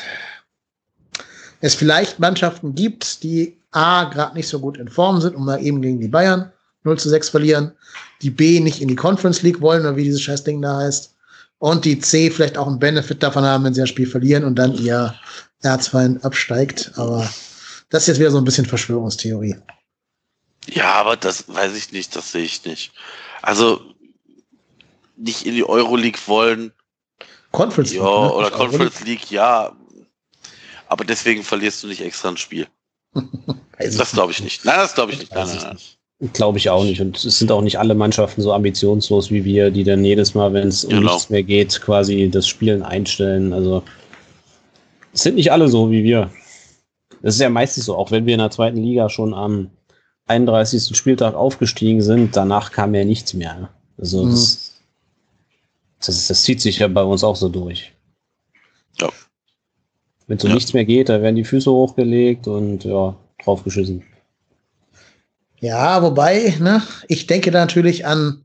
[1.60, 5.62] es vielleicht Mannschaften gibt, die A, gerade nicht so gut in Form sind und mal
[5.62, 6.52] eben gegen die Bayern
[6.84, 7.74] 0 zu 6 verlieren,
[8.22, 11.13] die B nicht in die Conference League wollen, oder wie dieses Scheißding da heißt,
[11.64, 14.56] und die C vielleicht auch einen Benefit davon haben, wenn sie das Spiel verlieren und
[14.56, 15.16] dann ihr
[15.62, 16.92] Erzfeind absteigt.
[16.98, 17.22] Aber
[17.88, 19.56] das ist jetzt wieder so ein bisschen Verschwörungstheorie.
[20.68, 22.92] Ja, aber das weiß ich nicht, das sehe ich nicht.
[23.42, 23.80] Also
[25.16, 26.74] nicht in die Euroleague wollen,
[27.52, 28.02] Conference League.
[28.02, 28.34] Ja, ne?
[28.34, 29.72] oder Conference League, ja.
[30.88, 32.68] Aber deswegen verlierst du nicht extra ein Spiel.
[33.80, 34.66] das glaube ich nicht.
[34.66, 35.34] Nein, das glaube ich nicht.
[35.34, 35.78] Nein, nein, nein.
[36.32, 37.02] Glaube ich auch nicht.
[37.02, 40.54] Und es sind auch nicht alle Mannschaften so ambitionslos wie wir, die dann jedes Mal,
[40.54, 41.14] wenn es um genau.
[41.14, 43.52] nichts mehr geht, quasi das Spielen einstellen.
[43.52, 43.84] Also
[45.12, 46.30] es sind nicht alle so wie wir.
[47.22, 49.70] Das ist ja meistens so, auch wenn wir in der zweiten Liga schon am
[50.28, 50.96] 31.
[50.96, 53.70] Spieltag aufgestiegen sind, danach kam ja nichts mehr.
[53.98, 54.32] Also mhm.
[54.32, 54.74] das
[56.08, 57.94] das, das zieht sich ja bei uns auch so durch.
[59.00, 59.10] Ja.
[60.28, 60.54] Wenn so ja.
[60.54, 64.04] nichts mehr geht, da werden die Füße hochgelegt und ja, draufgeschissen.
[65.64, 68.44] Ja, wobei, ne, ich denke da natürlich an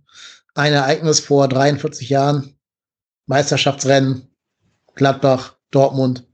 [0.54, 2.54] ein Ereignis vor 43 Jahren.
[3.26, 4.28] Meisterschaftsrennen,
[4.94, 6.24] Gladbach, Dortmund.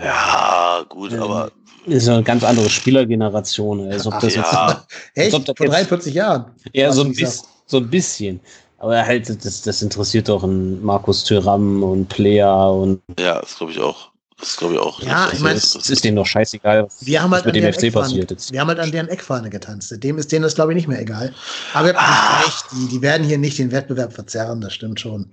[0.00, 1.50] Ja, gut, ähm, aber.
[1.86, 3.90] Ist eine ganz andere Spielergeneration.
[3.90, 4.86] Als ob das ja.
[5.16, 5.46] jetzt, Echt?
[5.46, 6.52] vor 43 Jahren?
[6.72, 8.38] Ja, so ein, bisschen, so ein bisschen.
[8.78, 13.02] Aber halt, das, das interessiert doch einen Markus Thüram und Player und.
[13.18, 14.13] Ja, das glaube ich auch.
[14.44, 15.00] Das glaube ich auch.
[15.00, 17.90] Ja, ich meine, es ist denen doch scheißegal, was, wir haben halt mit dem FC
[17.90, 18.52] passiert ist.
[18.52, 19.94] Wir haben halt an deren Eckfahne getanzt.
[20.04, 21.34] Dem ist denen das, glaube ich, nicht mehr egal.
[21.72, 22.42] Aber ihr habt ah.
[22.42, 25.32] recht, die, die werden hier nicht den Wettbewerb verzerren, das stimmt schon.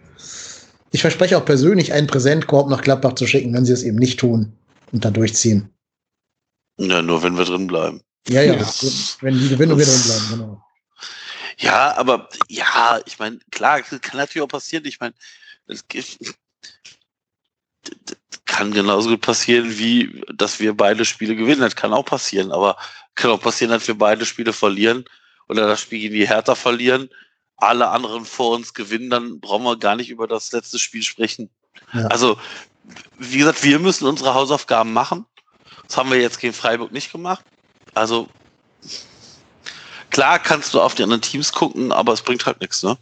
[0.92, 4.18] Ich verspreche auch persönlich, einen Präsentkorb nach Gladbach zu schicken, wenn sie es eben nicht
[4.18, 4.54] tun
[4.94, 5.70] und da durchziehen.
[6.78, 8.02] Ja, nur wenn wir drin bleiben.
[8.30, 8.54] Ja, ja,
[9.20, 10.64] wenn die Gewinnung wieder drin bleiben, genau.
[11.58, 14.86] Ja, aber ja, ich meine, klar, kann natürlich auch passieren.
[14.86, 15.14] Ich meine,
[15.68, 15.86] es
[18.52, 21.62] kann genauso gut passieren, wie dass wir beide Spiele gewinnen.
[21.62, 22.78] Das kann auch passieren, aber
[23.16, 25.06] kann auch passieren, dass wir beide Spiele verlieren
[25.48, 27.10] oder das Spiel gegen die Hertha verlieren,
[27.58, 31.50] alle anderen vor uns gewinnen, dann brauchen wir gar nicht über das letzte Spiel sprechen.
[31.94, 32.08] Ja.
[32.08, 32.38] Also,
[33.18, 35.26] wie gesagt, wir müssen unsere Hausaufgaben machen.
[35.88, 37.46] Das haben wir jetzt gegen Freiburg nicht gemacht.
[37.94, 38.30] Also
[40.12, 42.98] Klar kannst du auf die anderen Teams gucken, aber es bringt halt nichts, ne?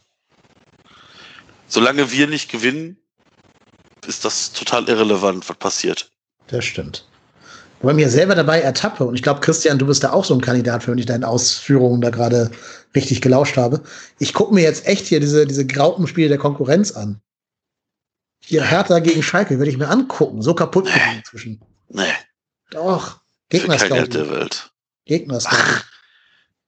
[1.67, 2.97] Solange wir nicht gewinnen,
[4.07, 6.11] ist das total irrelevant, was passiert.
[6.47, 7.05] Das stimmt.
[7.81, 10.41] Wobei mir selber dabei ertappe, und ich glaube, Christian, du bist da auch so ein
[10.41, 12.51] Kandidat für, wenn ich deinen Ausführungen da gerade
[12.95, 13.81] richtig gelauscht habe.
[14.17, 17.21] Ich gucke mir jetzt echt hier diese, diese Graupenspiele der Konkurrenz an.
[18.43, 20.41] Hier Hertha gegen Schalke würde ich mir angucken.
[20.41, 21.17] So kaputt nee.
[21.17, 21.61] inzwischen.
[21.89, 22.03] Nee.
[22.71, 23.19] Doch.
[23.49, 24.71] Gegner der Welt.
[25.05, 25.39] Gegner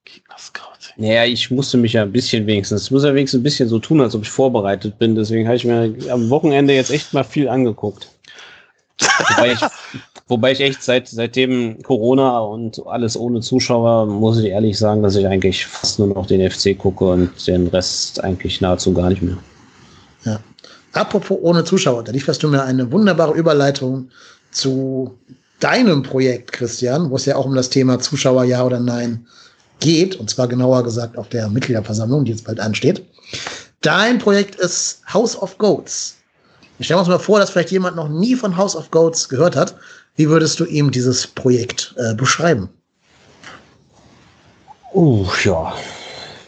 [0.05, 0.70] Gegner-Scout.
[1.01, 3.79] Naja, ich musste mich ja ein bisschen wenigstens, ich muss ja wenigstens ein bisschen so
[3.79, 5.15] tun, als ob ich vorbereitet bin.
[5.15, 8.07] Deswegen habe ich mir am Wochenende jetzt echt mal viel angeguckt.
[8.99, 9.59] wobei, ich,
[10.27, 15.15] wobei ich echt seit, seitdem Corona und alles ohne Zuschauer, muss ich ehrlich sagen, dass
[15.15, 19.23] ich eigentlich fast nur noch den FC gucke und den Rest eigentlich nahezu gar nicht
[19.23, 19.37] mehr.
[20.23, 20.39] Ja.
[20.93, 24.09] Apropos ohne Zuschauer, da lieferst du mir eine wunderbare Überleitung
[24.51, 25.17] zu
[25.59, 29.25] deinem Projekt, Christian, wo es ja auch um das Thema Zuschauer ja oder nein
[29.81, 33.03] geht, und zwar genauer gesagt auf der Mitgliederversammlung, die jetzt bald ansteht.
[33.81, 36.15] Dein Projekt ist House of Goats.
[36.79, 39.55] Stellen wir uns mal vor, dass vielleicht jemand noch nie von House of Goats gehört
[39.55, 39.75] hat.
[40.15, 42.69] Wie würdest du ihm dieses Projekt äh, beschreiben?
[44.93, 45.73] Uh, ja.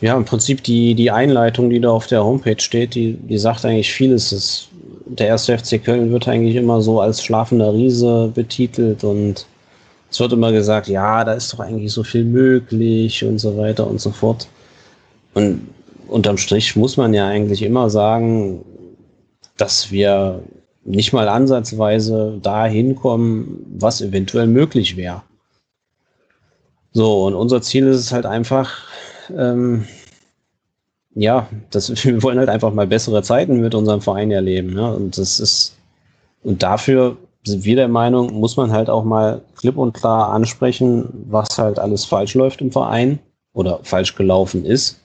[0.02, 3.64] Ja, im Prinzip die, die Einleitung, die da auf der Homepage steht, die, die sagt
[3.64, 4.32] eigentlich vieles.
[4.32, 4.68] Das,
[5.06, 9.46] der erste FC Köln wird eigentlich immer so als schlafender Riese betitelt und
[10.14, 13.88] es wird immer gesagt, ja, da ist doch eigentlich so viel möglich und so weiter
[13.88, 14.48] und so fort.
[15.34, 15.68] Und
[16.08, 18.64] unterm Strich muss man ja eigentlich immer sagen,
[19.58, 20.44] dass wir
[20.86, 25.24] nicht mal ansatzweise dahin kommen, was eventuell möglich wäre.
[26.92, 28.84] So, und unser Ziel ist es halt einfach,
[29.36, 29.86] ähm,
[31.16, 34.76] ja, das, wir wollen halt einfach mal bessere Zeiten mit unserem Verein erleben.
[34.76, 34.94] Ne?
[34.94, 35.76] Und das ist,
[36.44, 41.10] und dafür sind wir der Meinung, muss man halt auch mal klipp und klar ansprechen,
[41.30, 43.20] was halt alles falsch läuft im Verein
[43.54, 45.00] oder falsch gelaufen ist.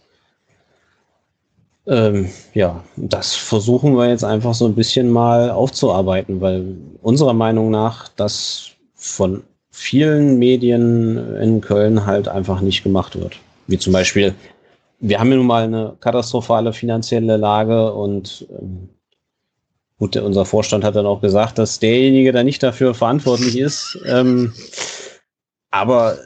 [1.87, 7.71] Ähm, ja, das versuchen wir jetzt einfach so ein bisschen mal aufzuarbeiten, weil unserer Meinung
[7.71, 13.37] nach das von vielen Medien in Köln halt einfach nicht gemacht wird.
[13.69, 14.35] Wie zum Beispiel,
[15.01, 18.91] wir haben ja nun mal eine katastrophale finanzielle Lage und ähm,
[19.99, 23.99] gut, unser Vorstand hat dann auch gesagt, dass derjenige da nicht dafür verantwortlich ist.
[24.07, 24.53] Ähm,
[25.71, 26.19] aber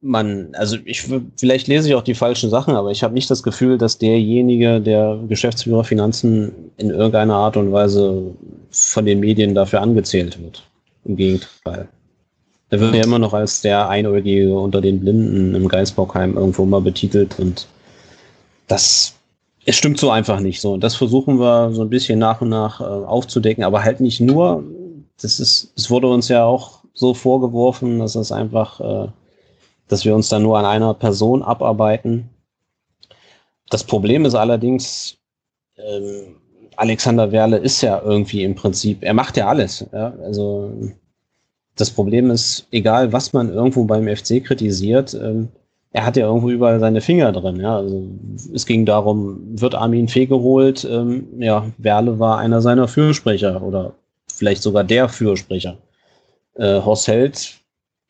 [0.00, 3.42] man, also ich vielleicht lese ich auch die falschen Sachen, aber ich habe nicht das
[3.42, 8.34] Gefühl, dass derjenige, der Geschäftsführer Finanzen in irgendeiner Art und Weise
[8.70, 10.62] von den Medien dafür angezählt wird.
[11.04, 11.88] Im Gegenteil.
[12.68, 16.80] Er wird ja immer noch als der Einäugige unter den Blinden im Geisbockheim irgendwo mal
[16.80, 17.68] betitelt und
[18.66, 19.15] das
[19.66, 20.72] es stimmt so einfach nicht so.
[20.72, 24.20] Und das versuchen wir so ein bisschen nach und nach äh, aufzudecken, aber halt nicht
[24.20, 24.64] nur.
[25.20, 29.08] Das ist, es wurde uns ja auch so vorgeworfen, dass es einfach äh,
[29.88, 32.28] dass wir uns da nur an einer Person abarbeiten.
[33.70, 35.18] Das Problem ist allerdings,
[35.76, 36.36] ähm,
[36.76, 39.86] Alexander Werle ist ja irgendwie im Prinzip, er macht ja alles.
[39.92, 40.12] Ja?
[40.22, 40.72] Also
[41.76, 45.48] das Problem ist, egal was man irgendwo beim FC kritisiert, ähm,
[45.96, 47.60] er hat ja irgendwo überall seine Finger drin.
[47.60, 47.76] Ja?
[47.76, 48.04] Also,
[48.54, 50.86] es ging darum, wird Armin Fee geholt?
[50.90, 53.92] Ähm, ja, Werle war einer seiner Fürsprecher oder
[54.28, 55.78] vielleicht sogar der Fürsprecher.
[56.54, 57.60] Äh, Horst Held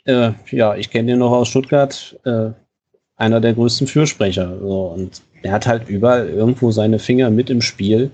[0.06, 2.50] äh, ja, ich kenne ihn noch aus Stuttgart, äh,
[3.16, 4.58] einer der größten Fürsprecher.
[4.60, 8.10] So, und er hat halt überall irgendwo seine Finger mit im Spiel.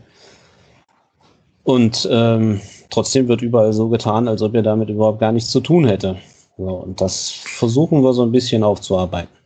[1.64, 5.60] Und ähm, trotzdem wird überall so getan, als ob er damit überhaupt gar nichts zu
[5.60, 6.16] tun hätte.
[6.56, 9.41] So, und das versuchen wir so ein bisschen aufzuarbeiten.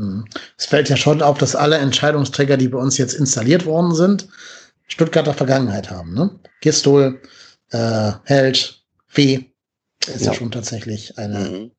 [0.00, 0.24] Hm.
[0.56, 4.28] Es fällt ja schon auf, dass alle Entscheidungsträger, die bei uns jetzt installiert worden sind,
[4.88, 6.14] Stuttgarter Vergangenheit haben.
[6.14, 6.30] Ne?
[6.62, 7.20] Gistol,
[7.70, 9.52] äh, Held, Fee,
[10.06, 11.70] ist ja, ja schon tatsächlich eine, mhm.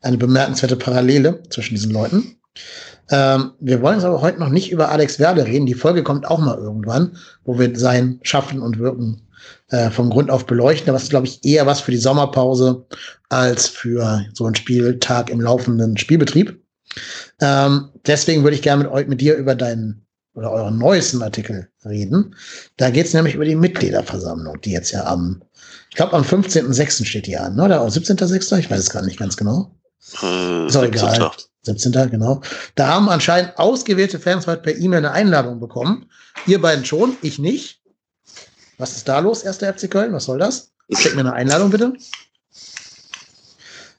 [0.00, 2.38] eine bemerkenswerte Parallele zwischen diesen Leuten.
[3.10, 5.66] Ähm, wir wollen jetzt aber heute noch nicht über Alex Werle reden.
[5.66, 9.22] Die Folge kommt auch mal irgendwann, wo wir sein Schaffen und Wirken
[9.68, 10.88] äh, vom Grund auf beleuchten.
[10.88, 12.86] Aber es ist, glaube ich, eher was für die Sommerpause
[13.28, 16.60] als für so einen Spieltag im laufenden Spielbetrieb.
[17.40, 21.68] Ähm, deswegen würde ich gerne mit euch, mit dir über deinen oder euren neuesten Artikel
[21.84, 22.34] reden.
[22.76, 25.42] Da geht es nämlich über die Mitgliederversammlung, die jetzt ja am
[25.96, 27.06] ich glaube, am 15.06.
[27.06, 27.80] steht die an, oder?
[27.80, 28.58] 17.06.
[28.58, 29.74] Ich weiß es gerade nicht ganz genau.
[30.22, 31.30] Äh, ist auch egal.
[31.62, 32.10] 17.
[32.10, 32.42] genau.
[32.74, 36.10] Da haben anscheinend ausgewählte Fans heute per E-Mail eine Einladung bekommen.
[36.46, 37.80] Ihr beiden schon, ich nicht.
[38.76, 40.12] Was ist da los, erster FC Köln?
[40.12, 40.72] Was soll das?
[40.92, 41.94] Schick mir eine Einladung, bitte.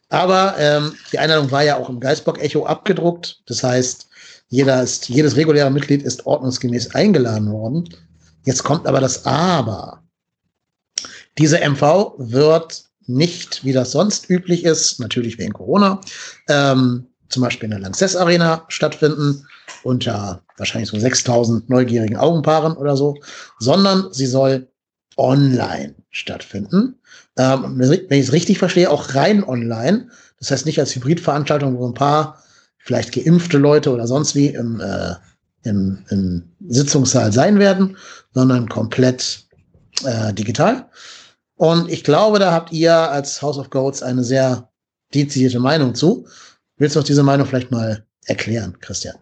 [0.09, 3.41] Aber ähm, die Einladung war ja auch im Geistbock-Echo abgedruckt.
[3.45, 4.07] Das heißt,
[4.49, 7.89] jeder ist, jedes reguläre Mitglied ist ordnungsgemäß eingeladen worden.
[8.45, 10.03] Jetzt kommt aber das Aber.
[11.37, 16.01] Diese MV wird nicht, wie das sonst üblich ist, natürlich wegen Corona,
[16.47, 19.45] ähm, zum Beispiel in der Lanxess Arena stattfinden
[19.83, 23.15] unter wahrscheinlich so 6000 neugierigen Augenpaaren oder so,
[23.59, 24.67] sondern sie soll
[25.17, 26.99] online stattfinden.
[27.37, 30.09] Ähm, wenn ich es richtig verstehe, auch rein online.
[30.39, 32.43] Das heißt nicht als Hybridveranstaltung, wo ein paar
[32.77, 35.15] vielleicht geimpfte Leute oder sonst wie im, äh,
[35.63, 37.97] im, im Sitzungssaal sein werden,
[38.33, 39.45] sondern komplett
[40.03, 40.89] äh, digital.
[41.55, 44.69] Und ich glaube, da habt ihr als House of Goats eine sehr
[45.13, 46.27] dezidierte Meinung zu.
[46.77, 49.15] Willst du uns diese Meinung vielleicht mal erklären, Christian?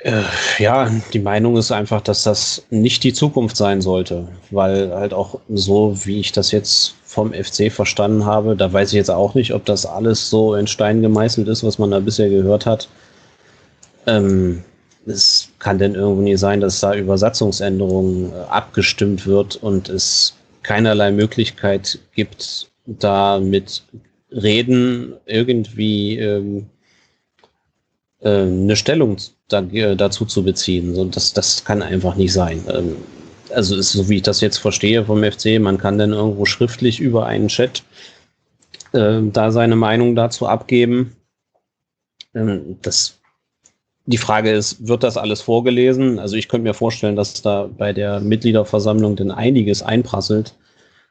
[0.00, 0.22] Äh,
[0.58, 5.40] ja, die Meinung ist einfach, dass das nicht die Zukunft sein sollte, weil halt auch
[5.48, 9.52] so, wie ich das jetzt vom FC verstanden habe, da weiß ich jetzt auch nicht,
[9.54, 12.88] ob das alles so in Stein gemeißelt ist, was man da bisher gehört hat.
[14.06, 14.62] Ähm,
[15.06, 20.36] es kann denn irgendwo nie sein, dass da über Satzungsänderungen äh, abgestimmt wird und es
[20.62, 23.82] keinerlei Möglichkeit gibt, da mit
[24.30, 26.66] Reden irgendwie ähm,
[28.20, 29.16] äh, eine Stellung
[29.48, 30.94] da, äh, dazu zu beziehen.
[30.94, 32.62] So, das, das kann einfach nicht sein.
[32.68, 32.96] Ähm,
[33.54, 37.00] also ist, so wie ich das jetzt verstehe vom FC, man kann dann irgendwo schriftlich
[37.00, 37.82] über einen Chat
[38.92, 41.16] äh, da seine Meinung dazu abgeben.
[42.34, 43.18] Ähm, das,
[44.06, 46.18] die Frage ist, wird das alles vorgelesen?
[46.18, 50.54] Also ich könnte mir vorstellen, dass da bei der Mitgliederversammlung denn einiges einprasselt.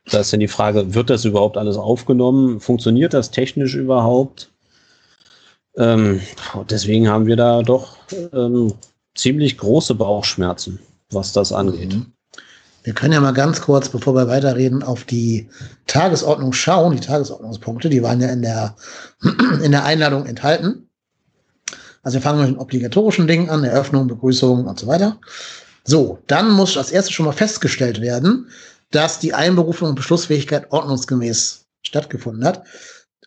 [0.10, 2.60] Da ist dann die Frage, wird das überhaupt alles aufgenommen?
[2.62, 4.52] Funktioniert das technisch überhaupt?
[5.78, 6.22] Ähm,
[6.70, 7.98] deswegen haben wir da doch
[8.34, 8.74] ähm,
[9.16, 10.80] ziemlich große Bauchschmerzen,
[11.12, 11.94] was das angeht.
[11.94, 12.14] Mhm.
[12.84, 15.50] Wir können ja mal ganz kurz, bevor wir weiterreden, auf die
[15.88, 18.76] Tagesordnung schauen, die Tagesordnungspunkte, die waren ja in der,
[19.62, 20.90] in der Einladung enthalten.
[22.02, 25.20] Also wir fangen mit den obligatorischen Dingen an, Eröffnung, Begrüßung und so weiter.
[25.84, 28.50] So, dann muss als erstes schon mal festgestellt werden,
[28.92, 32.64] dass die Einberufung und Beschlussfähigkeit ordnungsgemäß stattgefunden hat.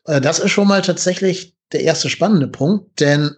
[0.07, 3.37] Äh, das ist schon mal tatsächlich der erste spannende Punkt, denn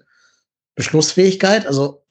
[0.74, 2.04] Beschlussfähigkeit, also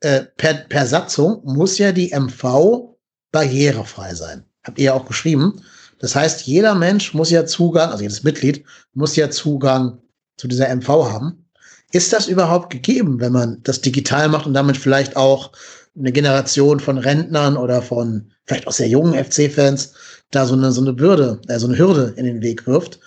[0.00, 2.96] äh, per, per Satzung muss ja die MV
[3.32, 4.44] barrierefrei sein.
[4.62, 5.62] Habt ihr ja auch geschrieben.
[5.98, 9.98] Das heißt, jeder Mensch muss ja Zugang, also jedes Mitglied muss ja Zugang
[10.36, 11.46] zu dieser MV haben.
[11.92, 15.52] Ist das überhaupt gegeben, wenn man das digital macht und damit vielleicht auch
[15.96, 19.94] eine Generation von Rentnern oder von vielleicht auch sehr jungen FC-Fans
[20.30, 22.98] da so eine, so eine Bürde, äh, so eine Hürde in den Weg wirft?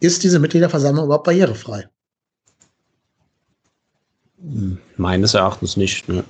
[0.00, 1.88] Ist diese Mitgliederversammlung überhaupt barrierefrei?
[4.96, 6.08] Meines Erachtens nicht.
[6.08, 6.24] Ne?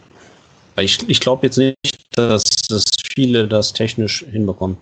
[0.76, 1.76] Ich, ich glaube jetzt nicht,
[2.12, 2.84] dass, dass
[3.14, 4.78] viele das technisch hinbekommen.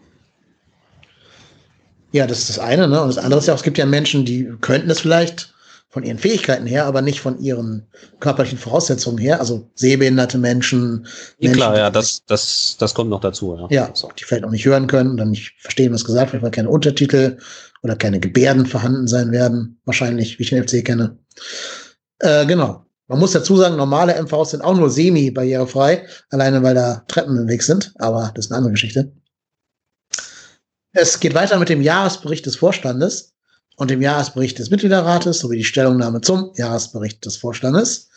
[2.12, 2.86] Ja, das ist das eine.
[2.86, 3.00] Ne?
[3.02, 5.52] Und das andere ist ja auch, es gibt ja Menschen, die könnten es vielleicht
[5.96, 7.86] von ihren Fähigkeiten her, aber nicht von ihren
[8.20, 9.40] körperlichen Voraussetzungen her.
[9.40, 11.06] Also sehbehinderte Menschen.
[11.38, 13.56] Ja, Menschen, klar, ja, das, das, das kommt noch dazu.
[13.70, 13.86] Ja.
[13.86, 16.50] ja, die vielleicht auch nicht hören können und dann nicht verstehen, was gesagt wird, weil
[16.50, 17.38] keine Untertitel
[17.82, 19.80] oder keine Gebärden vorhanden sein werden.
[19.86, 21.16] Wahrscheinlich, wie ich den FC kenne.
[22.18, 22.84] Äh, genau.
[23.06, 27.48] Man muss dazu sagen, normale MVs sind auch nur semi-barrierefrei, alleine weil da Treppen im
[27.48, 29.14] Weg sind, aber das ist eine andere Geschichte.
[30.92, 33.35] Es geht weiter mit dem Jahresbericht des Vorstandes
[33.76, 38.08] und dem Jahresbericht des Mitgliederrates sowie die Stellungnahme zum Jahresbericht des Vorstandes.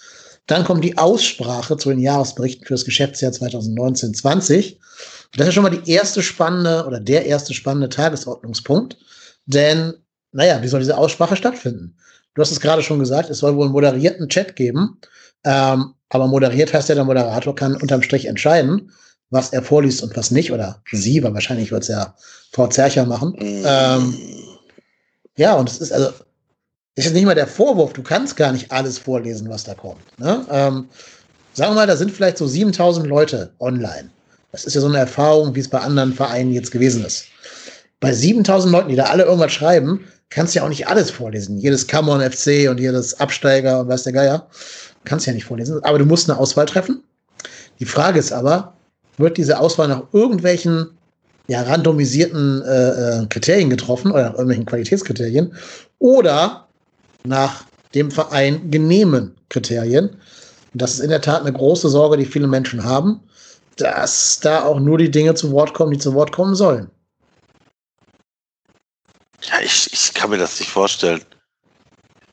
[0.48, 4.78] Dann kommt die Aussprache zu den Jahresberichten für das Geschäftsjahr 2019-20.
[5.38, 8.98] Das ist schon mal die erste spannende oder der erste spannende Tagesordnungspunkt.
[9.46, 9.94] Denn,
[10.32, 11.96] naja, wie soll diese Aussprache stattfinden?
[12.34, 15.00] Du hast es gerade schon gesagt, es soll wohl einen moderierten Chat geben.
[15.44, 18.92] Ähm, aber moderiert heißt ja, der Moderator kann unterm Strich entscheiden,
[19.30, 20.52] was er vorliest und was nicht.
[20.52, 22.16] Oder sie, weil wahrscheinlich wird es ja
[22.52, 23.36] Frau Zercher machen.
[23.40, 24.18] Ähm,
[25.40, 26.12] ja, und es ist also,
[26.96, 30.02] ist nicht mal der Vorwurf, du kannst gar nicht alles vorlesen, was da kommt.
[30.20, 30.46] Ne?
[30.52, 30.90] Ähm,
[31.54, 34.10] sagen wir mal, da sind vielleicht so 7000 Leute online.
[34.52, 37.28] Das ist ja so eine Erfahrung, wie es bei anderen Vereinen jetzt gewesen ist.
[38.02, 41.58] Bei 7000 Leuten, die da alle irgendwas schreiben, kannst ja auch nicht alles vorlesen.
[41.58, 44.50] Jedes Camon FC und jedes Absteiger und weiß der Geier.
[45.06, 45.82] Kannst ja nicht vorlesen.
[45.86, 47.02] Aber du musst eine Auswahl treffen.
[47.80, 48.74] Die Frage ist aber,
[49.18, 50.99] wird diese Auswahl nach irgendwelchen
[51.50, 55.54] ja, randomisierten äh, äh Kriterien getroffen oder irgendwelchen Qualitätskriterien
[55.98, 56.68] oder
[57.26, 57.66] nach
[57.96, 60.10] dem Verein genehmen Kriterien?
[60.74, 63.20] Und das ist in der Tat eine große Sorge, die viele Menschen haben,
[63.78, 66.90] dass da auch nur die Dinge zu Wort kommen, die zu Wort kommen sollen.
[69.42, 71.24] Ja, ich, ich kann mir das nicht vorstellen.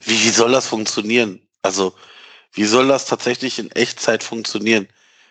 [0.01, 1.41] Wie, wie soll das funktionieren?
[1.63, 1.95] Also,
[2.53, 4.89] wie soll das tatsächlich in Echtzeit funktionieren?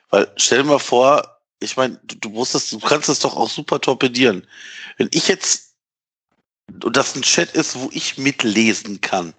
[0.09, 1.34] Weil stell dir mal vor,
[1.65, 4.47] ich meine, du, du musst das, du kannst es doch auch super torpedieren.
[4.97, 5.75] Wenn ich jetzt,
[6.83, 9.33] und das ein Chat ist, wo ich mitlesen kann,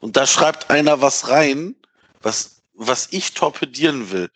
[0.00, 1.74] und da schreibt einer was rein,
[2.22, 4.30] was, was ich torpedieren will,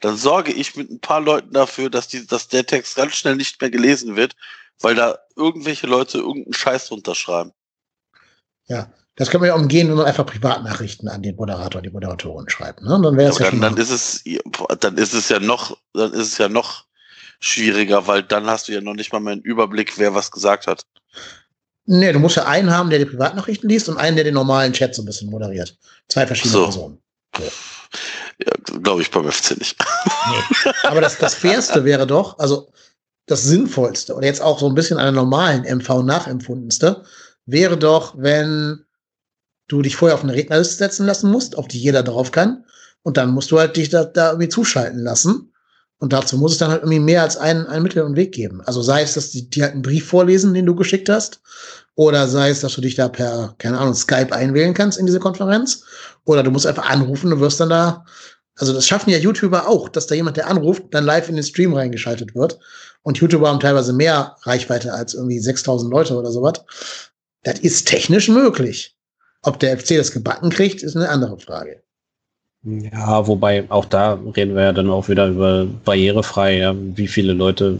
[0.00, 3.36] dann sorge ich mit ein paar Leuten dafür, dass, die, dass der Text ganz schnell
[3.36, 4.36] nicht mehr gelesen wird
[4.80, 7.52] weil da irgendwelche Leute irgendeinen Scheiß runterschreiben.
[8.66, 12.48] Ja, das können wir ja umgehen, wenn man einfach Privatnachrichten an den Moderator, die Moderatorin
[12.48, 12.82] schreibt.
[12.82, 13.00] Ne?
[13.02, 14.24] Dann wäre es ja, ja dann, dann ist es,
[14.80, 16.84] dann ist es ja noch, dann ist es ja noch
[17.38, 20.66] schwieriger, weil dann hast du ja noch nicht mal mehr einen Überblick, wer was gesagt
[20.66, 20.86] hat.
[21.86, 24.72] Nee, du musst ja einen haben, der die Privatnachrichten liest und einen, der den normalen
[24.72, 25.76] Chat so ein bisschen moderiert.
[26.08, 26.64] Zwei verschiedene so.
[26.64, 26.98] Personen.
[27.36, 27.44] So.
[28.44, 29.76] Ja, glaube ich beim FC nicht.
[29.78, 30.72] Nee.
[30.84, 32.72] Aber das, das Fairste wäre doch, also
[33.26, 37.04] das Sinnvollste oder jetzt auch so ein bisschen einer normalen MV nachempfundenste,
[37.46, 38.83] wäre doch, wenn
[39.68, 42.64] du dich vorher auf eine Rednerliste setzen lassen musst, auf die jeder drauf kann.
[43.02, 45.52] Und dann musst du halt dich da, da irgendwie zuschalten lassen.
[45.98, 48.60] Und dazu muss es dann halt irgendwie mehr als einen, einen Mittel und Weg geben.
[48.62, 51.40] Also sei es, dass die, die halt einen Brief vorlesen, den du geschickt hast,
[51.94, 55.20] oder sei es, dass du dich da per, keine Ahnung, Skype einwählen kannst in diese
[55.20, 55.84] Konferenz,
[56.24, 58.04] oder du musst einfach anrufen und wirst dann da,
[58.56, 61.44] also das schaffen ja YouTuber auch, dass da jemand, der anruft, dann live in den
[61.44, 62.58] Stream reingeschaltet wird
[63.02, 66.64] und YouTuber haben teilweise mehr Reichweite als irgendwie 6000 Leute oder sowas.
[67.44, 68.96] Das ist technisch möglich.
[69.44, 71.82] Ob der FC das gebacken kriegt, ist eine andere Frage.
[72.64, 77.34] Ja, wobei auch da reden wir ja dann auch wieder über barrierefrei, ja, wie viele
[77.34, 77.78] Leute.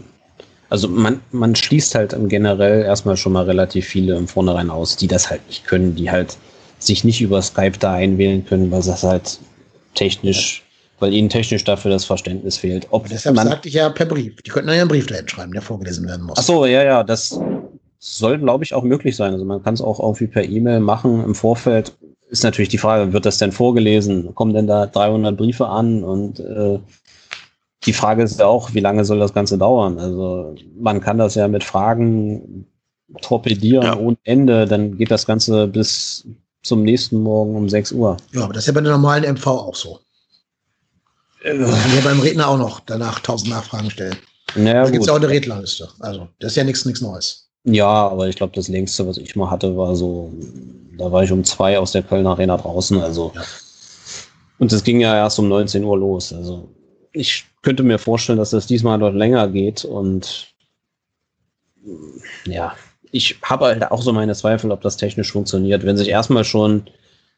[0.69, 4.95] Also man, man schließt halt im generell erstmal schon mal relativ viele im Vornherein aus,
[4.95, 6.37] die das halt nicht können, die halt
[6.77, 9.39] sich nicht über Skype da einwählen können, weil das halt
[9.95, 10.63] technisch,
[10.99, 12.85] weil ihnen technisch dafür das Verständnis fehlt.
[12.91, 14.35] Ob deshalb man, sagte ich ja per Brief.
[14.43, 16.37] Die könnten ja einen Brief dahin schreiben, der vorgelesen werden muss.
[16.37, 17.39] Ach so, ja, ja, das
[17.99, 19.33] soll, glaube ich, auch möglich sein.
[19.33, 21.93] Also man kann es auch irgendwie per E-Mail machen im Vorfeld
[22.29, 24.33] ist natürlich die Frage, wird das denn vorgelesen?
[24.35, 26.03] Kommen denn da 300 Briefe an?
[26.03, 26.79] Und äh,
[27.85, 29.99] die Frage ist ja auch, wie lange soll das Ganze dauern?
[29.99, 32.67] Also man kann das ja mit Fragen
[33.21, 33.97] torpedieren ja.
[33.97, 36.25] ohne Ende, dann geht das Ganze bis
[36.63, 38.17] zum nächsten Morgen um 6 Uhr.
[38.33, 39.99] Ja, aber das ist ja bei der normalen MV auch so.
[41.43, 44.17] Äh, ja beim Redner auch noch danach tausend Nachfragen stellen.
[44.55, 45.87] Naja, da gibt es ja auch eine Redlerliste.
[45.99, 47.44] Also, das ist ja nichts Neues.
[47.65, 50.31] Ja, aber ich glaube, das längste, was ich mal hatte, war so
[50.97, 53.01] da war ich um zwei aus der Kölner Arena draußen.
[53.01, 53.41] Also ja.
[54.59, 56.33] und es ging ja erst um 19 Uhr los.
[56.33, 56.69] Also
[57.11, 60.47] ich könnte mir vorstellen, dass das diesmal dort länger geht und
[62.45, 62.73] ja,
[63.11, 65.85] ich habe halt auch so meine Zweifel, ob das technisch funktioniert.
[65.85, 66.87] Wenn sich erstmal schon,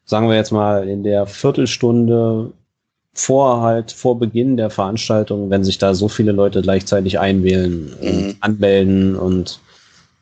[0.05, 2.51] sagen wir jetzt mal, in der Viertelstunde
[3.13, 8.07] vor halt, vor Beginn der Veranstaltung, wenn sich da so viele Leute gleichzeitig einwählen mhm.
[8.07, 9.59] und anmelden und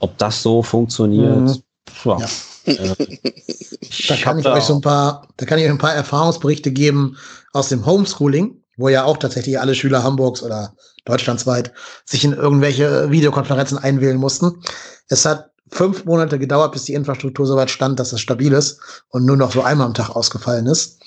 [0.05, 1.63] ob das so funktioniert, mhm.
[2.05, 2.27] ja.
[2.65, 2.95] Äh,
[4.07, 7.17] da kann ich euch so ein paar, da kann ich euch ein paar Erfahrungsberichte geben
[7.53, 10.73] aus dem Homeschooling, wo ja auch tatsächlich alle Schüler Hamburgs oder
[11.05, 11.71] deutschlandsweit
[12.05, 14.61] sich in irgendwelche Videokonferenzen einwählen mussten.
[15.07, 18.79] Es hat fünf Monate gedauert, bis die Infrastruktur soweit stand, dass es stabil ist
[19.09, 21.01] und nur noch so einmal am Tag ausgefallen ist.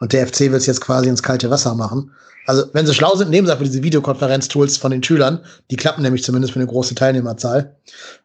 [0.00, 2.12] Und der FC will es jetzt quasi ins kalte Wasser machen.
[2.48, 5.40] Also, wenn sie schlau sind, nehmen sie einfach diese Videokonferenz-Tools von den Schülern.
[5.70, 7.76] Die klappen nämlich zumindest für eine große Teilnehmerzahl.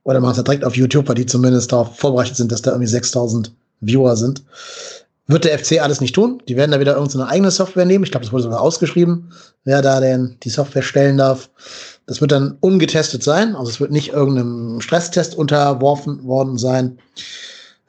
[0.04, 2.72] Oder machen es halt direkt auf YouTube, weil die zumindest darauf vorbereitet sind, dass da
[2.72, 3.52] irgendwie 6000
[3.82, 4.42] Viewer sind.
[5.28, 6.42] Wird der FC alles nicht tun.
[6.48, 8.06] Die werden da wieder irgendeine eigene Software nehmen.
[8.06, 9.34] Ich glaube, das wurde sogar ausgeschrieben,
[9.66, 11.50] wer da denn die Software stellen darf.
[12.06, 13.58] Das wird dann ungetestet sein.
[13.58, 16.98] Also es wird nicht irgendeinem Stresstest unterworfen worden sein.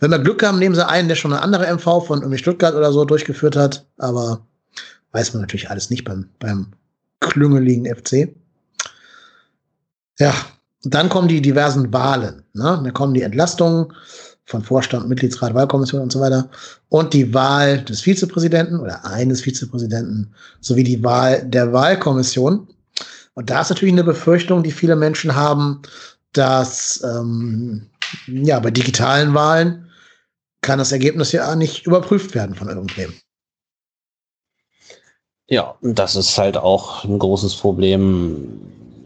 [0.01, 2.74] Wenn wir Glück haben, nehmen sie einen, der schon eine andere MV von irgendwie Stuttgart
[2.74, 3.86] oder so durchgeführt hat.
[3.98, 4.40] Aber
[5.14, 6.72] Weiß man natürlich alles nicht beim, beim
[7.20, 8.34] klüngeligen FC.
[10.18, 10.34] Ja,
[10.82, 12.42] dann kommen die diversen Wahlen.
[12.52, 12.80] Ne?
[12.82, 13.92] Dann kommen die Entlastungen
[14.44, 16.50] von Vorstand, Mitgliedsrat, Wahlkommission und so weiter.
[16.88, 22.66] Und die Wahl des Vizepräsidenten oder eines Vizepräsidenten sowie die Wahl der Wahlkommission.
[23.34, 25.80] Und da ist natürlich eine Befürchtung, die viele Menschen haben,
[26.32, 27.86] dass ähm,
[28.26, 29.88] ja bei digitalen Wahlen
[30.60, 33.12] kann das Ergebnis ja nicht überprüft werden von irgendwem.
[35.48, 38.60] Ja, das ist halt auch ein großes Problem.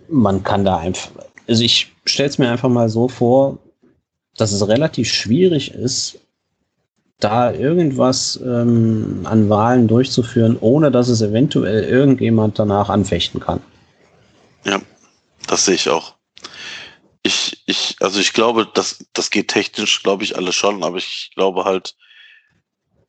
[0.09, 1.11] Man kann da einfach,
[1.49, 3.59] also ich stelle es mir einfach mal so vor,
[4.37, 6.19] dass es relativ schwierig ist,
[7.19, 13.61] da irgendwas ähm, an Wahlen durchzuführen, ohne dass es eventuell irgendjemand danach anfechten kann.
[14.65, 14.81] Ja,
[15.49, 16.15] das sehe ich auch.
[17.25, 21.33] Ich, ich, also ich glaube, das, das geht technisch, glaube ich, alle schon, aber ich
[21.35, 21.97] glaube halt,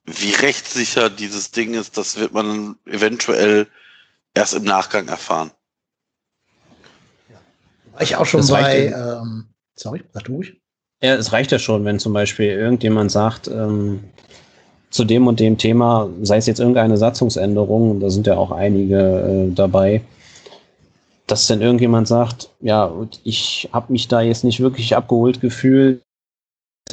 [0.05, 3.67] wie rechtssicher dieses Ding ist, das wird man eventuell
[4.33, 5.51] erst im Nachgang erfahren.
[7.93, 9.45] War ich auch schon das bei, ähm,
[9.75, 10.61] sorry, sag du ruhig.
[11.01, 14.03] Ja, es reicht ja schon, wenn zum Beispiel irgendjemand sagt, ähm,
[14.89, 19.49] zu dem und dem Thema, sei es jetzt irgendeine Satzungsänderung, da sind ja auch einige
[19.49, 20.01] äh, dabei,
[21.27, 22.91] dass dann irgendjemand sagt, ja,
[23.23, 26.01] ich habe mich da jetzt nicht wirklich abgeholt gefühlt,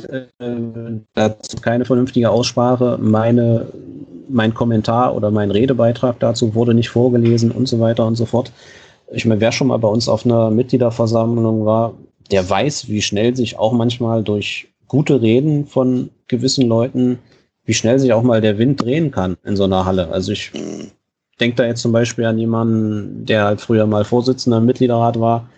[0.01, 2.99] äh, dazu keine vernünftige Aussprache.
[3.01, 3.67] Meine,
[4.29, 8.53] mein Kommentar oder mein Redebeitrag dazu wurde nicht vorgelesen und so weiter und so fort.
[9.13, 11.95] Ich meine, wer schon mal bei uns auf einer Mitgliederversammlung war,
[12.31, 17.19] der weiß, wie schnell sich auch manchmal durch gute Reden von gewissen Leuten,
[17.65, 20.09] wie schnell sich auch mal der Wind drehen kann in so einer Halle.
[20.09, 20.53] Also ich
[21.41, 25.49] denke da jetzt zum Beispiel an jemanden, der halt früher mal Vorsitzender im Mitgliederrat war.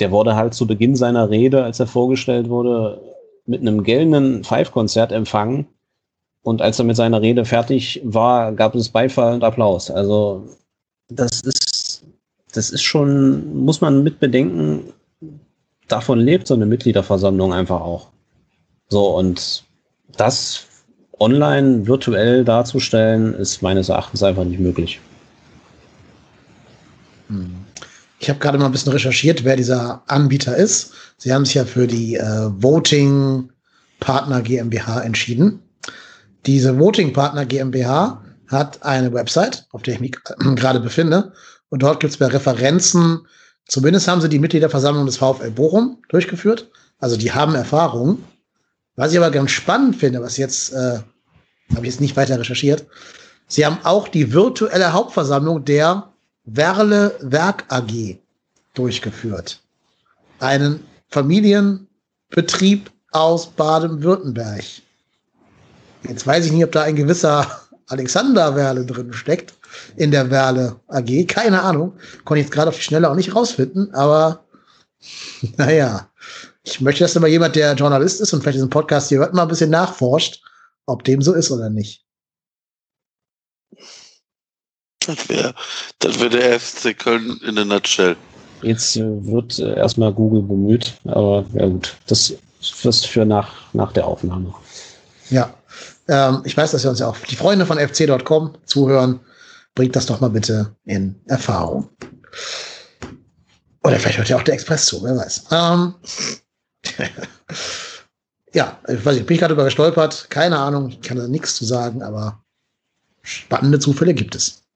[0.00, 3.00] Der wurde halt zu Beginn seiner Rede, als er vorgestellt wurde,
[3.48, 5.66] mit einem gelben Five-Konzert empfangen.
[6.42, 9.90] Und als er mit seiner Rede fertig war, gab es Beifall und Applaus.
[9.90, 10.46] Also
[11.08, 12.04] das ist,
[12.52, 14.92] das ist schon, muss man mit bedenken,
[15.88, 18.08] davon lebt so eine Mitgliederversammlung einfach auch.
[18.88, 19.64] So, und
[20.16, 20.66] das
[21.18, 25.00] online virtuell darzustellen, ist meines Erachtens einfach nicht möglich.
[27.28, 27.67] Hm.
[28.20, 30.92] Ich habe gerade mal ein bisschen recherchiert, wer dieser Anbieter ist.
[31.18, 33.50] Sie haben sich ja für die äh, Voting
[34.00, 35.62] Partner GmbH entschieden.
[36.46, 41.32] Diese Voting Partner GmbH hat eine Website, auf der ich mich äh, gerade befinde.
[41.68, 43.26] Und dort gibt es bei Referenzen,
[43.66, 46.70] zumindest haben sie die Mitgliederversammlung des VfL Bochum durchgeführt.
[46.98, 48.24] Also die haben Erfahrung.
[48.96, 50.98] Was ich aber ganz spannend finde, was jetzt, äh,
[51.74, 52.86] habe ich jetzt nicht weiter recherchiert,
[53.48, 56.12] Sie haben auch die virtuelle Hauptversammlung der
[56.50, 58.18] Werle Werk AG
[58.72, 59.60] durchgeführt.
[60.40, 64.64] Einen Familienbetrieb aus Baden-Württemberg.
[66.04, 67.46] Jetzt weiß ich nicht, ob da ein gewisser
[67.88, 69.54] Alexander Werle drin steckt
[69.96, 71.26] in der Werle AG.
[71.26, 71.92] Keine Ahnung.
[72.24, 74.44] Konnte ich jetzt gerade auf die Schnelle auch nicht rausfinden, aber
[75.56, 76.08] naja.
[76.64, 79.42] Ich möchte, dass immer jemand, der Journalist ist und vielleicht diesen Podcast hier hört, mal
[79.42, 80.42] ein bisschen nachforscht,
[80.86, 82.04] ob dem so ist oder nicht.
[85.08, 85.54] Das wäre
[86.00, 88.14] das wär der FC Köln in der Nutshell.
[88.60, 93.92] Jetzt äh, wird äh, erstmal Google bemüht, aber ja gut, das ist für nach, nach
[93.92, 94.52] der Aufnahme.
[95.30, 95.54] Ja,
[96.08, 99.20] ähm, ich weiß, dass wir uns ja auch die Freunde von fc.com zuhören.
[99.74, 101.88] Bringt das doch mal bitte in Erfahrung.
[103.82, 105.46] Oder vielleicht hört ja auch der Express zu, wer weiß.
[105.52, 105.94] Ähm,
[108.52, 110.28] ja, ich weiß nicht, bin ich gerade über gestolpert.
[110.28, 112.44] Keine Ahnung, ich kann da nichts zu sagen, aber
[113.22, 114.67] spannende Zufälle gibt es.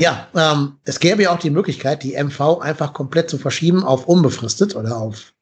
[0.00, 4.06] Ja, ähm, es gäbe ja auch die Möglichkeit, die MV einfach komplett zu verschieben auf
[4.06, 5.32] unbefristet oder auf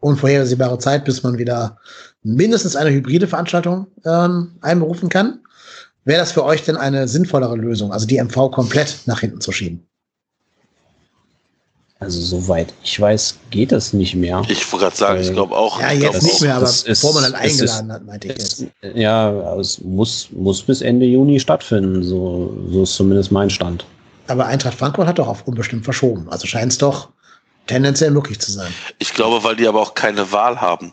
[0.00, 1.78] unvorhersehbare Zeit, bis man wieder
[2.22, 5.40] mindestens eine hybride Veranstaltung ähm, einberufen kann.
[6.04, 9.52] Wäre das für euch denn eine sinnvollere Lösung, also die MV komplett nach hinten zu
[9.52, 9.86] schieben?
[12.00, 14.42] Also soweit ich weiß, geht das nicht mehr.
[14.48, 15.80] Ich wollte gerade sagen, ich glaube auch.
[15.80, 18.66] Ja, jetzt nicht mehr, aber bevor man dann eingeladen ist, hat, meinte ich jetzt.
[18.96, 23.86] Ja, es muss, muss bis Ende Juni stattfinden, so, so ist zumindest mein Stand.
[24.28, 26.28] Aber Eintracht Frankfurt hat doch auf unbestimmt verschoben.
[26.30, 27.10] Also scheint es doch
[27.66, 28.72] tendenziell möglich zu sein.
[28.98, 30.92] Ich glaube, weil die aber auch keine Wahl haben.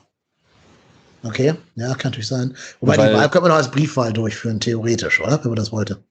[1.24, 2.56] Okay, ja, kann natürlich sein.
[2.80, 5.40] Wobei weil, die Wahl könnte man auch als Briefwahl durchführen, theoretisch, oder?
[5.44, 6.02] Wenn man das wollte.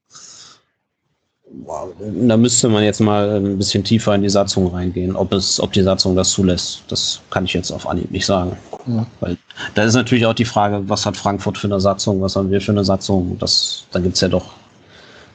[2.29, 5.73] Da müsste man jetzt mal ein bisschen tiefer in die Satzung reingehen, ob es, ob
[5.73, 6.83] die Satzung das zulässt.
[6.89, 8.55] Das kann ich jetzt auf Anhieb nicht sagen.
[8.87, 9.07] Ja.
[9.21, 9.39] Weil
[9.75, 12.61] da ist natürlich auch die Frage, was hat Frankfurt für eine Satzung, was haben wir
[12.61, 13.39] für eine Satzung?
[13.39, 14.53] Das, da gibt es ja doch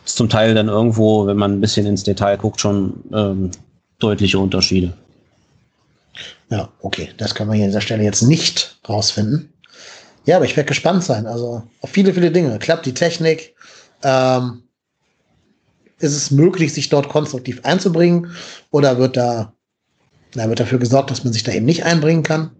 [0.06, 3.52] zum Teil dann irgendwo, wenn man ein bisschen ins Detail guckt, schon ähm,
[4.00, 4.94] deutliche Unterschiede.
[6.50, 9.54] Ja, okay, das kann man hier an dieser Stelle jetzt nicht rausfinden.
[10.26, 11.26] Ja, aber ich werde gespannt sein.
[11.26, 12.60] Also auf viele, viele Dinge.
[12.60, 13.56] Klappt die Technik?
[14.04, 14.64] Ähm,
[16.00, 18.32] ist es möglich, sich dort konstruktiv einzubringen?
[18.72, 19.54] Oder wird da,
[20.36, 22.52] na, wird dafür gesorgt, dass man sich da eben nicht einbringen kann?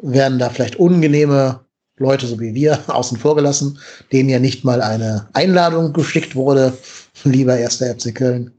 [0.00, 1.60] Werden da vielleicht unangenehme
[1.98, 3.78] Leute, so wie wir, außen vor gelassen,
[4.12, 6.76] denen ja nicht mal eine Einladung geschickt wurde,
[7.24, 8.52] lieber erster FC Köln?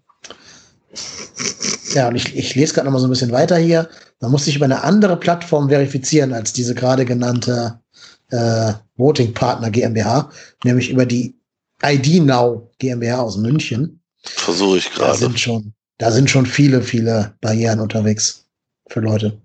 [1.94, 3.90] Ja, und ich, ich lese gerade noch mal so ein bisschen weiter hier.
[4.20, 7.80] Man muss sich über eine andere Plattform verifizieren als diese gerade genannte
[8.32, 10.30] äh, Voting Partner GmbH,
[10.64, 11.36] nämlich über die
[11.84, 14.02] ID Now GmbH aus München.
[14.24, 15.12] Versuche ich gerade.
[15.12, 18.46] Da sind schon, da sind schon viele, viele Barrieren unterwegs
[18.90, 19.38] für Leute.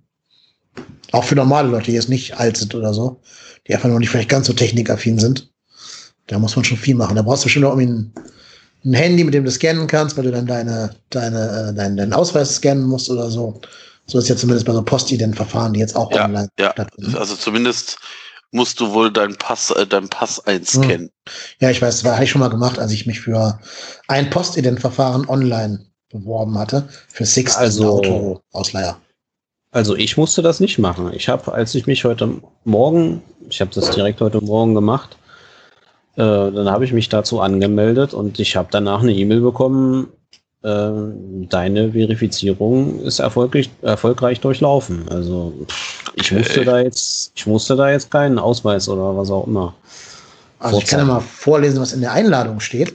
[1.12, 3.21] Auch für normale Leute, die jetzt nicht alt sind oder so,
[3.66, 5.51] die einfach noch nicht vielleicht ganz so technikaffin sind.
[6.27, 7.16] Da muss man schon viel machen.
[7.16, 8.12] Da brauchst du schon noch ein,
[8.85, 12.12] ein Handy, mit dem du scannen kannst, weil du dann deine, deine, äh, deinen, deinen
[12.12, 13.61] Ausweis scannen musst oder so.
[14.07, 16.73] So ist ja zumindest bei so Postident-Verfahren, die jetzt auch ja, online ja.
[16.73, 17.16] stattfinden.
[17.16, 17.99] Also zumindest
[18.53, 21.07] musst du wohl deinen Pass, äh, deinen Pass einscannen.
[21.09, 21.11] Hm.
[21.61, 23.59] Ja, ich weiß, das habe ich schon mal gemacht, als ich mich für
[24.09, 29.01] ein Postident-Verfahren online beworben hatte, für Six also, Auto-Ausleiher.
[29.75, 31.11] Also ich musste das nicht machen.
[31.15, 35.17] Ich habe, als ich mich heute Morgen, ich habe das direkt heute Morgen gemacht,
[36.15, 40.07] äh, dann habe ich mich dazu angemeldet und ich habe danach eine E-Mail bekommen,
[40.63, 45.09] ähm, deine Verifizierung ist erfolgreich, erfolgreich durchlaufen.
[45.11, 45.53] Also
[46.15, 49.75] ich musste da jetzt, ich musste da jetzt keinen Ausweis oder was auch immer.
[50.61, 52.95] Also ich kann ja mal vorlesen, was in der Einladung steht.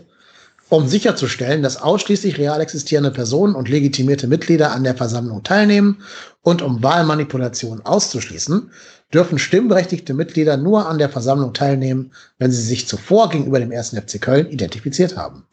[0.69, 6.03] Um sicherzustellen, dass ausschließlich real existierende Personen und legitimierte Mitglieder an der Versammlung teilnehmen
[6.43, 8.69] und um Wahlmanipulation auszuschließen,
[9.11, 13.95] dürfen stimmberechtigte Mitglieder nur an der Versammlung teilnehmen, wenn sie sich zuvor gegenüber dem 1.
[13.95, 15.43] FC Köln identifiziert haben.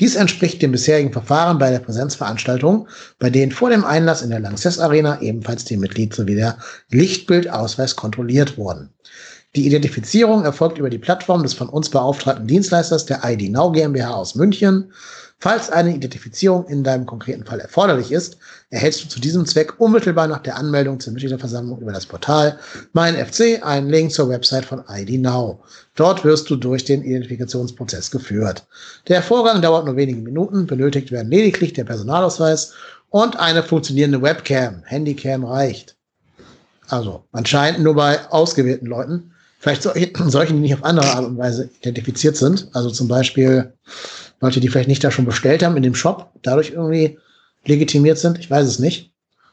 [0.00, 2.88] Dies entspricht dem bisherigen Verfahren bei der Präsenzveranstaltung,
[3.20, 6.58] bei denen vor dem Einlass in der Lanxess Arena ebenfalls die Mitglied sowie der
[6.90, 8.90] Lichtbildausweis kontrolliert wurden.
[9.54, 14.14] Die Identifizierung erfolgt über die Plattform des von uns beauftragten Dienstleisters der ID Now GmbH
[14.14, 14.92] aus München.
[15.38, 18.38] Falls eine Identifizierung in deinem konkreten Fall erforderlich ist,
[18.70, 22.58] erhältst du zu diesem Zweck unmittelbar nach der Anmeldung zur Mitgliederversammlung über das Portal
[22.94, 25.62] Mein FC einen Link zur Website von ID Now.
[25.94, 28.66] Dort wirst du durch den Identifikationsprozess geführt.
[29.08, 32.72] Der Vorgang dauert nur wenige Minuten, benötigt werden lediglich der Personalausweis
[33.10, 34.82] und eine funktionierende Webcam.
[34.84, 35.96] Handycam reicht.
[36.88, 39.32] Also anscheinend nur bei ausgewählten Leuten.
[39.66, 39.82] Vielleicht
[40.30, 42.68] solchen, die nicht auf andere Art und Weise identifiziert sind.
[42.72, 43.72] Also zum Beispiel
[44.40, 47.18] Leute, die vielleicht nicht da schon bestellt haben in dem Shop, dadurch irgendwie
[47.64, 48.38] legitimiert sind.
[48.38, 49.12] Ich weiß es nicht,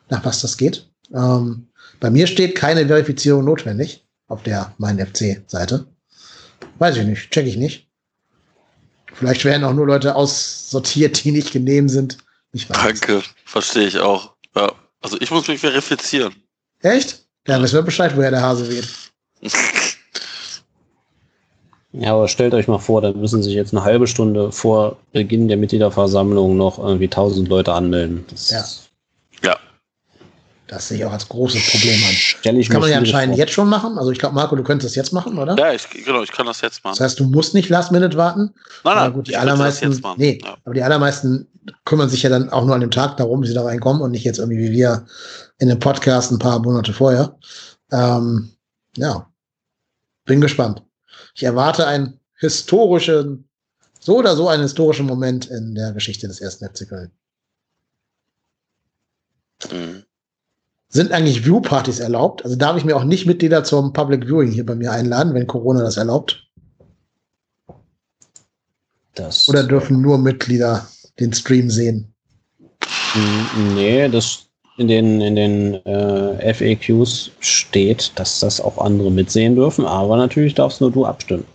[0.10, 0.88] nach was das geht.
[1.14, 1.68] Ähm,
[2.00, 5.88] bei mir steht keine Verifizierung notwendig auf der mein FC-Seite.
[6.78, 7.88] Weiß ich nicht, check ich nicht.
[9.14, 12.18] Vielleicht werden auch nur Leute aussortiert, die nicht genehm sind.
[12.52, 14.36] Ich weiß Danke, verstehe ich auch.
[14.56, 14.74] Ja.
[15.02, 16.36] Also ich muss mich verifizieren.
[16.82, 17.26] Echt?
[17.48, 18.88] Ja, wissen wir Bescheid, woher der Hase weht.
[21.94, 25.48] Ja, aber stellt euch mal vor, dann müssen sich jetzt eine halbe Stunde vor Beginn
[25.48, 28.26] der Mitgliederversammlung noch irgendwie tausend Leute anmelden.
[28.32, 28.66] Das ja.
[29.52, 29.58] Ja.
[30.66, 32.16] Das sehe ich auch als großes Problem an.
[32.16, 33.40] Stell ich kann man ja anscheinend vor.
[33.40, 34.00] jetzt schon machen.
[34.00, 35.56] Also ich glaube, Marco, du könntest das jetzt machen, oder?
[35.56, 36.96] Ja, ich, genau, ich kann das jetzt machen.
[36.98, 38.52] Das heißt, du musst nicht Last Minute warten.
[38.84, 40.58] Nein, nein, gut, die allermeisten, nee, ja.
[40.66, 41.48] aber die allermeisten
[41.86, 44.12] kümmern sich ja dann auch nur an dem Tag darum, wie sie da reinkommen und
[44.12, 45.06] nicht jetzt irgendwie wie wir
[45.60, 47.38] in dem Podcast ein paar Monate vorher.
[47.92, 48.50] Ähm,
[48.98, 49.28] ja,
[50.26, 50.82] bin gespannt.
[51.34, 53.50] Ich erwarte einen historischen,
[54.00, 57.12] so oder so einen historischen Moment in der Geschichte des ersten FC Köln.
[59.72, 60.04] Mhm.
[60.90, 62.44] Sind eigentlich Viewpartys erlaubt?
[62.44, 65.48] Also darf ich mir auch nicht Mitglieder zum Public Viewing hier bei mir einladen, wenn
[65.48, 66.48] Corona das erlaubt?
[69.16, 70.88] Das oder dürfen nur Mitglieder
[71.20, 72.14] den Stream sehen?
[73.74, 74.48] Nee, das
[74.78, 80.56] in den, in den äh, FAQs steht, dass das auch andere mitsehen dürfen, aber natürlich
[80.56, 81.46] darfst nur du abstimmen.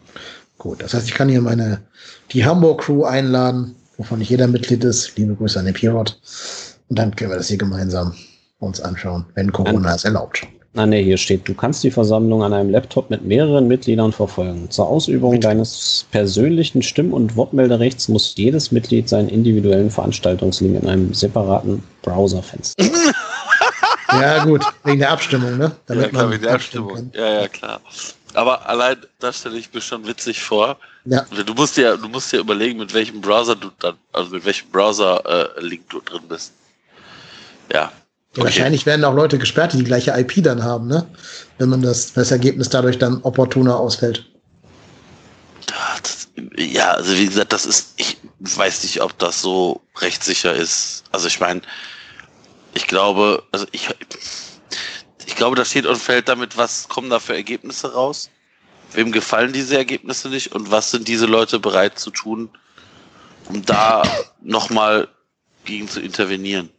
[0.59, 1.81] Gut, das heißt, ich kann hier meine,
[2.33, 5.17] die Hamburg Crew einladen, wovon nicht jeder Mitglied ist.
[5.17, 6.19] Liebe Grüße an den Pirot.
[6.89, 8.15] Und dann können wir das hier gemeinsam
[8.59, 10.47] uns anschauen, wenn Corona es erlaubt.
[10.77, 14.71] Ah, nee, hier steht, du kannst die Versammlung an einem Laptop mit mehreren Mitgliedern verfolgen.
[14.71, 15.45] Zur Ausübung Mit.
[15.45, 22.85] deines persönlichen Stimm- und Wortmelderechts muss jedes Mitglied seinen individuellen Veranstaltungslink in einem separaten Browserfenster.
[24.13, 25.73] ja, gut, wegen der Abstimmung, ne?
[25.87, 26.95] Damit ja, klar, wegen der Abstimmung.
[26.95, 27.13] Kann.
[27.15, 27.81] Ja, ja, klar.
[28.35, 30.77] Aber allein das stelle ich mir schon witzig vor.
[31.07, 31.25] Ja.
[31.47, 34.71] Du musst ja, du musst ja überlegen, mit welchem Browser du dann, also mit welchem
[34.71, 36.53] Browser-Link äh, du drin bist.
[37.73, 37.91] Ja,
[38.33, 38.45] Okay.
[38.45, 41.07] Wahrscheinlich werden auch Leute gesperrt, die die gleiche IP dann haben, ne?
[41.57, 44.27] Wenn man das, das Ergebnis dadurch dann opportuner ausfällt.
[46.57, 51.05] ja, also wie gesagt, das ist, ich weiß nicht, ob das so rechtssicher ist.
[51.11, 51.63] Also ich meine,
[52.75, 53.89] ich glaube, also ich,
[55.27, 58.31] ich glaube, da steht und fällt damit, was kommen da für Ergebnisse raus?
[58.93, 62.51] Wem gefallen diese Ergebnisse nicht und was sind diese Leute bereit zu tun,
[63.47, 64.03] um da
[64.43, 65.09] nochmal
[65.65, 66.71] gegen zu intervenieren?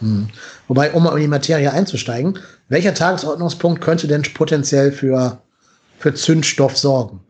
[0.00, 0.28] Hm.
[0.68, 2.38] Wobei, um in die Materie einzusteigen,
[2.68, 5.40] welcher Tagesordnungspunkt könnte denn potenziell für,
[5.98, 7.20] für Zündstoff sorgen?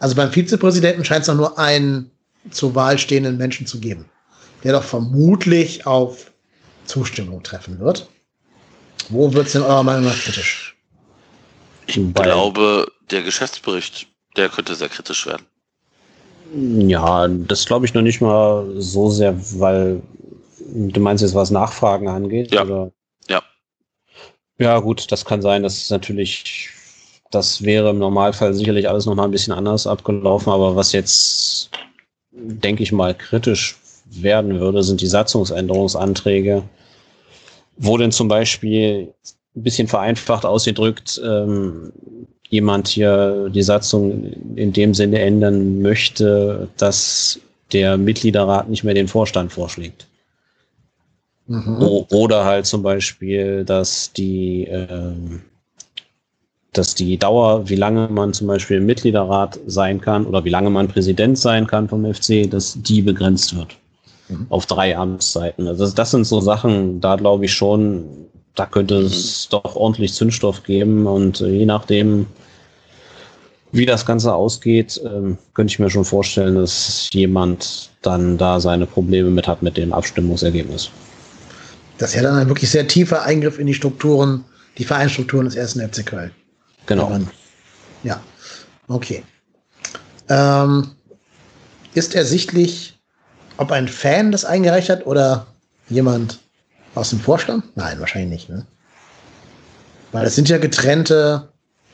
[0.00, 2.10] Also beim Vizepräsidenten scheint es noch nur einen
[2.50, 4.04] zur Wahl stehenden Menschen zu geben,
[4.62, 6.30] der doch vermutlich auf
[6.84, 8.06] Zustimmung treffen wird.
[9.08, 10.76] Wo wird es denn eurer Meinung nach kritisch?
[11.86, 15.46] Ich glaube, der Geschäftsbericht, der könnte sehr kritisch werden.
[16.54, 20.02] Ja, das glaube ich noch nicht mal so sehr, weil
[20.76, 22.52] Du meinst jetzt, was Nachfragen angeht?
[22.52, 22.64] Ja.
[22.64, 22.90] Oder?
[23.28, 23.42] Ja.
[24.58, 26.68] Ja, gut, das kann sein, dass es natürlich,
[27.30, 31.70] das wäre im Normalfall sicherlich alles nochmal ein bisschen anders abgelaufen, aber was jetzt,
[32.32, 33.76] denke ich mal, kritisch
[34.06, 36.64] werden würde, sind die Satzungsänderungsanträge,
[37.76, 39.14] wo denn zum Beispiel
[39.56, 41.92] ein bisschen vereinfacht ausgedrückt ähm,
[42.48, 47.40] jemand hier die Satzung in dem Sinne ändern möchte, dass
[47.72, 50.06] der Mitgliederrat nicht mehr den Vorstand vorschlägt.
[51.46, 52.06] Mhm.
[52.10, 55.42] Oder halt zum Beispiel, dass die, ähm,
[56.72, 60.70] dass die Dauer, wie lange man zum Beispiel im Mitgliederrat sein kann oder wie lange
[60.70, 63.76] man Präsident sein kann vom FC, dass die begrenzt wird.
[64.28, 64.46] Mhm.
[64.48, 65.68] Auf drei Amtszeiten.
[65.68, 68.04] Also das, das sind so Sachen, da glaube ich schon,
[68.54, 69.06] da könnte mhm.
[69.06, 72.26] es doch ordentlich Zündstoff geben und äh, je nachdem,
[73.70, 78.86] wie das Ganze ausgeht, ähm, könnte ich mir schon vorstellen, dass jemand dann da seine
[78.86, 80.90] Probleme mit hat mit dem Abstimmungsergebnis.
[81.98, 84.44] Das ist ja dann ein wirklich sehr tiefer Eingriff in die Strukturen,
[84.78, 86.32] die Vereinsstrukturen des ersten FC Köln.
[86.86, 87.08] Genau.
[87.08, 87.30] Man,
[88.02, 88.20] ja,
[88.88, 89.22] okay.
[90.28, 90.90] Ähm,
[91.94, 92.98] ist ersichtlich,
[93.56, 95.46] ob ein Fan das eingereicht hat oder
[95.88, 96.40] jemand
[96.94, 97.64] aus dem Vorstand?
[97.76, 98.50] Nein, wahrscheinlich nicht.
[98.50, 98.66] Ne?
[100.12, 101.48] Weil es sind ja getrennte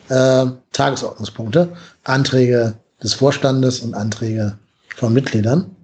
[0.09, 1.73] äh, Tagesordnungspunkte.
[2.05, 4.59] Anträge des Vorstandes und Anträge
[4.97, 5.75] von Mitgliedern.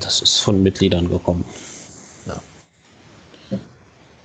[0.00, 1.44] Das ist von Mitgliedern gekommen.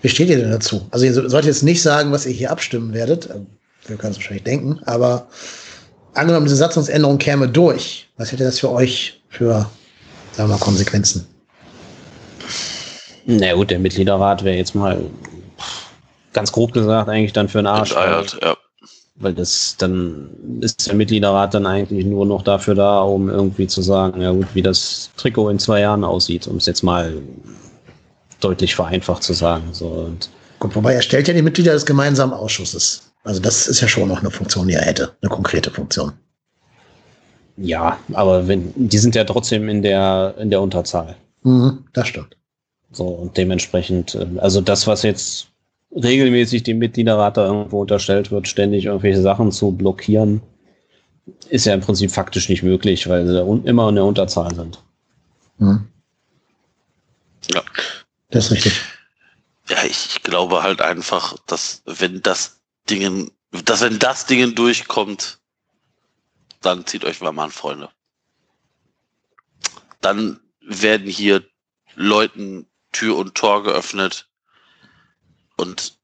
[0.01, 0.85] Wie steht ihr denn dazu?
[0.91, 3.29] Also ihr solltet jetzt nicht sagen, was ihr hier abstimmen werdet.
[3.29, 3.47] Ähm,
[3.87, 5.27] wir können es wahrscheinlich denken, aber
[6.13, 9.69] angenommen, diese Satzungsänderung käme durch, was hätte das für euch für,
[10.33, 11.25] sagen wir mal, Konsequenzen?
[13.25, 15.01] Na gut, der Mitgliederrat wäre jetzt mal
[16.33, 17.91] ganz grob gesagt eigentlich dann für einen Arsch.
[17.91, 18.55] Enteiert, ja.
[19.15, 20.29] Weil das dann
[20.61, 24.47] ist der Mitgliederrat dann eigentlich nur noch dafür da, um irgendwie zu sagen, ja gut,
[24.53, 27.13] wie das Trikot in zwei Jahren aussieht, um es jetzt mal
[28.39, 29.69] deutlich vereinfacht zu sagen.
[29.71, 33.11] So, und Gut, wobei er stellt ja die Mitglieder des gemeinsamen Ausschusses.
[33.23, 36.13] Also das ist ja schon noch eine Funktion, die er hätte, eine konkrete Funktion.
[37.57, 41.15] Ja, aber wenn, die sind ja trotzdem in der, in der Unterzahl.
[41.43, 42.37] Mhm, das stimmt.
[42.91, 45.47] So, und dementsprechend, äh, also das, was jetzt
[45.91, 50.41] regelmäßig dem Mitgliederrat da irgendwo unterstellt wird, ständig irgendwelche Sachen zu blockieren,
[51.49, 54.83] ist ja im Prinzip faktisch nicht möglich, weil sie immer in der Unterzahl sind.
[55.57, 55.87] Mhm.
[57.53, 57.61] Ja.
[58.29, 58.81] Das ist richtig.
[59.69, 65.39] Ja, ich, ich glaube halt einfach, dass wenn das Dingen, dass wenn das Dingen durchkommt,
[66.61, 67.89] dann zieht euch mal an, Freunde.
[70.01, 71.43] Dann werden hier
[71.95, 74.29] Leuten Tür und Tor geöffnet
[75.57, 75.97] und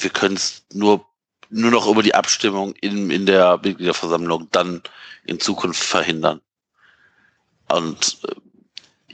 [0.00, 1.06] wir können es nur,
[1.50, 4.82] nur noch über die Abstimmung in, in der Mitgliederversammlung dann
[5.24, 6.40] in Zukunft verhindern.
[7.68, 8.34] Und äh,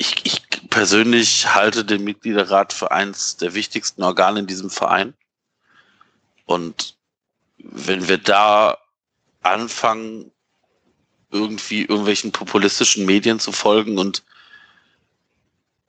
[0.03, 5.15] ich, ich persönlich halte den Mitgliederrat für eins der wichtigsten Organe in diesem Verein.
[6.45, 6.97] Und
[7.59, 8.79] wenn wir da
[9.43, 10.33] anfangen,
[11.31, 14.25] irgendwie irgendwelchen populistischen Medien zu folgen und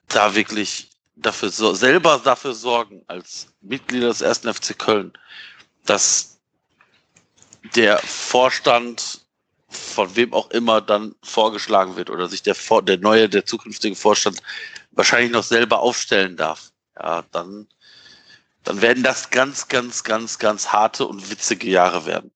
[0.10, 5.12] da wirklich dafür so, selber dafür sorgen, als Mitglieder des ersten FC Köln,
[5.86, 6.40] dass
[7.76, 9.23] der Vorstand
[9.76, 14.42] von wem auch immer dann vorgeschlagen wird oder sich der, der neue, der zukünftige Vorstand
[14.92, 17.68] wahrscheinlich noch selber aufstellen darf, ja, dann,
[18.64, 22.32] dann werden das ganz, ganz, ganz, ganz harte und witzige Jahre werden.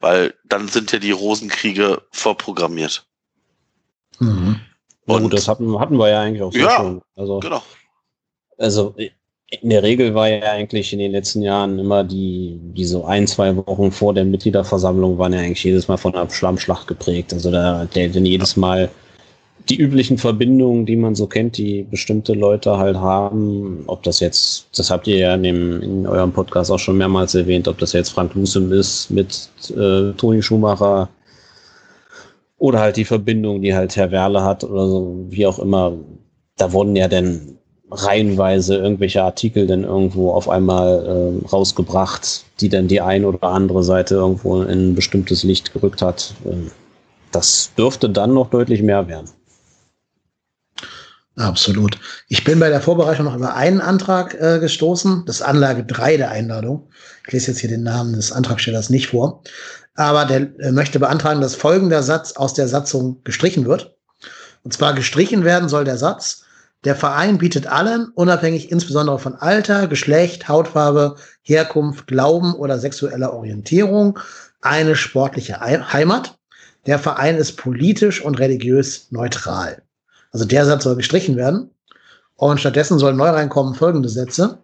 [0.00, 3.06] Weil dann sind ja die Rosenkriege vorprogrammiert.
[4.18, 4.60] Mhm.
[5.06, 7.02] Und gut, das hatten, hatten wir ja eigentlich auch so ja, schon.
[7.14, 7.62] Also, genau.
[8.58, 8.94] Also
[9.48, 13.26] in der Regel war ja eigentlich in den letzten Jahren immer die, die so ein,
[13.26, 17.32] zwei Wochen vor der Mitgliederversammlung waren ja eigentlich jedes Mal von einer Schlammschlacht geprägt.
[17.32, 18.90] Also da, denn jedes Mal
[19.68, 24.68] die üblichen Verbindungen, die man so kennt, die bestimmte Leute halt haben, ob das jetzt,
[24.76, 27.92] das habt ihr ja in, dem, in eurem Podcast auch schon mehrmals erwähnt, ob das
[27.92, 31.08] jetzt Frank Lusem ist mit äh, Toni Schumacher
[32.58, 35.92] oder halt die Verbindung, die halt Herr Werle hat oder so, wie auch immer.
[36.56, 37.55] Da wurden ja dann
[37.90, 43.84] reihenweise irgendwelche Artikel dann irgendwo auf einmal äh, rausgebracht, die dann die eine oder andere
[43.84, 46.34] Seite irgendwo in ein bestimmtes Licht gerückt hat.
[46.44, 46.70] Ähm,
[47.30, 49.30] das dürfte dann noch deutlich mehr werden.
[51.36, 51.98] Absolut.
[52.28, 56.30] Ich bin bei der Vorbereitung noch über einen Antrag äh, gestoßen, das Anlage 3 der
[56.30, 56.88] Einladung.
[57.26, 59.42] Ich lese jetzt hier den Namen des Antragstellers nicht vor.
[59.94, 63.94] Aber der äh, möchte beantragen, dass folgender Satz aus der Satzung gestrichen wird.
[64.64, 66.45] Und zwar gestrichen werden soll der Satz,
[66.86, 74.20] der Verein bietet allen, unabhängig insbesondere von Alter, Geschlecht, Hautfarbe, Herkunft, Glauben oder sexueller Orientierung,
[74.60, 76.38] eine sportliche Heimat.
[76.86, 79.82] Der Verein ist politisch und religiös neutral.
[80.30, 81.70] Also der Satz soll gestrichen werden.
[82.36, 84.58] Und stattdessen sollen neu reinkommen folgende Sätze.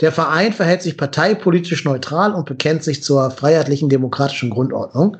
[0.00, 5.16] Der Verein verhält sich parteipolitisch neutral und bekennt sich zur freiheitlichen demokratischen Grundordnung.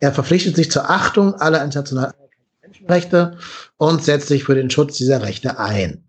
[0.00, 2.12] Er verpflichtet sich zur Achtung aller internationalen
[2.86, 3.36] Menschenrechte
[3.76, 6.02] und setzt sich für den Schutz dieser Rechte ein.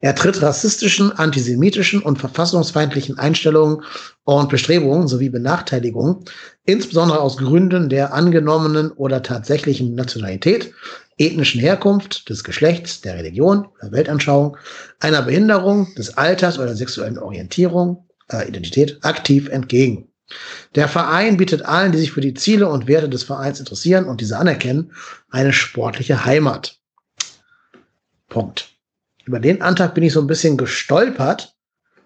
[0.00, 3.84] Er tritt rassistischen, antisemitischen und verfassungsfeindlichen Einstellungen
[4.24, 6.24] und Bestrebungen sowie Benachteiligungen,
[6.64, 10.72] insbesondere aus Gründen der angenommenen oder tatsächlichen Nationalität,
[11.18, 14.56] ethnischen Herkunft, des Geschlechts, der Religion oder Weltanschauung,
[14.98, 20.11] einer Behinderung, des Alters oder sexuellen Orientierung, äh, Identität aktiv entgegen.
[20.74, 24.20] Der Verein bietet allen, die sich für die Ziele und Werte des Vereins interessieren und
[24.20, 24.92] diese anerkennen,
[25.30, 26.78] eine sportliche Heimat.
[28.28, 28.70] Punkt.
[29.24, 31.54] Über den Antrag bin ich so ein bisschen gestolpert.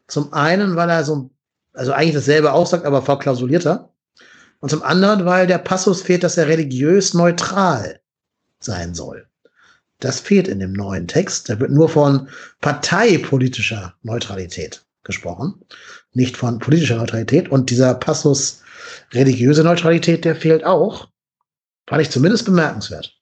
[0.08, 1.30] Zum einen, weil er so,
[1.72, 3.92] also eigentlich dasselbe aussagt, aber verklausulierter.
[4.60, 8.00] Und zum anderen, weil der Passus fehlt, dass er religiös neutral
[8.58, 9.28] sein soll.
[10.00, 11.48] Das fehlt in dem neuen Text.
[11.48, 12.28] Da wird nur von
[12.60, 15.64] parteipolitischer Neutralität gesprochen,
[16.16, 17.48] nicht von politischer Neutralität.
[17.48, 18.62] Und dieser Passus
[19.12, 21.09] religiöse Neutralität, der fehlt auch.
[21.86, 23.12] Fand ich zumindest bemerkenswert.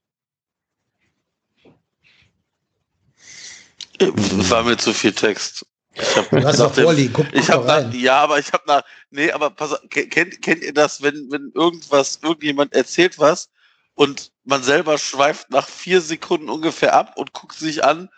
[4.00, 5.66] War mir zu viel Text.
[5.94, 8.64] Ich hab, du hast auch vorliegen, guck, guck ich hab nach, Ja, aber ich habe
[8.66, 13.48] nach, nee, aber pass kennt, kennt ihr das, wenn, wenn irgendwas, irgendjemand erzählt was
[13.94, 18.08] und man selber schweift nach vier Sekunden ungefähr ab und guckt sich an,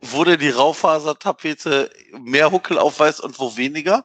[0.00, 4.04] denn die Raufasertapete mehr Huckel aufweist und wo weniger.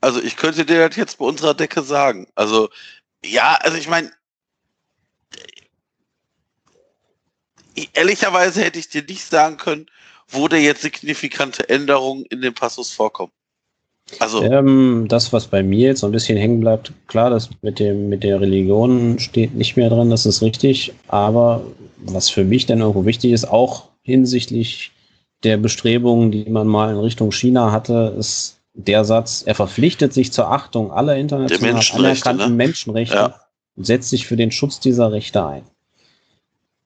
[0.00, 2.26] Also ich könnte dir das jetzt bei unserer Decke sagen.
[2.34, 2.68] Also
[3.24, 4.10] ja, also ich meine,
[7.94, 9.86] ehrlicherweise hätte ich dir nicht sagen können,
[10.28, 13.32] wo da jetzt signifikante Änderungen in dem Passus vorkommen.
[14.18, 17.78] Also ähm, das, was bei mir jetzt so ein bisschen hängen bleibt, klar, das mit
[17.78, 20.92] dem mit der Religion steht nicht mehr drin, das ist richtig.
[21.08, 21.64] Aber
[21.98, 24.92] was für mich dann irgendwo wichtig ist, auch hinsichtlich
[25.42, 30.32] der Bestrebungen, die man mal in Richtung China hatte, ist der Satz: Er verpflichtet sich
[30.32, 32.64] zur Achtung aller international Menschenrechte, anerkannten ne?
[32.64, 33.40] Menschenrechte ja.
[33.76, 35.62] setzt sich für den Schutz dieser Rechte ein.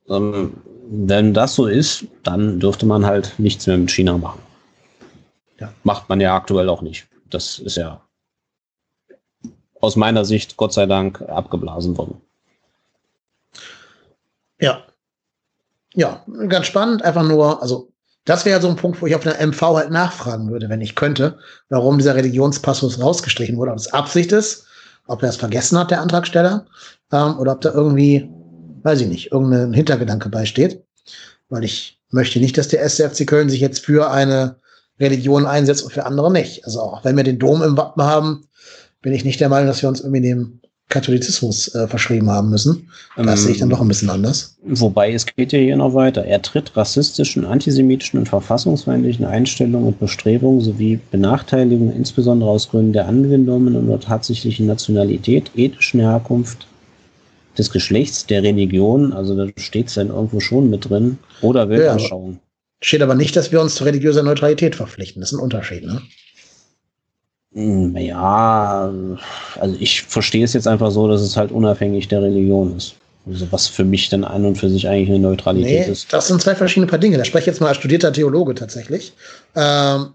[0.09, 0.55] Ähm,
[0.89, 4.41] wenn das so ist, dann dürfte man halt nichts mehr mit China machen.
[5.59, 5.73] Ja.
[5.83, 7.07] Macht man ja aktuell auch nicht.
[7.31, 8.01] Das ist ja
[9.81, 12.21] aus meiner Sicht Gott sei Dank abgeblasen worden.
[14.61, 14.83] Ja.
[15.95, 17.03] Ja, ganz spannend.
[17.03, 17.93] Einfach nur, also
[18.25, 20.95] das wäre so ein Punkt, wo ich auf der MV halt nachfragen würde, wenn ich
[20.95, 21.39] könnte,
[21.69, 24.67] warum dieser Religionspassus rausgestrichen wurde, ob es Absicht ist,
[25.07, 26.67] ob er es vergessen hat, der Antragsteller,
[27.13, 28.29] ähm, oder ob da irgendwie,
[28.83, 30.83] weiß ich nicht, irgendein Hintergedanke beisteht.
[31.51, 34.57] Weil ich möchte nicht, dass der SCFC Köln sich jetzt für eine
[34.99, 36.65] Religion einsetzt und für andere nicht.
[36.65, 38.47] Also auch wenn wir den Dom im Wappen haben,
[39.03, 42.89] bin ich nicht der Meinung, dass wir uns irgendwie dem Katholizismus äh, verschrieben haben müssen.
[43.17, 44.57] Das ähm, sehe ich dann doch ein bisschen anders.
[44.63, 46.25] Wobei es geht ja hier noch weiter.
[46.25, 53.09] Er tritt rassistischen, antisemitischen und verfassungsfeindlichen Einstellungen und Bestrebungen sowie Benachteiligungen, insbesondere aus Gründen der
[53.09, 56.67] angenommenen oder tatsächlichen Nationalität, ethnischen Herkunft,
[57.59, 62.33] des Geschlechts, der Religion, also da steht es dann irgendwo schon mit drin, oder Weltanschauung.
[62.33, 62.39] Ja,
[62.83, 65.21] steht aber nicht, dass wir uns zu religiöser Neutralität verpflichten.
[65.21, 66.03] Das ist ein Unterschied, ne?
[67.55, 68.93] Hm, ja,
[69.61, 72.97] also ich verstehe es jetzt einfach so, dass es halt unabhängig der Religion ist.
[73.27, 76.13] Also was für mich dann ein und für sich eigentlich eine Neutralität nee, ist.
[76.13, 77.17] Das sind zwei verschiedene Paar Dinge.
[77.17, 79.15] Da spreche ich jetzt mal als studierter Theologe tatsächlich.
[79.55, 80.09] Ähm,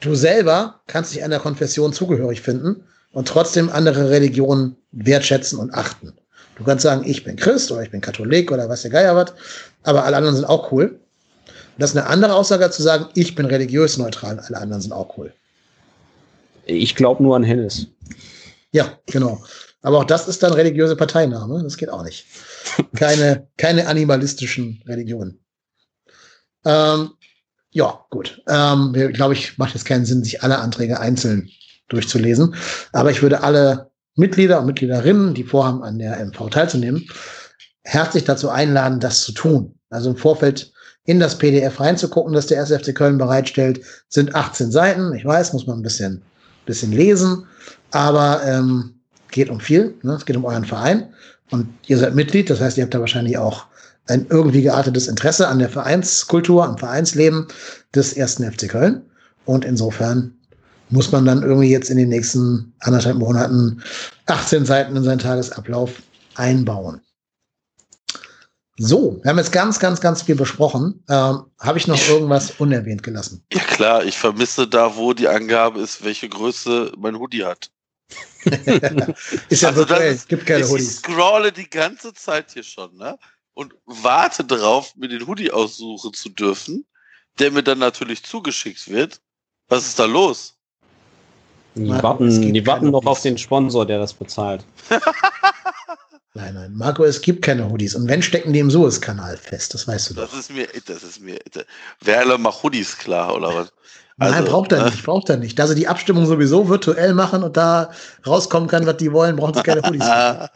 [0.00, 2.82] du selber kannst dich einer Konfession zugehörig finden
[3.12, 6.14] und trotzdem andere Religionen wertschätzen und achten.
[6.56, 9.34] Du kannst sagen, ich bin Christ oder ich bin Katholik oder was der Geier was,
[9.82, 10.98] aber alle anderen sind auch cool.
[11.76, 14.92] das ist eine andere Aussage als zu sagen, ich bin religiös neutral, alle anderen sind
[14.92, 15.32] auch cool.
[16.66, 17.86] Ich glaube nur an Hennes.
[18.72, 19.42] Ja, genau.
[19.82, 21.62] Aber auch das ist dann religiöse Parteinahme.
[21.62, 22.26] Das geht auch nicht.
[22.96, 25.38] Keine, keine animalistischen Religionen.
[26.64, 27.10] Ähm,
[27.70, 28.42] ja, gut.
[28.48, 31.48] Ähm, glaube ich, macht jetzt keinen Sinn, sich alle Anträge einzeln
[31.88, 32.56] durchzulesen.
[32.92, 37.08] Aber ich würde alle Mitglieder und Mitgliederinnen, die vorhaben, an der MV teilzunehmen,
[37.84, 39.78] herzlich dazu einladen, das zu tun.
[39.90, 40.72] Also im Vorfeld
[41.04, 45.14] in das PDF reinzugucken, das der SFC Köln bereitstellt, sind 18 Seiten.
[45.14, 46.22] Ich weiß, muss man ein bisschen
[46.66, 47.46] bisschen lesen,
[47.90, 48.94] aber ähm,
[49.30, 49.94] geht um viel.
[50.02, 50.14] Ne?
[50.14, 51.08] Es geht um euren Verein
[51.50, 53.66] und ihr seid Mitglied, das heißt, ihr habt da wahrscheinlich auch
[54.08, 57.46] ein irgendwie geartetes Interesse an der Vereinskultur, am Vereinsleben
[57.94, 59.02] des ersten FC Köln.
[59.44, 60.32] Und insofern
[60.90, 63.82] muss man dann irgendwie jetzt in den nächsten anderthalb Monaten
[64.26, 65.90] 18 Seiten in seinen Tagesablauf
[66.36, 67.00] einbauen.
[68.78, 71.02] So, wir haben jetzt ganz, ganz, ganz viel besprochen.
[71.08, 73.42] Ähm, Habe ich noch irgendwas unerwähnt gelassen?
[73.52, 77.70] Ja klar, ich vermisse da, wo die Angabe ist, welche Größe mein Hoodie hat.
[79.48, 80.90] ist ja also virtuell, ist, gibt keine ich Hoodies.
[80.90, 83.18] Ich scrolle die ganze Zeit hier schon, ne?
[83.54, 86.84] Und warte darauf, mir den Hoodie aussuchen zu dürfen,
[87.38, 89.20] der mir dann natürlich zugeschickt wird.
[89.68, 90.54] Was ist da los?
[91.74, 94.64] Die warten, die warten noch auf den Sponsor, der das bezahlt.
[96.36, 96.74] Nein, nein.
[96.74, 97.94] Marco, es gibt keine Hoodies.
[97.94, 99.72] Und wenn, stecken die im Suezkanal fest.
[99.72, 100.28] Das weißt du doch.
[100.28, 101.38] Das ist mir, das ist mir.
[102.02, 103.72] Werle macht Hoodies klar, oder was?
[104.18, 105.58] Also, Nein, braucht er äh, nicht, braucht er nicht.
[105.58, 107.90] Da sie die Abstimmung sowieso virtuell machen und da
[108.26, 110.06] rauskommen kann, was die wollen, brauchen sie keine Hoodies.
[110.06, 110.50] ja,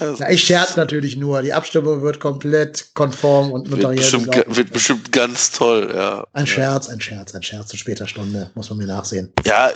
[0.30, 1.42] ich scherze natürlich nur.
[1.42, 4.02] Die Abstimmung wird komplett konform und notariell.
[4.02, 6.26] Wird bestimmt, wird bestimmt ganz toll, ja.
[6.32, 8.50] Ein Scherz, ein Scherz, ein Scherz zu später Stunde.
[8.54, 9.32] Muss man mir nachsehen.
[9.44, 9.70] Ja,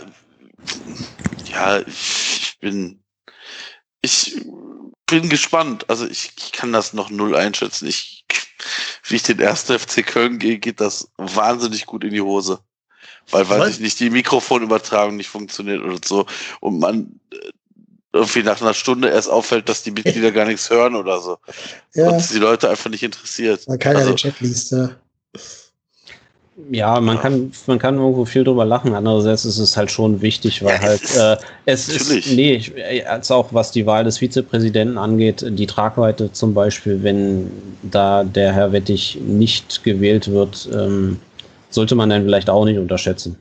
[1.51, 2.99] ja, ich bin,
[4.01, 4.43] ich
[5.09, 5.85] bin gespannt.
[5.89, 7.87] Also ich, ich kann das noch null einschätzen.
[7.87, 8.25] Ich,
[9.03, 12.59] wie ich den ersten FC Köln gehe, geht das wahnsinnig gut in die Hose.
[13.31, 16.25] Weil, weiß ich nicht, die Mikrofonübertragung nicht funktioniert oder so.
[16.61, 17.51] Und man äh,
[18.11, 21.37] irgendwie nach einer Stunde erst auffällt, dass die Mitglieder gar nichts hören oder so.
[21.93, 22.09] Ja.
[22.09, 23.67] Und die Leute einfach nicht interessiert.
[23.67, 24.95] Man kann also, ja den Chat liest, ja.
[26.71, 28.93] Ja, man kann man kann irgendwo viel drüber lachen.
[28.93, 32.27] Andererseits ist es halt schon wichtig, weil ja, halt äh, es natürlich.
[32.27, 37.01] ist nee, äh, als auch was die Wahl des Vizepräsidenten angeht, die Tragweite zum Beispiel,
[37.01, 37.49] wenn
[37.83, 41.19] da der Herr Wettig nicht gewählt wird, ähm,
[41.69, 43.37] sollte man dann vielleicht auch nicht unterschätzen,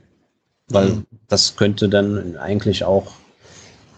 [0.69, 1.07] weil mhm.
[1.29, 3.13] das könnte dann eigentlich auch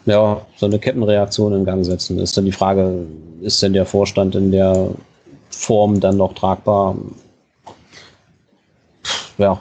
[0.06, 2.18] ja so eine Kettenreaktion in Gang setzen.
[2.18, 3.06] Ist dann die Frage,
[3.40, 4.90] ist denn der Vorstand in der
[5.50, 6.96] Form dann noch tragbar?
[9.40, 9.60] Ja,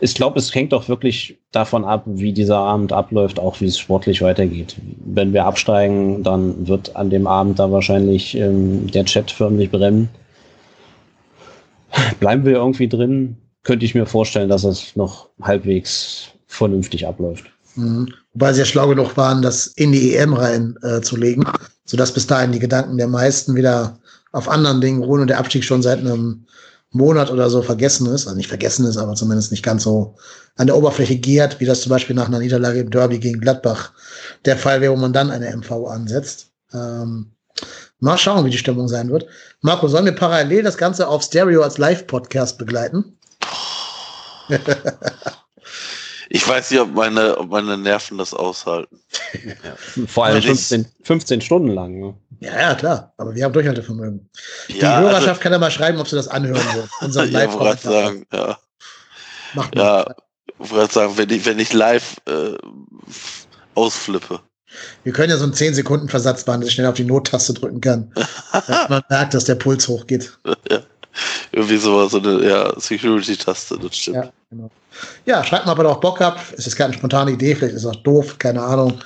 [0.00, 3.78] ich glaube, es hängt doch wirklich davon ab, wie dieser Abend abläuft, auch wie es
[3.78, 4.76] sportlich weitergeht.
[5.04, 10.08] Wenn wir absteigen, dann wird an dem Abend da wahrscheinlich ähm, der Chat förmlich brennen.
[12.20, 17.46] Bleiben wir irgendwie drin, könnte ich mir vorstellen, dass es noch halbwegs vernünftig abläuft.
[17.74, 18.12] Mhm.
[18.34, 22.52] Wobei sie ja schlau genug waren, das in die EM reinzulegen, äh, sodass bis dahin
[22.52, 23.98] die Gedanken der meisten wieder
[24.32, 26.46] auf anderen Dingen ruhen und der Abstieg schon seit einem
[26.90, 30.16] Monat oder so vergessen ist, also nicht vergessen ist, aber zumindest nicht ganz so
[30.56, 33.92] an der Oberfläche gärt, wie das zum Beispiel nach einer Niederlage im Derby gegen Gladbach
[34.44, 36.50] der Fall wäre, wo man dann eine MV ansetzt.
[36.72, 37.32] Ähm,
[38.00, 39.26] mal schauen, wie die Stimmung sein wird.
[39.60, 43.18] Marco, sollen wir parallel das Ganze auf Stereo als Live-Podcast begleiten?
[46.30, 49.00] Ich weiß nicht, ob meine, ob meine Nerven das aushalten.
[49.32, 50.04] Ja.
[50.06, 51.98] Vor allem 15, 15 Stunden lang.
[51.98, 52.14] Ne?
[52.40, 53.12] Ja, ja, klar.
[53.16, 54.28] Aber wir haben Durchhaltevermögen.
[54.68, 57.32] Die also Hörerschaft also, kann ja mal schreiben, ob sie das anhören will.
[57.32, 58.58] ja, wollte sagen, ja.
[59.54, 60.06] Macht ja,
[60.58, 62.56] wollte sagen, wenn ich, wenn ich live äh,
[63.74, 64.40] ausflippe.
[65.02, 67.54] Wir können ja so einen 10 Sekunden Versatz machen, dass ich schnell auf die Nottaste
[67.54, 68.12] drücken kann.
[68.88, 70.38] man merkt, dass der Puls hochgeht.
[70.70, 70.80] Ja.
[71.52, 74.16] Irgendwie so, so eine ja, Security-Taste, das stimmt.
[74.16, 74.70] Ja, genau.
[75.24, 76.52] ja, schreibt mal, ob ihr auch Bock habt.
[76.56, 79.00] Es ist keine spontane Idee, vielleicht ist es auch doof, keine Ahnung.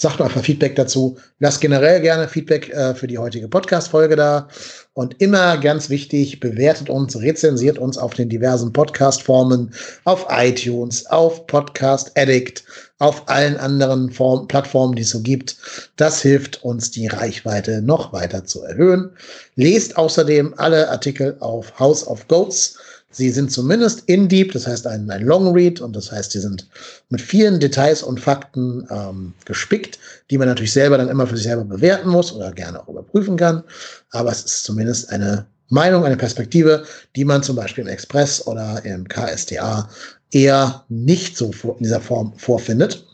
[0.00, 1.18] Sagt mal einfach Feedback dazu.
[1.40, 4.48] Lasst generell gerne Feedback äh, für die heutige Podcast-Folge da.
[4.94, 9.74] Und immer ganz wichtig, bewertet uns, rezensiert uns auf den diversen Podcast-Formen,
[10.04, 12.64] auf iTunes, auf Podcast Addict,
[12.98, 15.58] auf allen anderen Form Plattformen, die es so gibt.
[15.96, 19.10] Das hilft uns, die Reichweite noch weiter zu erhöhen.
[19.56, 22.78] Lest außerdem alle Artikel auf House of Goats
[23.12, 26.38] Sie sind zumindest in deep, das heißt ein, ein Long Read und das heißt, sie
[26.38, 26.68] sind
[27.08, 29.98] mit vielen Details und Fakten ähm, gespickt,
[30.30, 33.36] die man natürlich selber dann immer für sich selber bewerten muss oder gerne auch überprüfen
[33.36, 33.64] kann.
[34.12, 36.84] Aber es ist zumindest eine Meinung, eine Perspektive,
[37.16, 39.88] die man zum Beispiel im Express oder im KSTA
[40.30, 43.04] eher nicht so in dieser Form vorfindet.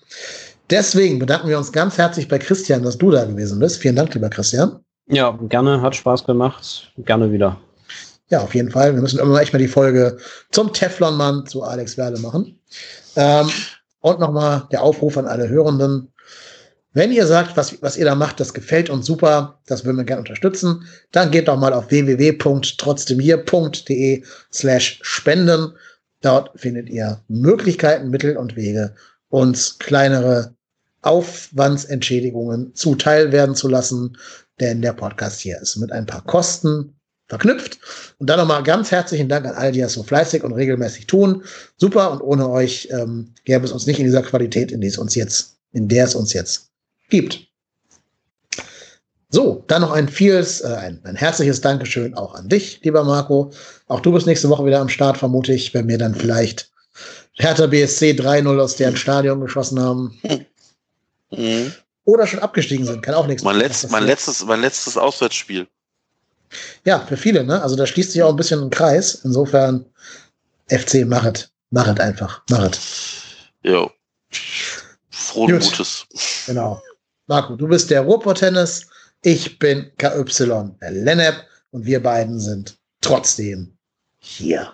[0.69, 3.79] Deswegen bedanken wir uns ganz herzlich bei Christian, dass du da gewesen bist.
[3.79, 4.81] Vielen Dank, lieber Christian.
[5.09, 6.93] Ja, gerne, hat Spaß gemacht.
[6.99, 7.57] Gerne wieder.
[8.29, 8.95] Ja, auf jeden Fall.
[8.95, 10.17] Wir müssen irgendwann echt mal die Folge
[10.51, 12.59] zum Teflonmann zu Alex Werle machen.
[13.15, 13.49] Ähm,
[14.01, 16.13] und nochmal der Aufruf an alle Hörenden.
[16.93, 20.05] Wenn ihr sagt, was, was ihr da macht, das gefällt uns super, das würden wir
[20.05, 25.75] gerne unterstützen, dann geht doch mal auf www.trotzdemhier.de slash spenden.
[26.23, 28.95] Dort findet ihr Möglichkeiten, Mittel und Wege,
[29.29, 30.57] uns kleinere
[31.03, 34.17] Aufwandsentschädigungen zuteil werden zu lassen,
[34.59, 36.96] denn der Podcast hier ist mit ein paar Kosten
[37.29, 37.79] verknüpft.
[38.19, 41.43] Und dann nochmal ganz herzlichen Dank an all die das so fleißig und regelmäßig tun.
[41.77, 42.13] Super.
[42.13, 45.15] Und ohne euch ähm, gäbe es uns nicht in dieser Qualität, in die es uns
[45.15, 46.71] jetzt, in der es uns jetzt
[47.09, 47.47] gibt.
[49.29, 53.51] So, dann noch ein vieles, äh, ein, ein herzliches Dankeschön auch an dich, lieber Marco.
[53.89, 56.71] Auch du bist nächste Woche wieder am Start, vermute ich, wenn wir dann vielleicht
[57.35, 60.19] Hertha BSC 3-0 aus deren Stadion geschossen haben.
[61.33, 61.73] Mhm.
[62.05, 65.67] Oder schon abgestiegen sind, kann auch nichts mein, letzt, mein letztes, mein letztes Auswärtsspiel.
[66.85, 67.63] Ja, für viele, ne?
[67.63, 69.21] Also da schließt sich auch ein bisschen ein Kreis.
[69.25, 69.85] Insofern,
[70.69, 71.51] FC, machet.
[71.71, 72.43] Machet einfach.
[72.51, 72.79] Machet.
[73.63, 73.91] Jo.
[75.11, 76.07] Frohen Gutes.
[76.47, 76.81] Genau.
[77.27, 78.87] Marco, du bist der Ruhrpott-Tennis.
[79.23, 80.25] Ich bin KY
[80.91, 83.77] Lennep und wir beiden sind trotzdem
[84.19, 84.73] hier.